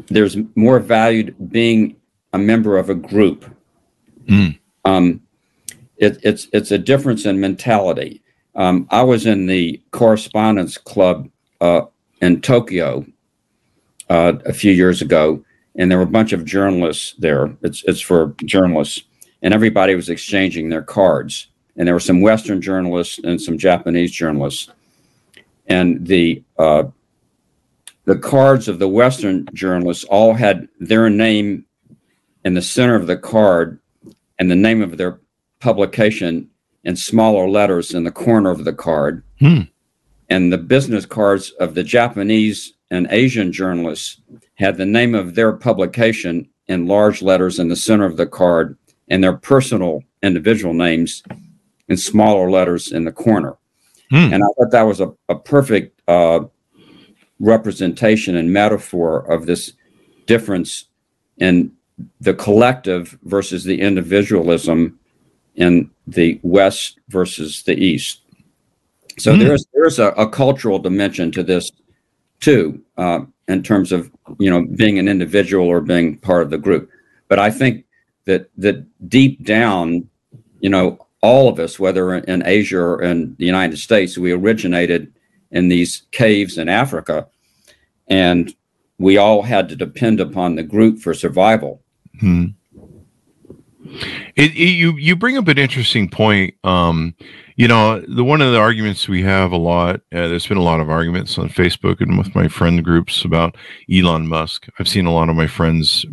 There's 0.09 0.39
more 0.55 0.79
valued 0.81 1.35
being 1.51 1.97
a 2.33 2.39
member 2.39 2.79
of 2.79 2.89
a 2.89 2.95
group 2.95 3.45
Mm. 4.27 4.59
um, 4.85 5.21
it, 5.97 6.19
it's 6.23 6.49
it's 6.53 6.71
a 6.71 6.79
difference 6.79 7.27
in 7.27 7.41
mentality. 7.41 8.23
Um, 8.55 8.87
I 8.91 9.03
was 9.03 9.25
in 9.27 9.47
the 9.47 9.81
correspondents 9.93 10.77
club 10.77 11.29
uh, 11.61 11.83
in 12.21 12.41
Tokyo 12.41 13.07
uh, 14.11 14.35
a 14.45 14.53
few 14.53 14.73
years 14.73 15.01
ago, 15.01 15.45
and 15.77 15.91
there 15.91 15.99
were 15.99 16.05
a 16.05 16.19
bunch 16.19 16.33
of 16.33 16.45
journalists 16.45 17.15
there. 17.19 17.57
It's 17.63 17.83
it's 17.85 18.01
for 18.01 18.35
journalists, 18.45 19.05
and 19.43 19.55
everybody 19.55 19.95
was 19.95 20.09
exchanging 20.09 20.69
their 20.69 20.83
cards. 20.83 21.49
And 21.77 21.87
there 21.87 21.95
were 21.95 22.01
some 22.01 22.21
Western 22.21 22.61
journalists 22.61 23.19
and 23.25 23.41
some 23.41 23.57
Japanese 23.57 24.11
journalists, 24.11 24.69
and 25.67 26.07
the 26.07 26.43
uh, 26.59 26.85
the 28.05 28.19
cards 28.19 28.69
of 28.69 28.79
the 28.79 28.89
Western 28.89 29.47
journalists 29.55 30.05
all 30.05 30.35
had 30.35 30.69
their 30.81 31.09
name 31.09 31.65
in 32.45 32.55
the 32.55 32.63
center 32.63 32.97
of 32.97 33.07
the 33.07 33.17
card 33.17 33.79
and 34.39 34.51
the 34.51 34.57
name 34.57 34.83
of 34.83 34.97
their 34.97 35.21
publication 35.61 36.49
in 36.85 36.97
smaller 36.97 37.49
letters 37.49 37.95
in 37.95 38.05
the 38.05 38.11
corner 38.11 38.51
of 38.51 38.65
the 38.65 38.73
card. 38.73 39.23
Hmm. 39.39 39.63
And 40.29 40.53
the 40.53 40.59
business 40.59 41.07
cards 41.07 41.51
of 41.61 41.75
the 41.75 41.85
Japanese 41.85 42.75
and 42.91 43.07
Asian 43.11 43.53
journalists 43.53 44.21
had 44.55 44.77
the 44.77 44.87
name 44.87 45.15
of 45.15 45.35
their 45.35 45.53
publication 45.53 46.49
in 46.67 46.87
large 46.87 47.23
letters 47.23 47.59
in 47.59 47.69
the 47.69 47.77
center 47.77 48.05
of 48.05 48.17
the 48.17 48.27
card 48.27 48.77
and 49.09 49.23
their 49.23 49.37
personal 49.37 50.03
individual 50.23 50.75
names 50.75 51.23
in 51.89 51.97
smaller 51.97 52.51
letters 52.51 52.93
in 52.93 53.05
the 53.05 53.13
corner. 53.13 53.57
Hmm. 54.11 54.33
And 54.33 54.43
I 54.43 54.47
thought 54.57 54.71
that 54.73 54.83
was 54.83 55.01
a, 55.01 55.13
a 55.29 55.39
perfect 55.39 56.01
uh, 56.09 56.41
representation 57.41 58.37
and 58.37 58.53
metaphor 58.53 59.31
of 59.31 59.47
this 59.47 59.73
difference 60.27 60.87
in 61.39 61.73
the 62.21 62.35
collective 62.35 63.19
versus 63.25 63.65
the 63.65 63.81
individualism 63.81 64.99
in 65.57 65.91
the 66.07 66.41
West 66.43 66.99
versus 67.09 67.63
the 67.63 67.75
East. 67.75 68.23
So 69.19 69.33
Hmm. 69.33 69.41
there's 69.41 69.67
there's 69.75 69.99
a, 69.99 70.09
a 70.09 70.29
cultural 70.29 70.79
dimension 70.79 71.31
to 71.33 71.43
this 71.43 71.71
too, 72.41 72.83
uh, 72.97 73.21
in 73.49 73.63
terms 73.63 73.93
of 73.93 74.11
you 74.39 74.51
know 74.51 74.63
being 74.65 74.99
an 74.99 75.09
individual 75.09 75.67
or 75.67 75.81
being 75.81 76.17
part 76.19 76.43
of 76.43 76.51
the 76.51 76.59
group. 76.59 76.91
But 77.29 77.39
I 77.39 77.51
think 77.51 77.85
that 78.25 78.51
that 78.59 78.85
deep 79.09 79.45
down, 79.45 80.09
you 80.61 80.71
know, 80.71 81.07
all 81.21 81.49
of 81.49 81.59
us, 81.59 81.79
whether 81.79 82.15
in 82.15 82.43
Asia 82.47 82.79
or 82.79 83.03
in 83.03 83.37
the 83.39 83.47
United 83.47 83.79
States, 83.79 84.17
we 84.17 84.33
originated 84.33 85.13
in 85.51 85.69
these 85.69 86.03
caves 86.13 86.57
in 86.57 86.69
Africa, 86.69 87.29
and 88.09 88.55
we 88.99 89.19
all 89.19 89.43
had 89.43 89.69
to 89.69 89.77
depend 89.77 90.21
upon 90.21 90.55
the 90.55 90.63
group 90.63 90.99
for 90.99 91.13
survival. 91.13 91.82
Hmm. 92.23 92.45
It, 94.37 94.53
it- 94.53 94.57
you 94.75 94.97
you 94.97 95.17
bring 95.17 95.37
up 95.37 95.49
an 95.49 95.59
interesting 95.59 96.09
point. 96.09 96.55
Um, 96.65 97.15
you 97.57 97.67
know, 97.69 98.01
the 98.01 98.25
one 98.25 98.41
of 98.41 98.53
the 98.53 98.59
arguments 98.59 99.09
we 99.09 99.23
have 99.23 99.51
a 99.53 99.57
lot. 99.57 99.97
Uh, 100.13 100.29
there's 100.29 100.47
been 100.47 100.57
a 100.57 100.63
lot 100.63 100.81
of 100.81 100.89
arguments 100.89 101.37
on 101.37 101.49
Facebook 101.49 102.01
and 102.01 102.17
with 102.17 102.35
my 102.35 102.47
friend 102.49 102.83
groups 102.85 103.25
about 103.25 103.57
Elon 103.93 104.29
Musk. 104.29 104.69
I've 104.79 104.89
seen 104.89 105.05
a 105.05 105.13
lot 105.13 105.29
of 105.29 105.37
my 105.37 105.47
friends. 105.49 106.07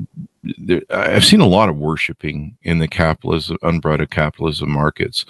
I've 0.89 1.25
seen 1.25 1.41
a 1.41 1.47
lot 1.47 1.69
of 1.69 1.77
worshiping 1.77 2.57
in 2.63 2.79
the 2.79 2.87
capitalism, 2.87 3.57
unbridled 3.61 4.09
capitalism 4.09 4.71
markets, 4.71 5.25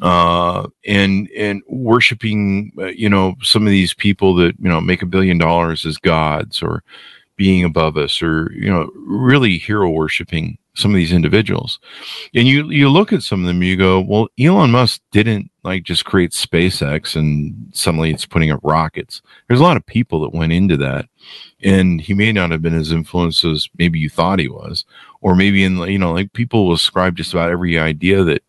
uh, 0.00 0.66
and 0.86 1.28
and 1.36 1.62
worshiping. 1.68 2.72
Uh, 2.78 2.86
you 2.86 3.10
know, 3.10 3.34
some 3.42 3.66
of 3.66 3.70
these 3.70 3.92
people 3.92 4.34
that 4.36 4.54
you 4.58 4.68
know 4.68 4.80
make 4.80 5.02
a 5.02 5.06
billion 5.06 5.36
dollars 5.36 5.84
as 5.84 5.98
gods 5.98 6.62
or 6.62 6.82
being 7.36 7.64
above 7.64 7.96
us 7.96 8.22
or 8.22 8.50
you 8.52 8.70
know 8.70 8.90
really 8.94 9.58
hero 9.58 9.90
worshiping 9.90 10.58
some 10.76 10.90
of 10.90 10.96
these 10.96 11.12
individuals. 11.12 11.80
And 12.34 12.46
you 12.46 12.70
you 12.70 12.88
look 12.88 13.12
at 13.12 13.22
some 13.22 13.40
of 13.40 13.46
them 13.46 13.62
you 13.62 13.76
go 13.76 14.00
well 14.00 14.28
elon 14.38 14.70
musk 14.70 15.00
didn't 15.10 15.50
like 15.64 15.82
just 15.82 16.04
create 16.04 16.30
spacex 16.30 17.16
and 17.16 17.70
suddenly 17.72 18.10
it's 18.10 18.26
putting 18.26 18.50
up 18.50 18.60
rockets. 18.62 19.22
There's 19.48 19.60
a 19.60 19.64
lot 19.64 19.76
of 19.76 19.86
people 19.86 20.20
that 20.20 20.36
went 20.36 20.52
into 20.52 20.76
that. 20.78 21.06
And 21.62 22.00
he 22.00 22.14
may 22.14 22.32
not 22.32 22.50
have 22.50 22.62
been 22.62 22.76
as 22.76 22.92
influenced 22.92 23.44
as 23.44 23.68
maybe 23.78 23.98
you 23.98 24.10
thought 24.10 24.38
he 24.38 24.48
was. 24.48 24.84
Or 25.20 25.34
maybe 25.34 25.64
in 25.64 25.78
you 25.78 25.98
know 25.98 26.12
like 26.12 26.32
people 26.32 26.66
will 26.66 26.74
ascribe 26.74 27.16
just 27.16 27.32
about 27.32 27.50
every 27.50 27.78
idea 27.78 28.22
that 28.24 28.42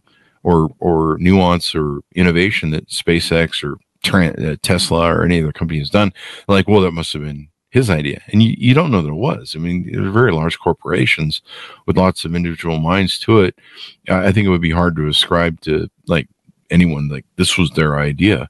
or 0.44 0.70
or 0.80 1.18
nuance 1.20 1.74
or 1.74 2.02
innovation 2.16 2.70
that 2.72 2.88
spacex 2.90 3.64
or 3.64 3.78
uh, 4.14 4.56
tesla 4.62 5.12
or 5.12 5.26
any 5.26 5.42
other 5.42 5.54
company 5.54 5.80
has 5.80 5.90
done. 5.90 6.14
Like 6.48 6.68
well 6.68 6.82
that 6.82 6.92
must 6.92 7.14
have 7.14 7.24
been 7.24 7.48
his 7.78 7.90
idea. 7.90 8.22
And 8.32 8.42
you, 8.42 8.56
you 8.58 8.74
don't 8.74 8.92
know 8.92 9.02
that 9.02 9.10
it 9.18 9.24
was. 9.30 9.56
I 9.56 9.60
mean 9.60 9.90
they're 9.92 10.12
very 10.12 10.32
large 10.32 10.58
corporations 10.60 11.42
with 11.86 11.98
lots 11.98 12.26
of 12.26 12.36
individual 12.36 12.80
minds 12.80 13.20
to 13.20 13.42
it. 13.42 13.54
I 14.10 14.28
I 14.28 14.32
think 14.32 14.46
it 14.46 14.50
would 14.50 14.62
be 14.70 14.72
hard 14.82 14.96
to 14.98 15.08
ascribe 15.08 15.62
to 15.62 15.90
like 16.08 16.28
anyone 16.70 17.08
like 17.08 17.26
this 17.36 17.58
was 17.58 17.70
their 17.72 18.00
idea. 18.00 18.48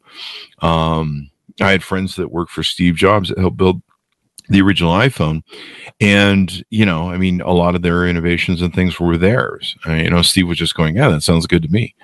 Um 0.61 1.29
i 1.59 1.71
had 1.71 1.83
friends 1.83 2.15
that 2.15 2.31
worked 2.31 2.51
for 2.51 2.63
steve 2.63 2.95
jobs 2.95 3.29
that 3.29 3.39
helped 3.39 3.57
build 3.57 3.81
the 4.49 4.61
original 4.61 4.93
iphone. 5.07 5.41
And 5.99 6.47
you 6.69 6.85
know 6.85 7.09
i 7.11 7.17
mean 7.17 7.41
a 7.41 7.51
lot 7.63 7.75
of 7.75 7.81
their 7.81 8.07
innovations 8.07 8.61
and 8.61 8.73
things 8.73 8.99
were 8.99 9.17
theirs. 9.17 9.75
I 9.85 9.89
mean, 9.89 10.03
you 10.05 10.11
know 10.11 10.21
steve 10.21 10.47
was 10.47 10.57
just 10.63 10.75
going 10.75 10.95
yeah 10.95 11.09
that 11.09 11.23
sounds 11.23 11.47
good 11.47 11.63
to 11.63 11.69
me. 11.79 11.95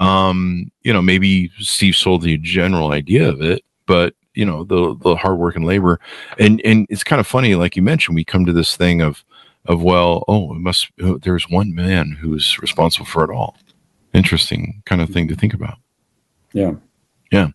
Um 0.00 0.70
you 0.86 0.92
know 0.92 1.02
maybe 1.02 1.50
steve 1.60 1.96
sold 1.96 2.22
the 2.22 2.38
general 2.38 2.90
idea 2.92 3.28
of 3.28 3.40
it 3.52 3.62
but 3.86 4.14
you 4.34 4.44
know 4.44 4.64
the 4.64 4.96
the 5.02 5.16
hard 5.16 5.38
work 5.38 5.56
and 5.56 5.64
labor 5.64 5.98
and 6.38 6.60
and 6.64 6.86
it's 6.90 7.04
kind 7.04 7.20
of 7.20 7.26
funny 7.26 7.54
like 7.54 7.76
you 7.76 7.82
mentioned 7.82 8.14
we 8.14 8.24
come 8.24 8.44
to 8.44 8.52
this 8.52 8.76
thing 8.76 9.00
of 9.00 9.24
of 9.66 9.82
well 9.82 10.24
oh 10.28 10.52
it 10.54 10.58
must 10.58 10.90
oh, 11.02 11.18
there's 11.18 11.48
one 11.48 11.74
man 11.74 12.12
who's 12.20 12.58
responsible 12.60 13.06
for 13.06 13.24
it 13.24 13.30
all 13.30 13.56
interesting 14.12 14.82
kind 14.86 15.00
of 15.00 15.10
thing 15.10 15.28
to 15.28 15.34
think 15.34 15.54
about 15.54 15.78
Yeah. 16.52 16.74
Yeah. 17.32 17.48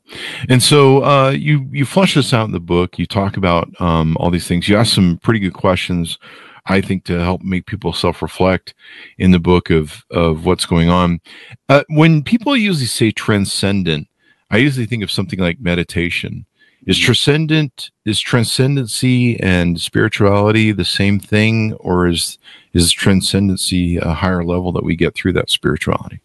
and 0.50 0.62
so 0.62 1.04
uh, 1.06 1.30
you 1.30 1.66
you 1.72 1.86
flush 1.86 2.16
this 2.16 2.34
out 2.34 2.46
in 2.46 2.52
the 2.52 2.60
book. 2.60 3.00
You 3.00 3.06
talk 3.06 3.38
about 3.38 3.70
um, 3.80 4.18
all 4.20 4.30
these 4.30 4.48
things. 4.48 4.68
You 4.68 4.76
ask 4.76 4.94
some 4.94 5.20
pretty 5.24 5.40
good 5.40 5.54
questions, 5.54 6.18
I 6.66 6.82
think, 6.82 7.06
to 7.06 7.20
help 7.24 7.42
make 7.44 7.66
people 7.66 7.94
self 7.94 8.22
reflect 8.22 8.74
in 9.18 9.32
the 9.32 9.40
book 9.40 9.70
of 9.70 10.04
of 10.12 10.44
what's 10.46 10.66
going 10.66 10.90
on. 10.90 11.22
Uh, 11.70 11.84
when 11.88 12.24
people 12.24 12.58
usually 12.58 12.88
say 12.88 13.12
transcendent, 13.12 14.08
I 14.52 14.58
usually 14.58 14.86
think 14.86 15.04
of 15.04 15.12
something 15.12 15.40
like 15.40 15.62
meditation. 15.62 16.46
Is 16.90 16.98
transcendent 16.98 17.92
is 18.04 18.20
transcendency 18.20 19.40
and 19.40 19.80
spirituality 19.80 20.72
the 20.72 20.84
same 20.84 21.20
thing, 21.20 21.74
or 21.74 22.08
is 22.08 22.40
is 22.74 22.92
transcendency 22.92 23.98
a 23.98 24.12
higher 24.12 24.44
level 24.44 24.72
that 24.72 24.84
we 24.84 24.96
get 24.96 25.14
through 25.14 25.34
that 25.34 25.52
spirituality? 25.52 26.20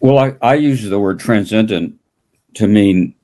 Well, 0.00 0.18
I, 0.18 0.34
I 0.42 0.54
use 0.56 0.82
the 0.82 0.98
word 0.98 1.18
transcendent 1.18 1.98
to 2.54 2.68
mean 2.68 3.14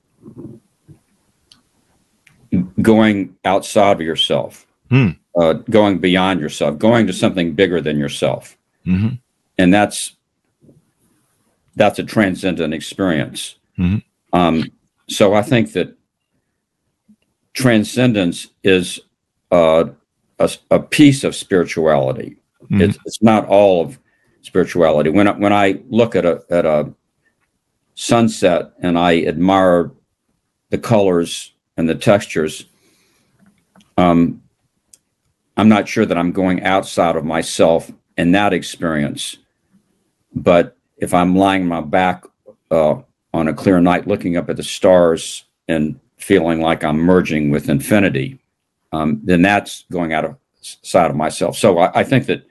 going 2.80 3.37
outside 3.45 3.93
of 3.93 4.01
yourself, 4.01 4.66
Hmm. 4.89 5.11
uh, 5.39 5.53
going 5.68 5.99
beyond 5.99 6.41
yourself, 6.41 6.78
going 6.78 7.07
to 7.09 7.12
something 7.12 7.53
bigger 7.53 7.82
than 7.82 7.99
yourself, 7.99 8.57
hmm 8.87 9.09
and 9.59 9.74
that's 9.74 10.16
that's 11.76 11.99
a 11.99 12.05
transcendent 12.05 12.72
experience. 12.72 13.57
Mhm. 13.78 14.03
Um, 14.32 14.70
so 15.09 15.35
I 15.35 15.43
think 15.43 15.73
that 15.73 15.97
transcendence 17.53 18.49
is 18.63 19.01
uh, 19.51 19.85
a, 20.39 20.51
a 20.71 20.81
piece 20.81 21.25
of 21.25 21.35
spirituality. 21.35 22.37
Mhm. 22.71 22.83
It's, 22.83 22.99
it's 23.05 23.23
not 23.23 23.47
all 23.47 23.83
of 23.85 23.99
spirituality. 24.43 25.11
When 25.11 25.29
I, 25.29 25.33
when 25.33 25.53
I 25.53 25.81
look 25.89 26.17
at 26.17 26.25
a 26.25 26.43
at 26.51 26.67
a 26.67 26.93
sunset 27.95 28.73
and 28.81 28.99
I 28.99 29.23
admire 29.23 29.93
the 30.71 30.79
colors 30.79 31.53
and 31.77 31.89
the 31.89 31.95
textures, 31.95 32.67
um, 33.97 34.43
I'm 35.57 35.69
not 35.69 35.89
sure 35.89 36.07
that 36.07 36.19
I'm 36.19 36.33
going 36.33 36.63
outside 36.65 37.17
of 37.17 37.25
myself 37.25 37.91
in 38.17 38.33
that 38.33 38.53
experience. 38.53 39.37
But 40.35 40.77
if 40.97 41.15
I'm 41.15 41.37
lying 41.37 41.63
on 41.63 41.69
my 41.69 41.81
back 41.81 42.25
uh, 42.71 43.03
on 43.35 43.49
a 43.49 43.53
clear 43.53 43.80
night, 43.80 44.07
looking 44.07 44.37
up 44.37 44.49
at 44.49 44.57
the 44.57 44.62
stars 44.62 45.45
and 45.68 45.99
feeling 46.18 46.61
like 46.61 46.85
I'm 46.85 46.97
merging 46.97 47.51
with 47.51 47.68
infinity, 47.68 48.39
um, 48.93 49.20
then 49.24 49.43
that's 49.43 49.85
going 49.91 50.12
out 50.12 50.24
of 50.24 50.37
side 50.61 51.11
of 51.11 51.16
myself. 51.16 51.59
So 51.59 51.78
I, 51.78 52.01
I 52.01 52.05
think 52.05 52.26
that 52.26 52.47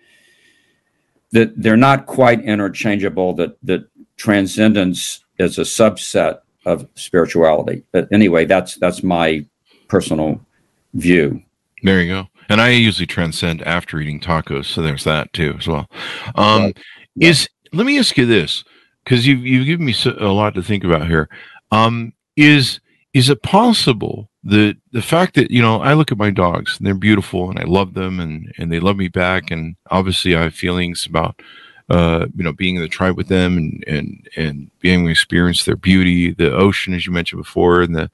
that 1.32 1.54
they're 1.60 1.78
not 1.78 2.06
quite 2.06 2.42
interchangeable. 2.42 3.34
That 3.34 3.58
that 3.64 3.88
transcendence 4.18 5.24
is 5.40 5.58
a 5.58 5.62
subset 5.62 6.42
of 6.66 6.88
spirituality. 6.96 7.84
But 7.94 8.10
anyway, 8.12 8.44
that's 8.44 8.76
that's 8.76 9.04
my 9.04 9.46
personal 9.88 10.46
view. 10.94 11.42
There 11.82 12.02
you 12.02 12.14
go. 12.14 12.28
And 12.50 12.60
I 12.60 12.70
usually 12.72 13.08
transcend 13.08 13.62
after 13.62 14.00
eating 14.02 14.20
tacos, 14.20 14.66
so 14.66 14.82
there's 14.82 15.06
that 15.06 15.32
too 15.32 15.56
as 15.58 15.68
well. 15.68 15.90
Um, 16.36 16.62
right. 16.62 16.78
yeah. 17.16 17.30
Is 17.30 17.48
let 17.72 17.86
me 17.86 17.98
ask 17.98 18.18
you 18.18 18.26
this 18.26 18.66
because 19.04 19.28
you've 19.28 19.46
you've 19.46 19.66
given 19.66 19.86
me 19.86 19.94
so, 19.94 20.16
a 20.20 20.32
lot 20.32 20.56
to 20.56 20.64
think 20.64 20.84
about 20.84 21.08
here. 21.08 21.30
Um, 21.72 22.14
is 22.36 22.80
is 23.14 23.30
it 23.30 23.44
possible 23.44 24.30
the 24.44 24.76
the 24.92 25.02
fact 25.02 25.36
that 25.36 25.52
you 25.52 25.62
know 25.62 25.82
I 25.82 25.94
look 25.94 26.12
at 26.12 26.18
my 26.18 26.30
dogs 26.30 26.78
and 26.78 26.86
they're 26.86 26.94
beautiful 26.94 27.50
and 27.50 27.60
I 27.60 27.64
love 27.64 27.94
them 27.94 28.20
and 28.20 28.54
and 28.58 28.72
they 28.72 28.80
love 28.80 28.98
me 28.98 29.08
back 29.08 29.52
and 29.52 29.76
obviously 29.90 30.36
I 30.36 30.44
have 30.44 30.54
feelings 30.54 31.06
about 31.06 31.42
uh 31.90 32.26
you 32.36 32.44
know 32.44 32.54
being 32.54 32.76
in 32.76 32.82
the 32.82 32.88
tribe 32.88 33.18
with 33.18 33.28
them 33.28 33.58
and 33.58 33.84
and 33.88 34.30
and 34.36 34.72
being 34.80 35.02
able 35.02 35.08
to 35.08 35.12
experience 35.12 35.66
their 35.66 35.76
beauty 35.76 36.32
the 36.32 36.52
ocean 36.52 36.94
as 36.94 37.06
you 37.06 37.12
mentioned 37.12 37.42
before 37.42 37.82
and 37.82 37.96
the 37.96 38.10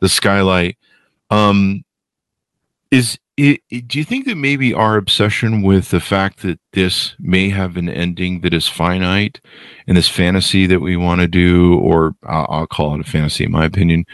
the 0.00 0.08
skylight 0.08 0.76
um 1.30 1.84
is 2.90 3.18
it, 3.40 3.62
it, 3.70 3.88
do 3.88 3.98
you 3.98 4.04
think 4.04 4.26
that 4.26 4.36
maybe 4.36 4.74
our 4.74 4.96
obsession 4.96 5.62
with 5.62 5.90
the 5.90 6.00
fact 6.00 6.42
that 6.42 6.60
this 6.72 7.14
may 7.18 7.48
have 7.48 7.78
an 7.78 7.88
ending 7.88 8.42
that 8.42 8.52
is 8.52 8.68
finite 8.68 9.40
and 9.86 9.96
this 9.96 10.10
fantasy 10.10 10.66
that 10.66 10.80
we 10.80 10.94
want 10.94 11.22
to 11.22 11.26
do, 11.26 11.78
or 11.78 12.14
I'll, 12.24 12.46
I'll, 12.50 12.66
call 12.66 12.94
it 12.94 13.00
a 13.00 13.04
fantasy, 13.04 13.44
in 13.44 13.50
my 13.50 13.64
opinion, 13.64 14.04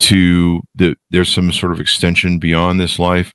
to 0.00 0.62
that 0.76 0.96
there's 1.10 1.32
some 1.32 1.50
sort 1.50 1.72
of 1.72 1.80
extension 1.80 2.38
beyond 2.38 2.78
this 2.78 3.00
life? 3.00 3.34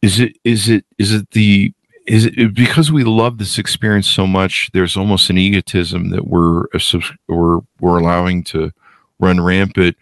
Is 0.00 0.20
it 0.20 0.36
is 0.44 0.68
it 0.68 0.84
is 0.96 1.12
it 1.12 1.28
the 1.32 1.72
is 2.06 2.26
it 2.26 2.54
because 2.54 2.92
we 2.92 3.02
love 3.02 3.38
this 3.38 3.58
experience 3.58 4.06
so 4.06 4.28
much? 4.28 4.70
There's 4.72 4.96
almost 4.96 5.28
an 5.28 5.38
egotism 5.38 6.10
that 6.10 6.28
we're 6.28 6.66
uh, 6.72 7.00
we're 7.28 7.60
we're 7.80 7.98
allowing 7.98 8.44
to 8.44 8.70
run 9.18 9.40
rampant 9.40 9.96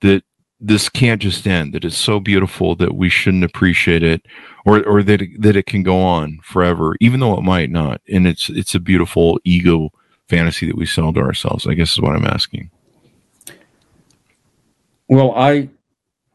that 0.00 0.22
this 0.60 0.88
can't 0.88 1.22
just 1.22 1.46
end. 1.46 1.74
That 1.74 1.84
it's 1.84 1.96
so 1.96 2.20
beautiful 2.20 2.74
that 2.76 2.94
we 2.94 3.08
shouldn't 3.08 3.44
appreciate 3.44 4.02
it 4.02 4.26
or 4.64 4.84
or 4.86 5.02
that 5.02 5.22
it, 5.22 5.40
that 5.40 5.56
it 5.56 5.66
can 5.66 5.82
go 5.82 6.00
on 6.00 6.38
forever 6.42 6.96
even 7.00 7.20
though 7.20 7.36
it 7.36 7.42
might 7.42 7.70
not. 7.70 8.00
And 8.08 8.26
it's 8.26 8.48
it's 8.50 8.74
a 8.74 8.80
beautiful 8.80 9.38
ego 9.44 9.90
fantasy 10.28 10.66
that 10.66 10.76
we 10.76 10.84
sell 10.84 11.10
to 11.10 11.20
ourselves 11.20 11.66
i 11.66 11.72
guess 11.72 11.92
is 11.92 12.00
what 12.00 12.14
i'm 12.14 12.26
asking. 12.26 12.70
Well 15.08 15.32
i 15.36 15.68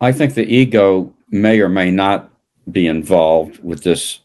i 0.02 0.12
think 0.12 0.34
the 0.34 0.46
ego 0.46 1.14
may 1.30 1.60
or 1.60 1.70
may 1.70 1.92
not 1.92 2.32
be 2.72 2.88
involved 2.88 3.64
with 3.64 3.84
this 3.84 4.20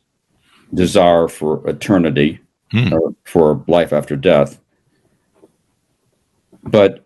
desire 0.75 1.29
for 1.29 1.69
eternity 1.69 2.41
hmm. 2.71 2.93
or 2.93 3.15
for 3.25 3.65
life 3.67 3.93
after 3.93 4.17
death. 4.17 4.61
But 6.63 7.05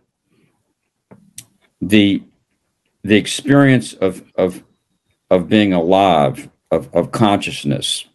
the 1.80 2.22
the 3.04 3.16
experience 3.16 3.94
of 3.94 4.22
of 4.36 4.62
of 5.30 5.48
being 5.48 5.72
alive, 5.72 6.48
of, 6.70 6.94
of 6.94 7.10
consciousness, 7.10 8.06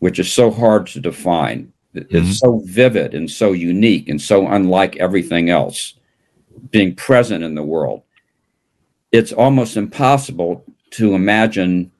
which 0.00 0.18
is 0.18 0.30
so 0.30 0.50
hard 0.50 0.86
to 0.88 1.00
define. 1.00 1.72
Mm-hmm. 1.94 2.30
So 2.30 2.62
vivid 2.64 3.14
and 3.14 3.30
so 3.30 3.52
unique 3.52 4.08
and 4.08 4.20
so 4.20 4.46
unlike 4.46 4.96
everything 4.96 5.50
else, 5.50 5.94
being 6.70 6.94
present 6.94 7.44
in 7.44 7.54
the 7.54 7.62
world. 7.62 8.02
It's 9.10 9.32
almost 9.32 9.76
impossible 9.76 10.64
to 10.92 11.14
imagine 11.14 11.90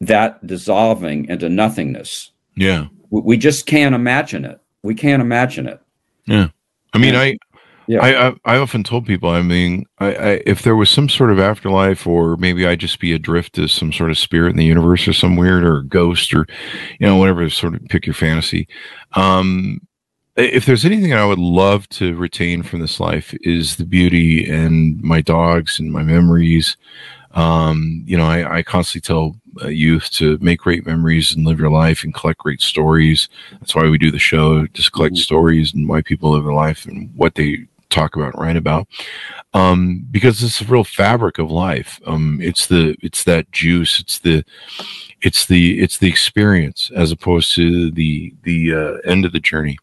that 0.00 0.46
dissolving 0.46 1.26
into 1.28 1.48
nothingness. 1.48 2.32
Yeah. 2.56 2.86
We, 3.10 3.20
we 3.22 3.36
just 3.38 3.66
can't 3.66 3.94
imagine 3.94 4.44
it. 4.44 4.60
We 4.82 4.94
can't 4.94 5.22
imagine 5.22 5.66
it. 5.66 5.80
Yeah. 6.26 6.48
I 6.92 6.98
mean, 6.98 7.14
I 7.14 7.38
yeah. 7.92 8.02
I, 8.02 8.28
I, 8.28 8.34
I 8.44 8.56
often 8.58 8.82
told 8.82 9.06
people, 9.06 9.28
I 9.28 9.42
mean, 9.42 9.84
I, 9.98 10.14
I, 10.14 10.42
if 10.46 10.62
there 10.62 10.76
was 10.76 10.90
some 10.90 11.08
sort 11.08 11.30
of 11.30 11.38
afterlife, 11.38 12.06
or 12.06 12.36
maybe 12.36 12.66
I 12.66 12.76
just 12.76 13.00
be 13.00 13.12
adrift 13.12 13.58
as 13.58 13.72
some 13.72 13.92
sort 13.92 14.10
of 14.10 14.18
spirit 14.18 14.50
in 14.50 14.56
the 14.56 14.64
universe, 14.64 15.06
or 15.06 15.12
some 15.12 15.36
weird, 15.36 15.64
or 15.64 15.82
ghost, 15.82 16.32
or 16.34 16.46
you 16.98 17.06
know, 17.06 17.16
whatever. 17.16 17.48
Sort 17.50 17.74
of 17.74 17.84
pick 17.86 18.06
your 18.06 18.14
fantasy. 18.14 18.68
Um, 19.14 19.80
if 20.36 20.64
there's 20.64 20.84
anything 20.84 21.12
I 21.12 21.26
would 21.26 21.38
love 21.38 21.88
to 21.90 22.14
retain 22.16 22.62
from 22.62 22.80
this 22.80 22.98
life 22.98 23.34
is 23.42 23.76
the 23.76 23.84
beauty 23.84 24.48
and 24.48 25.00
my 25.02 25.20
dogs 25.20 25.78
and 25.78 25.92
my 25.92 26.02
memories. 26.02 26.76
Um, 27.32 28.02
you 28.06 28.16
know, 28.16 28.26
I, 28.26 28.58
I 28.58 28.62
constantly 28.62 29.06
tell 29.06 29.36
uh, 29.62 29.68
youth 29.68 30.10
to 30.12 30.38
make 30.40 30.60
great 30.60 30.86
memories 30.86 31.34
and 31.34 31.46
live 31.46 31.58
your 31.58 31.70
life 31.70 32.04
and 32.04 32.14
collect 32.14 32.40
great 32.40 32.60
stories. 32.60 33.28
That's 33.52 33.74
why 33.74 33.88
we 33.88 33.98
do 33.98 34.10
the 34.10 34.18
show, 34.18 34.66
just 34.68 34.92
collect 34.92 35.16
stories 35.16 35.72
and 35.74 35.88
why 35.88 36.02
people 36.02 36.30
live 36.32 36.44
their 36.44 36.52
life 36.52 36.86
and 36.86 37.10
what 37.14 37.34
they 37.34 37.66
talk 37.92 38.16
about, 38.16 38.38
write 38.38 38.56
about, 38.56 38.88
um, 39.54 40.06
because 40.10 40.42
it's 40.42 40.58
the 40.58 40.64
real 40.64 40.84
fabric 40.84 41.38
of 41.38 41.50
life. 41.50 42.00
Um, 42.06 42.40
it's 42.40 42.66
the 42.66 42.96
it's 43.02 43.24
that 43.24 43.50
juice. 43.52 44.00
It's 44.00 44.18
the 44.18 44.44
it's 45.20 45.46
the 45.46 45.80
it's 45.80 45.98
the 45.98 46.08
experience 46.08 46.90
as 46.94 47.12
opposed 47.12 47.54
to 47.54 47.90
the 47.90 48.34
the 48.42 48.74
uh, 48.74 49.10
end 49.10 49.24
of 49.24 49.32
the 49.32 49.40
journey, 49.40 49.78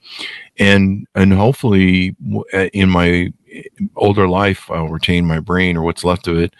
and 0.57 1.07
and 1.16 1.34
hopefully 1.34 2.16
uh, 2.53 2.68
in 2.74 2.89
my 2.89 3.32
older 3.95 4.28
life 4.28 4.70
I'll 4.70 4.89
retain 4.89 5.26
my 5.26 5.39
brain 5.39 5.76
or 5.76 5.82
what's 5.82 6.03
left 6.03 6.28
of 6.28 6.38
it 6.38 6.53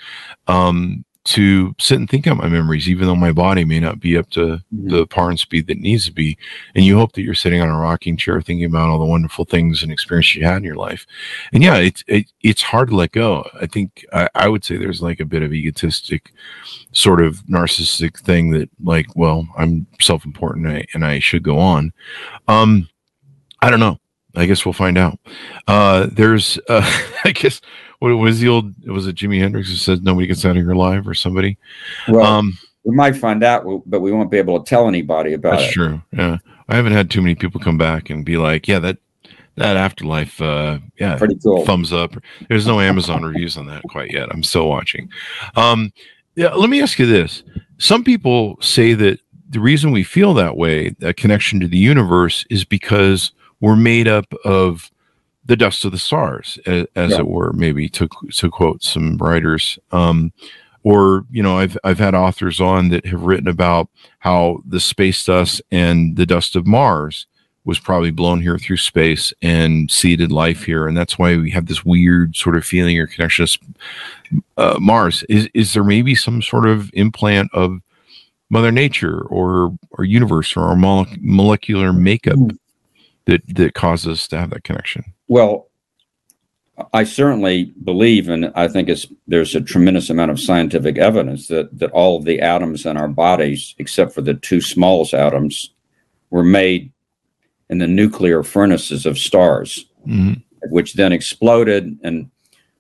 um, 0.48 1.06
to 1.26 1.76
sit 1.80 1.98
and 1.98 2.10
think 2.10 2.26
about 2.26 2.42
my 2.42 2.48
memories, 2.48 2.90
even 2.90 3.06
though 3.06 3.16
my 3.16 3.32
body 3.32 3.66
may 3.66 3.80
not 3.80 4.00
be 4.00 4.18
up 4.18 4.30
to 4.32 4.40
mm-hmm. 4.40 4.90
the 4.90 5.06
par 5.06 5.30
and 5.30 5.40
speed 5.40 5.68
that 5.68 5.80
needs 5.80 6.06
to 6.06 6.12
be. 6.12 6.38
And 6.76 6.86
you 6.86 6.98
hope 6.98 7.14
that 7.14 7.22
you're 7.22 7.34
sitting 7.34 7.62
on 7.62 7.70
a 7.70 7.78
rocking 7.78 8.18
chair 8.18 8.42
thinking 8.42 8.66
about 8.66 8.90
all 8.90 9.00
the 9.00 9.06
wonderful 9.06 9.46
things 9.46 9.84
and 9.84 9.92
experiences 9.92 10.36
you 10.36 10.46
had 10.46 10.58
in 10.58 10.64
your 10.64 10.76
life. 10.76 11.06
And 11.52 11.62
yeah, 11.62 11.76
it's 11.76 12.04
it, 12.08 12.32
it's 12.42 12.62
hard 12.62 12.90
to 12.90 12.96
let 12.96 13.12
go. 13.12 13.48
I 13.60 13.66
think 13.66 14.06
I, 14.14 14.30
I 14.34 14.48
would 14.48 14.64
say 14.64 14.78
there's 14.78 15.02
like 15.02 15.20
a 15.20 15.26
bit 15.26 15.44
of 15.44 15.54
egotistic, 15.54 16.32
sort 16.94 17.22
of 17.22 17.38
narcissistic 17.44 18.20
thing 18.20 18.52
that 18.52 18.70
like, 18.82 19.08
well, 19.16 19.48
I'm 19.58 19.88
self-important 20.00 20.68
and 20.68 20.78
I, 20.78 20.86
and 20.94 21.06
I 21.06 21.20
should 21.20 21.44
go 21.44 21.60
on. 21.60 21.92
Um, 22.48 22.90
I 23.62 23.70
don't 23.70 23.82
know. 23.82 24.00
I 24.36 24.46
guess 24.46 24.66
we'll 24.66 24.74
find 24.74 24.98
out. 24.98 25.20
Uh, 25.68 26.08
there's, 26.12 26.60
uh, 26.70 26.82
I 27.26 27.32
guess 27.32 27.62
what 28.00 28.10
was 28.10 28.40
the 28.40 28.48
old? 28.48 28.74
Was 28.88 29.08
it 29.08 29.16
Jimi 29.16 29.40
Hendrix 29.40 29.70
who 29.70 29.76
said 29.76 30.04
nobody 30.04 30.28
gets 30.28 30.46
out 30.46 30.52
of 30.52 30.58
here 30.58 30.72
alive, 30.72 31.08
or 31.08 31.14
somebody? 31.14 31.58
Well, 32.08 32.26
um, 32.26 32.58
we 32.84 32.96
might 32.96 33.16
find 33.16 33.44
out, 33.44 33.66
but 33.86 34.00
we 34.00 34.12
won't 34.12 34.32
be 34.32 34.38
able 34.38 34.62
to 34.62 34.68
tell 34.68 34.88
anybody 34.88 35.34
about 35.34 35.52
that's 35.52 35.64
it. 35.64 35.66
That's 35.66 35.74
true. 35.74 36.02
Yeah, 36.14 36.38
I 36.70 36.76
haven't 36.76 36.94
had 36.94 37.12
too 37.12 37.22
many 37.22 37.36
people 37.36 37.60
come 37.60 37.78
back 37.78 38.10
and 38.10 38.26
be 38.26 38.38
like, 38.38 38.68
"Yeah, 38.68 38.80
that 38.80 38.98
that 39.56 39.76
afterlife, 39.76 40.42
uh, 40.42 40.80
yeah, 40.98 41.18
pretty 41.18 41.38
cool." 41.44 41.66
Thumbs 41.66 41.92
up. 41.92 42.16
There's 42.48 42.68
no 42.68 42.80
Amazon 42.80 43.24
reviews 43.24 43.58
on 43.58 43.68
that 43.68 43.84
quite 43.84 44.12
yet. 44.12 44.30
I'm 44.32 44.44
still 44.44 44.70
watching. 44.70 45.10
Um, 45.56 45.92
yeah, 46.36 46.54
let 46.54 46.70
me 46.70 46.82
ask 46.82 47.00
you 47.00 47.06
this: 47.06 47.44
Some 47.80 48.06
people 48.06 48.58
say 48.62 48.94
that 48.94 49.20
the 49.50 49.60
reason 49.60 49.92
we 49.92 50.04
feel 50.04 50.34
that 50.36 50.56
way, 50.56 50.90
that 51.00 51.18
connection 51.18 51.60
to 51.60 51.68
the 51.68 51.78
universe, 51.78 52.46
is 52.50 52.64
because 52.64 53.32
we're 53.60 53.76
made 53.76 54.08
up 54.08 54.34
of 54.46 54.90
the 55.50 55.58
dust 55.58 55.84
of 55.84 55.92
the 55.92 55.98
stars, 55.98 56.60
as, 56.68 56.86
as 56.96 57.12
yeah. 57.12 57.18
it 57.18 57.28
were, 57.28 57.52
maybe 57.54 57.90
to 57.90 58.08
to 58.34 58.52
quote 58.52 58.84
some 58.84 59.18
writers. 59.18 59.80
Um, 59.92 60.32
or 60.84 61.26
you 61.32 61.42
know, 61.42 61.58
I've 61.58 61.76
I've 61.84 61.98
had 61.98 62.14
authors 62.14 62.62
on 62.62 62.90
that 62.90 63.06
have 63.08 63.24
written 63.24 63.48
about 63.48 63.90
how 64.20 64.62
the 64.66 64.80
space 64.80 65.26
dust 65.26 65.62
and 65.72 66.16
the 66.16 66.28
dust 66.28 66.56
of 66.56 66.68
Mars 66.68 67.26
was 67.66 67.80
probably 67.80 68.12
blown 68.12 68.42
here 68.42 68.60
through 68.60 68.78
space 68.78 69.34
and 69.42 69.90
seeded 69.90 70.32
life 70.32 70.64
here, 70.64 70.88
and 70.88 70.96
that's 70.96 71.18
why 71.18 71.36
we 71.36 71.50
have 71.50 71.66
this 71.66 71.84
weird 71.84 72.36
sort 72.36 72.56
of 72.56 72.64
feeling 72.64 72.98
or 73.00 73.08
connection 73.08 73.48
to 73.48 74.44
uh, 74.58 74.78
Mars. 74.80 75.24
Is 75.30 75.50
is 75.56 75.74
there 75.74 75.84
maybe 75.84 76.14
some 76.14 76.44
sort 76.44 76.68
of 76.68 76.92
implant 76.94 77.50
of 77.56 77.82
Mother 78.52 78.72
Nature 78.72 79.22
or 79.22 79.76
or 79.90 80.06
universe 80.06 80.56
or 80.56 80.62
our 80.62 80.76
mole- 80.76 81.08
molecular 81.20 81.92
makeup 81.92 82.38
mm. 82.38 82.58
that 83.26 83.42
that 83.56 83.74
causes 83.74 84.20
us 84.20 84.28
to 84.28 84.38
have 84.38 84.52
that 84.52 84.64
connection? 84.64 85.04
Well, 85.30 85.70
I 86.94 87.04
certainly 87.04 87.66
believe, 87.84 88.30
and 88.30 88.52
I 88.56 88.68
think 88.68 88.90
it's 88.90 89.06
there's 89.28 89.54
a 89.56 89.62
tremendous 89.62 90.10
amount 90.10 90.32
of 90.32 90.40
scientific 90.40 90.98
evidence 90.98 91.48
that 91.48 91.78
that 91.80 91.92
all 91.92 92.18
of 92.18 92.26
the 92.26 92.42
atoms 92.42 92.86
in 92.86 92.98
our 92.98 93.08
bodies, 93.08 93.76
except 93.78 94.14
for 94.14 94.22
the 94.22 94.34
two 94.34 94.60
smallest 94.60 95.14
atoms, 95.14 95.72
were 96.32 96.44
made 96.44 96.92
in 97.70 97.78
the 97.78 97.88
nuclear 97.88 98.44
furnaces 98.44 99.06
of 99.06 99.18
stars, 99.20 99.86
Mhm. 100.08 100.42
which 100.70 100.94
then 100.96 101.12
exploded 101.14 101.98
and 102.04 102.30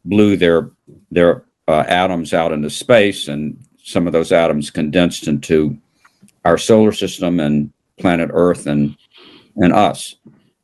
blew 0.06 0.36
their 0.36 0.72
their 1.12 1.43
uh, 1.68 1.84
atoms 1.88 2.34
out 2.34 2.52
into 2.52 2.70
space, 2.70 3.28
and 3.28 3.58
some 3.84 4.08
of 4.08 4.14
those 4.14 4.32
atoms 4.32 4.72
condensed 4.72 5.28
into 5.28 5.78
our 6.45 6.58
solar 6.58 6.91
system 6.93 7.39
and 7.39 7.72
planet 8.00 8.30
Earth 8.34 8.66
and 8.66 8.95
and 9.58 9.74
us. 9.74 10.16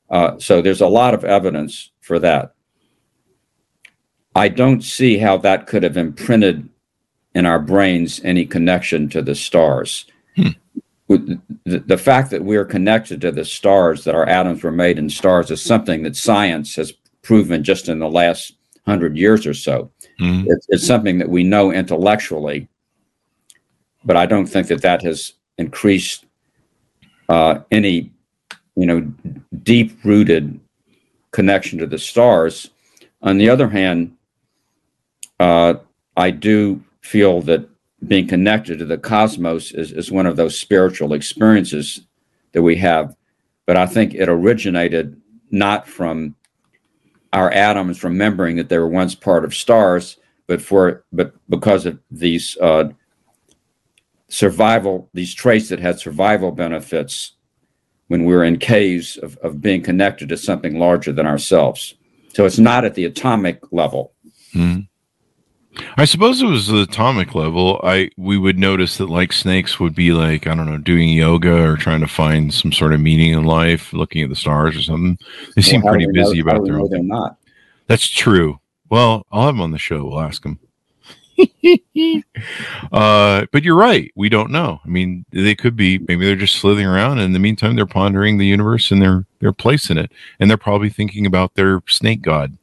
Uh, 0.09 0.37
so 0.39 0.61
there's 0.61 0.81
a 0.81 0.87
lot 0.87 1.13
of 1.13 1.23
evidence 1.23 1.91
for 2.01 2.19
that. 2.19 2.53
I 4.35 4.49
don't 4.49 4.83
see 4.83 5.17
how 5.17 5.37
that 5.37 5.65
could 5.65 5.83
have 5.83 5.97
imprinted 5.97 6.67
in 7.33 7.45
our 7.45 7.59
brains 7.59 8.21
any 8.23 8.45
connection 8.45 9.09
to 9.09 9.21
the 9.21 9.35
stars. 9.35 10.05
With 11.07 11.39
The, 11.65 11.79
the 11.79 11.97
fact 11.97 12.31
that 12.31 12.43
we're 12.43 12.65
connected 12.65 13.21
to 13.21 13.31
the 13.31 13.45
stars, 13.45 14.03
that 14.03 14.15
our 14.15 14.27
atoms 14.27 14.63
were 14.63 14.71
made 14.71 14.97
in 14.97 15.09
stars, 15.09 15.51
is 15.51 15.61
something 15.61 16.03
that 16.03 16.15
science 16.15 16.75
has 16.75 16.93
proven 17.21 17.63
just 17.63 17.89
in 17.89 17.99
the 17.99 18.09
last 18.09 18.53
hundred 18.85 19.17
years 19.17 19.47
or 19.47 19.53
so. 19.53 19.91
Mhm. 20.19 20.45
It's, 20.47 20.65
it's 20.69 20.85
something 20.85 21.17
that 21.17 21.29
we 21.29 21.43
know 21.43 21.71
intellectually, 21.71 22.67
but 24.03 24.15
I 24.15 24.25
don't 24.25 24.45
think 24.45 24.67
that 24.67 24.81
that 24.81 25.01
has 25.03 25.33
increased 25.57 26.25
uh, 27.29 27.59
any, 27.71 28.11
you 28.75 28.85
know, 28.85 29.01
deep-rooted 29.63 30.59
connection 31.31 31.79
to 31.79 31.87
the 31.87 31.97
stars. 31.97 32.69
On 33.21 33.37
the 33.37 33.49
other 33.49 33.69
hand, 33.69 34.15
uh, 35.39 35.75
I 36.15 36.31
do 36.31 36.83
feel 37.01 37.41
that 37.43 37.67
being 38.07 38.27
connected 38.27 38.79
to 38.79 38.85
the 38.85 38.97
cosmos 38.97 39.71
is, 39.71 39.91
is 39.91 40.11
one 40.11 40.25
of 40.25 40.35
those 40.35 40.59
spiritual 40.59 41.13
experiences 41.13 42.01
that 42.51 42.61
we 42.61 42.75
have. 42.77 43.15
But 43.65 43.77
I 43.77 43.85
think 43.85 44.13
it 44.13 44.29
originated 44.29 45.19
not 45.51 45.87
from 45.87 46.35
our 47.33 47.51
atoms 47.51 48.03
remembering 48.03 48.55
that 48.57 48.69
they 48.69 48.77
were 48.77 48.87
once 48.87 49.15
part 49.15 49.43
of 49.43 49.53
stars, 49.53 50.17
but 50.47 50.61
for 50.61 51.03
but 51.11 51.33
because 51.49 51.85
of 51.85 51.99
these 52.11 52.57
uh, 52.61 52.89
survival, 54.29 55.09
these 55.13 55.33
traits 55.33 55.69
that 55.69 55.79
had 55.79 55.99
survival 55.99 56.51
benefits 56.51 57.34
when 58.07 58.25
we're 58.25 58.43
in 58.43 58.57
caves 58.57 59.17
of, 59.17 59.37
of 59.37 59.61
being 59.61 59.81
connected 59.81 60.29
to 60.29 60.37
something 60.37 60.77
larger 60.79 61.11
than 61.11 61.25
ourselves. 61.25 61.95
So 62.33 62.45
it's 62.45 62.59
not 62.59 62.85
at 62.85 62.95
the 62.95 63.05
atomic 63.05 63.59
level. 63.71 64.13
Mhm. 64.53 64.87
I 65.97 66.05
suppose 66.05 66.41
it 66.41 66.45
was 66.45 66.67
the 66.67 66.83
atomic 66.83 67.35
level. 67.35 67.81
I 67.83 68.09
we 68.17 68.37
would 68.37 68.57
notice 68.57 68.97
that 68.97 69.09
like 69.09 69.33
snakes 69.33 69.77
would 69.79 69.93
be 69.95 70.13
like 70.13 70.47
I 70.47 70.55
don't 70.55 70.67
know 70.67 70.77
doing 70.77 71.09
yoga 71.09 71.53
or 71.63 71.75
trying 71.75 71.99
to 71.99 72.07
find 72.07 72.53
some 72.53 72.71
sort 72.71 72.93
of 72.93 73.01
meaning 73.01 73.31
in 73.33 73.43
life, 73.43 73.91
looking 73.91 74.21
at 74.21 74.29
the 74.29 74.35
stars 74.37 74.77
or 74.77 74.81
something. 74.83 75.17
They 75.55 75.61
seem 75.61 75.81
Well, 75.81 75.93
do 75.93 75.97
pretty 75.97 76.07
we 76.07 76.13
know- 76.21 76.29
busy 76.29 76.39
about 76.39 76.63
their 76.63 76.79
own. 76.79 76.89
they're 76.89 77.03
not. 77.03 77.37
That's 77.87 78.07
true. 78.07 78.59
Well, 78.89 79.25
I'll 79.31 79.47
have 79.47 79.55
them 79.55 79.61
on 79.61 79.71
the 79.71 79.77
show. 79.77 80.05
We'll 80.05 80.21
ask 80.21 80.45
him. 80.45 80.59
Uh, 82.91 83.45
but 83.51 83.63
you're 83.63 83.75
right. 83.75 84.11
We 84.15 84.29
don't 84.29 84.51
know. 84.51 84.79
I 84.83 84.87
mean, 84.87 85.25
they 85.31 85.55
could 85.55 85.75
be. 85.75 85.99
Maybe 85.99 86.25
they're 86.25 86.35
just 86.35 86.55
slithering 86.55 86.87
around. 86.87 87.13
And 87.13 87.25
in 87.25 87.33
the 87.33 87.39
meantime, 87.39 87.75
they're 87.75 87.85
pondering 87.85 88.37
the 88.37 88.45
universe 88.45 88.91
and 88.91 89.01
their 89.01 89.25
their 89.39 89.53
place 89.53 89.89
in 89.89 89.97
it, 89.97 90.11
and 90.39 90.49
they're 90.49 90.57
probably 90.57 90.89
thinking 90.89 91.25
about 91.25 91.55
their 91.55 91.81
snake 91.87 92.21
god 92.21 92.57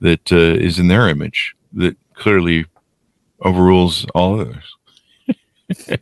that 0.00 0.32
uh, 0.32 0.36
is 0.36 0.78
in 0.78 0.88
their 0.88 1.08
image 1.08 1.54
that 1.72 1.96
clearly 2.14 2.66
overrules 3.40 4.04
all 4.14 4.40
others. 4.40 4.76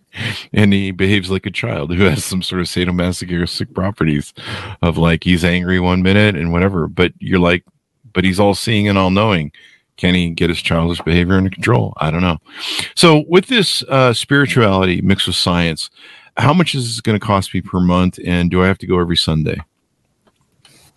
and 0.52 0.72
he 0.72 0.90
behaves 0.90 1.30
like 1.30 1.44
a 1.46 1.50
child 1.50 1.92
who 1.92 2.04
has 2.04 2.24
some 2.24 2.42
sort 2.42 2.60
of 2.60 2.68
sadomasochistic 2.68 3.74
properties 3.74 4.32
of 4.80 4.96
like 4.96 5.24
he's 5.24 5.44
angry 5.44 5.80
one 5.80 6.02
minute 6.02 6.36
and 6.36 6.52
whatever 6.52 6.86
but 6.86 7.12
you're 7.18 7.40
like 7.40 7.64
but 8.12 8.22
he's 8.22 8.38
all 8.38 8.54
seeing 8.54 8.86
and 8.86 8.96
all 8.96 9.10
knowing 9.10 9.50
can 9.96 10.14
he 10.14 10.30
get 10.30 10.50
his 10.50 10.60
childish 10.60 11.00
behavior 11.02 11.34
under 11.34 11.50
control 11.50 11.92
i 11.98 12.10
don't 12.10 12.22
know 12.22 12.38
so 12.94 13.24
with 13.28 13.46
this 13.46 13.82
uh, 13.84 14.12
spirituality 14.12 15.00
mixed 15.00 15.26
with 15.26 15.36
science 15.36 15.90
how 16.36 16.52
much 16.52 16.74
is 16.74 16.84
this 16.86 17.00
going 17.00 17.18
to 17.18 17.24
cost 17.24 17.54
me 17.54 17.60
per 17.60 17.80
month 17.80 18.18
and 18.24 18.50
do 18.50 18.62
i 18.62 18.66
have 18.66 18.78
to 18.78 18.86
go 18.86 18.98
every 19.00 19.16
sunday 19.16 19.58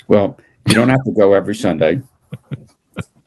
Well, 0.07 0.37
you 0.67 0.73
don't 0.73 0.89
have 0.89 1.03
to 1.05 1.11
go 1.11 1.33
every 1.33 1.55
Sunday. 1.55 2.01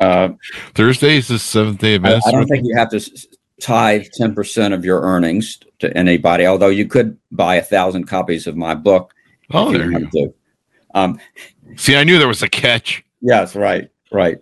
Uh, 0.01 0.31
thursday 0.75 1.17
is 1.17 1.29
the 1.29 1.39
seventh 1.39 1.79
day 1.79 1.95
of 1.95 2.05
I, 2.05 2.09
Mass. 2.09 2.27
I 2.27 2.33
don't 2.33 2.49
think 2.49 2.67
you 2.67 2.77
have 2.77 2.91
to 2.91 2.99
tithe 3.61 4.07
10% 4.19 4.75
of 4.75 4.85
your 4.85 5.01
earnings 5.01 5.61
to 5.79 5.97
anybody, 5.97 6.45
although 6.45 6.71
you 6.71 6.89
could 6.89 7.17
buy 7.31 7.55
a 7.55 7.63
thousand 7.63 8.09
copies 8.09 8.49
of 8.49 8.57
my 8.57 8.75
book. 8.75 9.15
oh 9.53 9.71
there 9.71 9.93
you 9.93 10.11
go. 10.13 10.35
Um, 10.97 11.21
see 11.77 11.95
i 11.95 12.03
knew 12.03 12.19
there 12.19 12.27
was 12.27 12.43
a 12.43 12.49
catch 12.49 13.05
yes, 13.21 13.55
right, 13.55 13.91
right. 14.11 14.39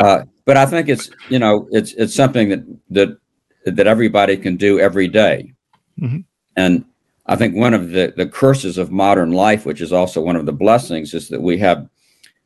Uh, 0.00 0.24
but 0.44 0.56
I 0.56 0.66
think 0.66 0.88
it's, 0.88 1.10
you 1.30 1.38
know, 1.38 1.68
it's, 1.70 1.92
it's 1.94 2.14
something 2.14 2.48
that, 2.50 2.64
that, 2.90 3.18
that 3.66 3.86
everybody 3.86 4.36
can 4.36 4.56
do 4.56 4.78
every 4.78 5.08
day. 5.08 5.52
Mhm. 6.00 6.24
And 6.56 6.84
I 7.26 7.36
think 7.36 7.56
one 7.56 7.72
of 7.74 7.90
the, 7.90 8.12
the 8.16 8.26
curses 8.26 8.76
of 8.76 8.90
modern 8.90 9.32
life, 9.32 9.64
which 9.64 9.80
is 9.80 9.92
also 9.92 10.20
one 10.20 10.36
of 10.36 10.46
the 10.46 10.52
blessings, 10.52 11.14
is 11.14 11.28
that 11.28 11.40
we 11.40 11.58
have 11.58 11.88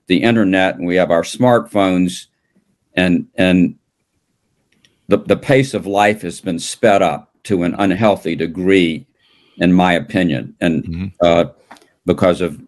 the 0.06 0.22
internet 0.22 0.76
and 0.76 0.86
we 0.86 0.96
have 0.96 1.10
our 1.10 1.22
smartphones 1.22 2.26
and, 2.94 3.26
and 3.34 3.76
the, 5.08 5.18
the 5.18 5.36
pace 5.36 5.74
of 5.74 5.86
life 5.86 6.22
has 6.22 6.40
been 6.40 6.58
sped 6.58 7.02
up 7.02 7.32
to 7.44 7.62
an 7.62 7.74
unhealthy 7.78 8.36
degree, 8.36 9.06
in 9.56 9.72
my 9.72 9.94
opinion. 9.94 10.54
And 10.60 10.84
Mhm. 10.84 11.12
uh, 11.22 11.46
because 12.06 12.40
of 12.40 12.60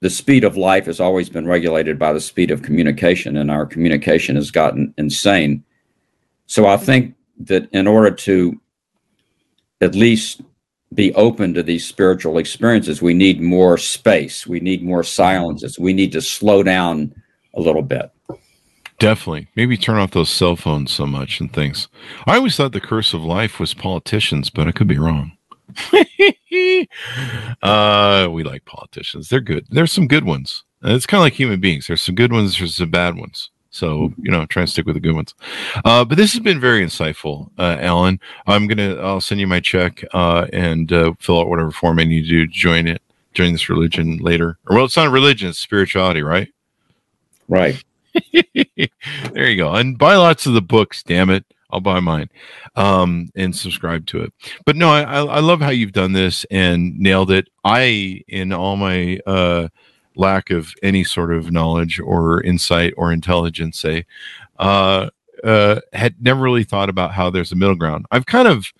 the 0.00 0.10
speed 0.10 0.44
of 0.44 0.56
life 0.56 0.86
has 0.86 1.00
always 1.00 1.28
been 1.28 1.46
regulated 1.46 1.98
by 1.98 2.12
the 2.12 2.20
speed 2.20 2.50
of 2.50 2.62
communication, 2.62 3.36
and 3.36 3.50
our 3.50 3.66
communication 3.66 4.36
has 4.36 4.50
gotten 4.50 4.92
insane. 4.98 5.64
So 6.46 6.66
I 6.66 6.76
think 6.76 7.14
that 7.40 7.68
in 7.72 7.86
order 7.86 8.10
to 8.10 8.60
at 9.80 9.94
least 9.94 10.42
be 10.94 11.12
open 11.14 11.54
to 11.54 11.62
these 11.62 11.86
spiritual 11.86 12.38
experiences, 12.38 13.02
we 13.02 13.14
need 13.14 13.40
more 13.40 13.76
space. 13.76 14.46
We 14.46 14.60
need 14.60 14.82
more 14.82 15.02
silences. 15.02 15.78
We 15.78 15.92
need 15.92 16.12
to 16.12 16.22
slow 16.22 16.62
down 16.62 17.14
a 17.54 17.60
little 17.60 17.82
bit. 17.82 18.10
Definitely. 18.98 19.48
Maybe 19.56 19.76
turn 19.76 19.96
off 19.96 20.12
those 20.12 20.30
cell 20.30 20.56
phones 20.56 20.90
so 20.90 21.06
much 21.06 21.40
and 21.40 21.52
things. 21.52 21.88
I 22.26 22.36
always 22.36 22.56
thought 22.56 22.72
the 22.72 22.80
curse 22.80 23.12
of 23.12 23.22
life 23.22 23.60
was 23.60 23.74
politicians, 23.74 24.48
but 24.48 24.68
I 24.68 24.72
could 24.72 24.88
be 24.88 24.98
wrong. 24.98 25.32
uh, 27.62 28.28
we 28.30 28.44
like 28.44 28.64
politicians. 28.64 29.28
They're 29.28 29.40
good. 29.40 29.66
There's 29.70 29.92
some 29.92 30.06
good 30.06 30.24
ones. 30.24 30.64
And 30.82 30.92
it's 30.92 31.06
kind 31.06 31.20
of 31.20 31.24
like 31.24 31.32
human 31.32 31.60
beings. 31.60 31.86
There's 31.86 32.02
some 32.02 32.14
good 32.14 32.32
ones, 32.32 32.58
there's 32.58 32.76
some 32.76 32.90
bad 32.90 33.16
ones. 33.16 33.50
So, 33.70 34.14
you 34.22 34.30
know, 34.30 34.46
try 34.46 34.62
and 34.62 34.70
stick 34.70 34.86
with 34.86 34.94
the 34.94 35.00
good 35.00 35.14
ones. 35.14 35.34
Uh, 35.84 36.04
but 36.04 36.16
this 36.16 36.32
has 36.32 36.40
been 36.40 36.58
very 36.60 36.82
insightful, 36.82 37.50
uh, 37.58 37.76
Alan. 37.80 38.20
I'm 38.46 38.68
to, 38.68 38.98
I'll 39.00 39.20
send 39.20 39.40
you 39.40 39.46
my 39.46 39.60
check 39.60 40.02
uh, 40.14 40.46
and 40.52 40.90
uh, 40.92 41.12
fill 41.18 41.40
out 41.40 41.48
whatever 41.48 41.70
form 41.70 41.98
I 41.98 42.04
need 42.04 42.22
to 42.22 42.28
do 42.28 42.46
to 42.46 42.52
join 42.52 42.86
it, 42.86 43.02
join 43.34 43.52
this 43.52 43.68
religion 43.68 44.16
later. 44.18 44.56
Or, 44.66 44.76
well, 44.76 44.84
it's 44.86 44.96
not 44.96 45.08
a 45.08 45.10
religion, 45.10 45.50
it's 45.50 45.58
spirituality, 45.58 46.22
right? 46.22 46.48
Right. 47.48 47.82
there 48.32 49.48
you 49.48 49.56
go. 49.56 49.74
And 49.74 49.98
buy 49.98 50.16
lots 50.16 50.46
of 50.46 50.54
the 50.54 50.62
books, 50.62 51.02
damn 51.02 51.28
it. 51.28 51.44
I'll 51.70 51.80
buy 51.80 52.00
mine 52.00 52.28
um, 52.76 53.28
and 53.34 53.54
subscribe 53.54 54.06
to 54.06 54.22
it. 54.22 54.32
But 54.64 54.76
no, 54.76 54.88
I, 54.90 55.02
I 55.02 55.24
I 55.24 55.40
love 55.40 55.60
how 55.60 55.70
you've 55.70 55.92
done 55.92 56.12
this 56.12 56.44
and 56.50 56.98
nailed 56.98 57.30
it. 57.30 57.48
I, 57.64 58.22
in 58.28 58.52
all 58.52 58.76
my 58.76 59.18
uh, 59.26 59.68
lack 60.14 60.50
of 60.50 60.72
any 60.82 61.04
sort 61.04 61.32
of 61.34 61.50
knowledge 61.50 61.98
or 62.00 62.42
insight 62.42 62.94
or 62.96 63.12
intelligence, 63.12 63.78
say, 63.80 64.06
uh, 64.58 65.10
uh, 65.44 65.80
had 65.92 66.14
never 66.20 66.40
really 66.42 66.64
thought 66.64 66.88
about 66.88 67.12
how 67.12 67.30
there's 67.30 67.52
a 67.52 67.56
middle 67.56 67.74
ground. 67.74 68.06
I've 68.10 68.26
kind 68.26 68.48
of, 68.48 68.72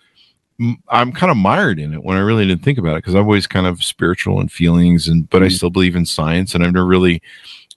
I'm 0.88 1.12
kind 1.12 1.30
of 1.30 1.36
mired 1.36 1.78
in 1.78 1.92
it 1.92 2.02
when 2.02 2.16
I 2.16 2.20
really 2.20 2.46
didn't 2.46 2.62
think 2.62 2.78
about 2.78 2.94
it 2.94 2.98
because 2.98 3.14
I'm 3.14 3.24
always 3.24 3.46
kind 3.46 3.66
of 3.66 3.84
spiritual 3.84 4.40
and 4.40 4.50
feelings, 4.50 5.06
and 5.08 5.28
but 5.28 5.42
I 5.42 5.46
Mhm. 5.46 5.52
still 5.52 5.70
believe 5.70 5.96
in 5.96 6.06
science, 6.06 6.54
and 6.54 6.64
I've 6.64 6.72
never 6.72 6.86
really 6.86 7.20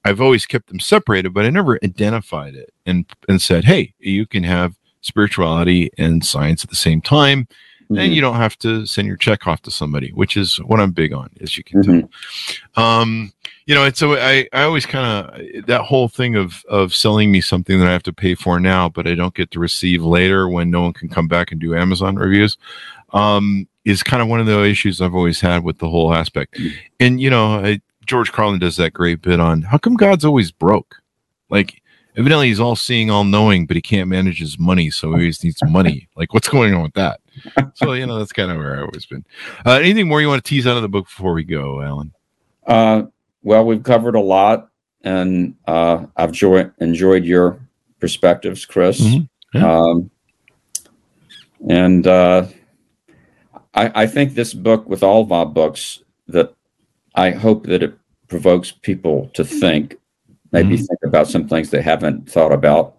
I've 0.06 0.22
always 0.22 0.46
kept 0.46 0.68
them 0.70 0.80
separated, 0.80 1.34
but 1.34 1.46
I 1.46 1.50
never 1.50 1.80
identified 1.84 2.56
it 2.56 2.74
and 2.86 3.06
and 3.28 3.42
said, 3.42 3.66
"Hey, 3.66 3.94
you 4.00 4.26
can 4.26 4.44
have 4.44 4.76
spirituality 5.02 5.90
and 5.98 6.26
science 6.26 6.64
at 6.64 6.70
the 6.70 6.76
same 6.76 7.02
time, 7.02 7.48
and 7.90 7.98
Mhm. 7.98 8.14
you 8.14 8.22
don't 8.22 8.36
have 8.36 8.58
to 8.60 8.86
send 8.86 9.08
your 9.08 9.18
check 9.18 9.48
off 9.48 9.62
to 9.64 9.72
somebody," 9.72 10.10
which 10.12 10.38
is 10.38 10.58
what 10.58 10.80
I'm 10.80 10.92
big 10.92 11.14
on, 11.14 11.30
as 11.42 11.58
you 11.58 11.64
can 11.64 11.82
Mhm. 11.84 12.10
tell. 12.76 12.84
Um, 12.86 13.32
you 13.66 13.76
know, 13.76 13.84
it's 13.86 14.00
so 14.00 14.16
I 14.16 14.48
I 14.54 14.64
always 14.64 14.86
kind 14.86 15.06
of 15.06 15.66
that 15.68 15.82
whole 15.82 16.08
thing 16.08 16.36
of 16.36 16.64
of 16.70 16.94
selling 16.96 17.32
me 17.32 17.42
something 17.42 17.80
that 17.80 17.88
I 17.88 17.92
have 17.94 18.04
to 18.04 18.14
pay 18.14 18.36
for 18.36 18.60
now, 18.60 18.90
but 18.90 19.08
I 19.08 19.16
don't 19.16 19.34
get 19.34 19.52
to 19.52 19.60
receive 19.60 20.04
later 20.04 20.48
when 20.50 20.70
no 20.72 20.82
one 20.82 20.94
can 20.94 21.10
come 21.10 21.28
back 21.28 21.52
and 21.52 21.60
do 21.62 21.76
Amazon 21.76 22.16
reviews. 22.16 22.58
Um, 23.14 23.68
is 23.86 24.04
kind 24.04 24.22
of 24.22 24.28
one 24.28 24.40
of 24.40 24.46
the 24.46 24.64
issues 24.66 25.02
I've 25.02 25.16
always 25.16 25.42
had 25.42 25.64
with 25.64 25.80
the 25.80 25.90
whole 25.90 26.14
aspect. 26.14 26.60
And 27.00 27.20
you 27.20 27.30
know, 27.30 27.56
I, 27.64 27.82
George 28.06 28.32
Carlin 28.32 28.60
does 28.60 28.76
that 28.76 28.94
great 28.94 29.22
bit 29.22 29.40
on 29.40 29.64
how 29.64 29.78
come 29.78 29.96
God's 29.96 30.26
always 30.26 30.52
broke? 30.52 30.98
Like, 31.50 31.82
evidently 32.20 32.48
he's 32.50 32.60
all 32.60 32.76
seeing, 32.76 33.10
all 33.10 33.24
knowing, 33.24 33.66
but 33.66 33.76
he 33.76 33.82
can't 33.82 34.10
manage 34.10 34.40
his 34.40 34.60
money, 34.60 34.90
so 34.92 35.08
he 35.10 35.14
always 35.14 35.44
needs 35.44 35.64
money. 35.64 36.08
Like, 36.16 36.34
what's 36.34 36.50
going 36.50 36.74
on 36.74 36.84
with 36.84 36.94
that? 36.96 37.22
So, 37.76 37.94
you 37.94 38.06
know, 38.06 38.20
that's 38.20 38.34
kind 38.34 38.52
of 38.52 38.58
where 38.58 38.76
I've 38.76 38.84
always 38.84 39.06
been. 39.06 39.26
Uh, 39.66 39.80
anything 39.82 40.08
more 40.10 40.20
you 40.20 40.28
want 40.28 40.44
to 40.44 40.50
tease 40.50 40.68
out 40.68 40.76
of 40.76 40.82
the 40.82 40.90
book 40.90 41.06
before 41.06 41.34
we 41.34 41.46
go, 41.46 41.82
Alan? 41.82 42.12
Uh, 42.68 43.04
well, 43.42 43.64
we've 43.66 43.82
covered 43.84 44.16
a 44.16 44.20
lot, 44.20 44.70
and 45.02 45.56
uh, 45.66 46.06
I've 46.18 46.34
joy- 46.34 46.70
enjoyed 46.82 47.24
your 47.24 47.62
perspectives, 48.02 48.66
Chris. 48.66 49.00
Mhm. 49.00 49.30
Yeah. 49.54 49.80
Um, 49.80 50.12
and 51.70 52.06
uh, 52.06 52.48
I, 53.74 54.04
I 54.04 54.08
think 54.08 54.34
this 54.34 54.54
book, 54.54 54.88
with 54.90 55.02
all 55.02 55.22
of 55.22 55.32
our 55.32 55.46
books, 55.46 56.04
that 56.28 56.54
I 57.16 57.32
hope 57.32 57.66
that 57.68 57.82
it 57.82 57.94
provokes 58.28 58.72
people 58.72 59.32
to 59.36 59.44
think, 59.46 59.96
maybe 60.52 60.76
Mhm. 60.78 60.88
think 60.88 61.00
about 61.04 61.28
some 61.28 61.48
things 61.48 61.70
they 61.70 61.82
haven't 61.82 62.30
thought 62.30 62.52
about. 62.54 62.96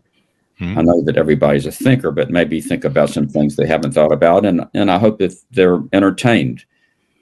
Mhm. 0.60 0.76
I 0.76 0.82
know 0.82 1.02
that 1.04 1.16
everybody's 1.16 1.66
a 1.66 1.72
thinker, 1.72 2.10
but 2.10 2.30
maybe 2.30 2.60
think 2.60 2.84
about 2.84 3.10
some 3.10 3.26
things 3.26 3.56
they 3.56 3.66
haven't 3.66 3.92
thought 3.92 4.12
about, 4.12 4.44
and 4.44 4.66
and 4.74 4.90
I 4.90 4.98
hope 4.98 5.18
that 5.18 5.34
they're 5.52 5.82
entertained. 5.92 6.64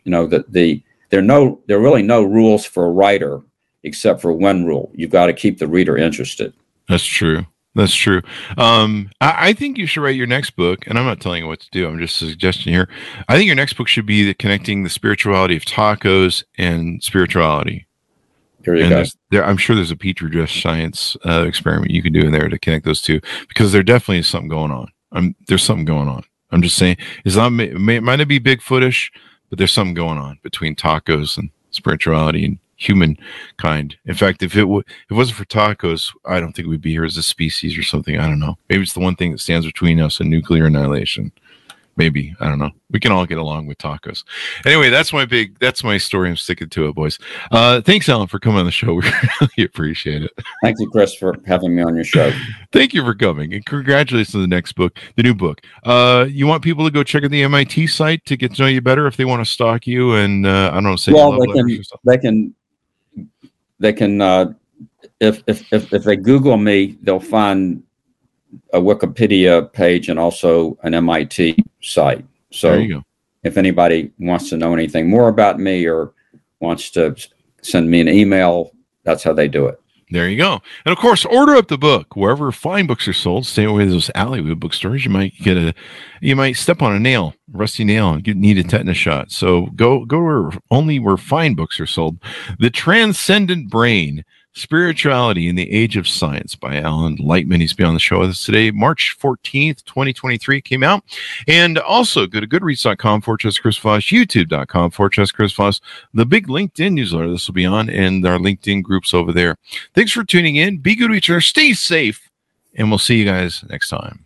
You 0.05 0.13
know 0.13 0.27
that 0.27 0.53
the 0.53 0.83
there 1.11 1.21
are 1.21 1.23
no 1.23 1.61
there 1.67 1.79
are 1.79 1.83
really 1.83 2.03
no 2.03 2.23
rules 2.23 2.65
for 2.65 2.87
a 2.87 2.91
writer 2.91 3.41
except 3.85 4.21
for 4.21 4.33
one 4.33 4.65
rule: 4.65 4.91
you've 4.95 5.11
got 5.11 5.27
to 5.27 5.33
keep 5.33 5.59
the 5.59 5.69
reader 5.69 5.97
interested. 5.97 6.53
That's 6.89 7.05
true. 7.05 7.47
That's 7.75 7.95
true. 7.95 8.23
Um, 8.57 9.11
I, 9.21 9.51
I 9.51 9.53
think 9.53 9.79
you 9.79 9.87
should 9.87 10.03
write 10.03 10.17
your 10.17 10.27
next 10.27 10.57
book, 10.57 10.87
and 10.89 10.99
I'm 10.99 11.05
not 11.05 11.21
telling 11.21 11.43
you 11.43 11.49
what 11.49 11.61
to 11.61 11.71
do. 11.71 11.87
I'm 11.87 11.99
just 12.01 12.17
suggesting 12.17 12.73
here. 12.73 12.89
I 13.29 13.37
think 13.37 13.47
your 13.47 13.55
next 13.55 13.75
book 13.75 13.87
should 13.87 14.07
be 14.07 14.25
the 14.25 14.35
connecting 14.35 14.83
the 14.83 14.91
spirituality 14.91 15.55
of 15.57 15.65
tacos 15.65 16.43
and 16.57 17.01
spirituality. 17.05 17.87
Here 18.77 18.85
and 18.85 18.91
go. 18.91 19.05
there, 19.31 19.45
I'm 19.45 19.57
sure 19.57 19.77
there's 19.77 19.91
a 19.91 19.97
petri 19.97 20.31
dish 20.31 20.63
science 20.63 21.17
uh, 21.27 21.45
experiment 21.47 21.91
you 21.91 22.03
can 22.03 22.13
do 22.13 22.21
in 22.21 22.33
there 22.33 22.49
to 22.49 22.59
connect 22.59 22.85
those 22.85 23.03
two 23.03 23.21
because 23.49 23.73
there 23.73 23.83
definitely 23.83 24.19
is 24.19 24.29
something 24.29 24.49
going 24.49 24.71
on. 24.71 24.91
I'm, 25.13 25.35
there's 25.47 25.63
something 25.63 25.85
going 25.85 26.09
on. 26.09 26.25
I'm 26.51 26.63
just 26.63 26.77
saying 26.77 26.97
it's 27.25 27.37
not 27.37 27.51
may, 27.51 27.69
may, 27.71 27.97
it 27.97 28.03
might 28.03 28.17
not 28.17 28.29
be 28.29 28.41
Bigfootish, 28.41 29.11
but 29.51 29.59
there's 29.59 29.73
something 29.73 29.95
going 29.95 30.19
on 30.19 30.39
between 30.43 30.75
tacos 30.75 31.37
and 31.37 31.51
spirituality 31.71 32.45
and 32.45 32.59
humankind. 32.77 33.97
In 34.07 34.15
fact, 34.15 34.43
if 34.43 34.57
it 34.57 34.61
w- 34.61 34.81
if 34.87 35.11
it 35.11 35.15
wasn't 35.15 35.37
for 35.39 35.45
tacos, 35.45 36.15
I 36.25 36.41
don't 36.41 36.53
think 36.55 36.69
we'd 36.69 36.81
be 36.81 36.93
here 36.93 37.05
as 37.05 37.17
a 37.17 37.23
species 37.23 37.77
or 37.77 37.83
something. 37.83 38.19
I 38.19 38.27
don't 38.27 38.39
know. 38.39 38.57
Maybe 38.69 38.83
it's 38.83 38.95
the 38.95 39.01
one 39.01 39.17
thing 39.17 39.33
that 39.33 39.41
stands 39.41 39.67
between 39.67 40.01
us 40.01 40.21
and 40.21 40.31
nuclear 40.31 40.67
annihilation. 40.67 41.33
Maybe 41.99 42.35
I 42.39 42.47
don't 42.49 42.61
know. 42.61 42.71
We 42.93 43.01
can 43.01 43.11
all 43.11 43.27
get 43.27 43.39
along 43.39 43.67
with 43.67 43.77
tacos. 43.79 44.23
Anyway, 44.65 44.89
that's 44.89 45.13
my 45.13 45.25
big. 45.25 45.59
That's 45.59 45.83
my 45.83 45.99
story. 45.99 46.31
I'm 46.31 46.37
sticking 46.37 46.69
to 46.71 46.89
it, 46.89 46.95
boys. 46.95 47.19
Uh, 47.51 47.81
thanks, 47.81 48.09
Alan, 48.09 48.29
for 48.29 48.39
coming 48.39 48.61
on 48.61 48.67
the 48.67 48.71
show. 48.71 48.95
We 49.09 49.11
really 49.41 49.67
appreciate 49.67 50.23
it. 50.23 50.31
Thank 50.63 50.79
you, 50.79 50.89
Chris, 50.91 51.15
for 51.15 51.35
having 51.45 51.75
me 51.75 51.83
on 51.83 51.95
your 51.95 52.05
show. 52.05 52.33
Thank 52.73 52.95
you 52.95 53.05
for 53.05 53.15
coming, 53.15 53.53
and 53.53 53.65
congratulations 53.67 54.35
on 54.35 54.43
the 54.43 54.47
next 54.47 54.73
book, 54.73 54.97
the 55.17 55.23
new 55.25 55.35
book. 55.35 55.61
Uh, 55.83 56.27
you 56.29 56.47
want 56.47 56.63
people 56.63 56.85
to 56.85 56.91
go 56.91 57.03
check 57.03 57.25
out 57.25 57.31
the 57.31 57.43
MIT 57.43 57.89
site 57.89 58.25
to 58.27 58.37
get 58.37 58.55
to 58.55 58.63
know 58.63 58.69
you 58.69 58.81
better 58.81 59.07
if 59.09 59.17
they 59.17 59.25
want 59.25 59.45
to 59.45 59.51
stalk 59.51 59.87
you 59.87 60.15
and 60.15 60.47
uh, 60.47 60.71
I 60.71 60.75
don't 60.75 60.85
know, 60.85 60.97
say 60.97 61.13
well, 61.13 61.39
they 61.39 61.47
can 61.47 61.83
they 62.05 62.19
can 62.19 62.55
they 63.81 63.93
can 63.93 64.21
uh, 64.21 64.53
if, 65.21 65.43
if 65.47 65.73
if 65.73 65.93
if 65.93 66.05
they 66.05 66.17
Google 66.17 66.57
me, 66.57 66.97
they'll 67.03 67.19
find 67.19 67.83
a 68.73 68.81
Wikipedia 68.81 69.71
page 69.73 70.09
and 70.09 70.19
also 70.19 70.79
an 70.83 70.95
MIT 70.95 71.57
site. 71.81 72.25
So 72.51 72.73
There 72.73 72.81
you 72.81 72.95
go. 72.95 73.05
if 73.45 73.57
anybody 73.57 74.11
wants 74.19 74.49
to 74.51 74.57
know 74.57 74.73
anything 74.75 75.09
more 75.09 75.29
about 75.29 75.59
me 75.59 75.87
or 75.87 76.13
wants 76.61 76.91
to 76.93 77.15
send 77.63 77.91
me 77.91 78.01
an 78.01 78.09
email, 78.09 78.73
that's 79.05 79.23
how 79.23 79.33
they 79.33 79.49
do 79.49 79.67
it. 79.67 79.81
There 80.11 80.27
you 80.31 80.39
go. 80.39 80.63
And 80.87 80.93
of 80.93 80.97
course, 80.97 81.27
order 81.27 81.55
up 81.55 81.69
the 81.69 81.77
book 81.77 82.17
wherever 82.17 82.51
fine 82.51 82.87
books 82.87 83.07
are 83.07 83.13
sold. 83.13 83.45
Stay 83.45 83.65
away 83.65 83.83
from 83.83 83.91
those 83.91 84.11
alleyway 84.15 84.55
bookstores. 84.55 85.05
You 85.05 85.11
might 85.11 85.35
get 85.43 85.59
a, 85.59 85.75
you 86.23 86.35
might 86.35 86.57
step 86.57 86.81
on 86.81 86.97
a 86.97 86.99
nail, 86.99 87.35
rusty 87.53 87.85
nail, 87.85 88.15
and 88.15 88.27
need 88.27 88.57
a 88.57 88.63
tetanus 88.65 88.97
shot. 88.97 89.31
So 89.31 89.67
go 89.77 90.07
go 90.07 90.19
where 90.23 90.51
only 90.71 90.99
where 90.99 91.19
fine 91.19 91.53
books 91.55 91.79
are 91.79 91.85
sold. 91.87 92.17
The 92.59 92.71
Transcendent 92.71 93.69
Brain: 93.69 94.25
Spirituality 94.59 95.49
in 95.49 95.55
the 95.55 95.71
Age 95.71 95.97
of 95.97 96.09
Science 96.09 96.55
by 96.55 96.81
Alan 96.81 97.17
Lightman. 97.17 97.61
He's 97.61 97.73
been 97.73 97.87
on 97.87 97.95
the 97.95 98.01
show 98.01 98.21
with 98.21 98.31
us 98.31 98.45
today. 98.45 98.71
March 98.71 99.17
fourteenth, 99.19 99.85
twenty 99.85 100.13
twenty 100.13 100.37
three 100.37 100.61
came 100.61 100.83
out. 100.83 101.05
And 101.47 101.79
also 101.79 102.27
go 102.27 102.41
to 102.41 102.47
Goodreads.com 102.47 103.23
for 103.23 103.37
Chess 103.37 103.59
Chris 103.59 103.79
Voss, 103.79 104.03
YouTube.com 104.05 104.91
for 104.91 105.09
Chess 105.09 105.31
Chris 105.31 105.53
Voss, 105.53 105.81
the 106.13 106.27
big 106.27 106.49
LinkedIn 106.49 106.93
newsletter. 106.93 107.31
This 107.31 107.47
will 107.47 107.55
be 107.55 107.67
on, 107.67 107.89
and 107.89 108.27
our 108.27 108.39
LinkedIn 108.39 108.83
groups 108.83 109.15
over 109.15 109.33
there. 109.33 109.57
Thanks 109.95 110.13
for 110.13 110.25
tuning 110.25 110.57
in. 110.57 110.79
Be 110.79 110.97
good 110.97 111.09
to 111.09 111.15
each 111.15 111.31
other. 111.31 111.41
Stay 111.41 111.73
safe. 111.73 112.29
And 112.75 112.91
we'll 112.91 112.99
see 112.99 113.17
you 113.17 113.25
guys 113.25 113.65
next 113.69 113.89
time. 113.89 114.25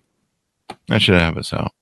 That 0.88 1.00
should 1.00 1.14
have 1.14 1.36
us 1.36 1.52
out. 1.52 1.72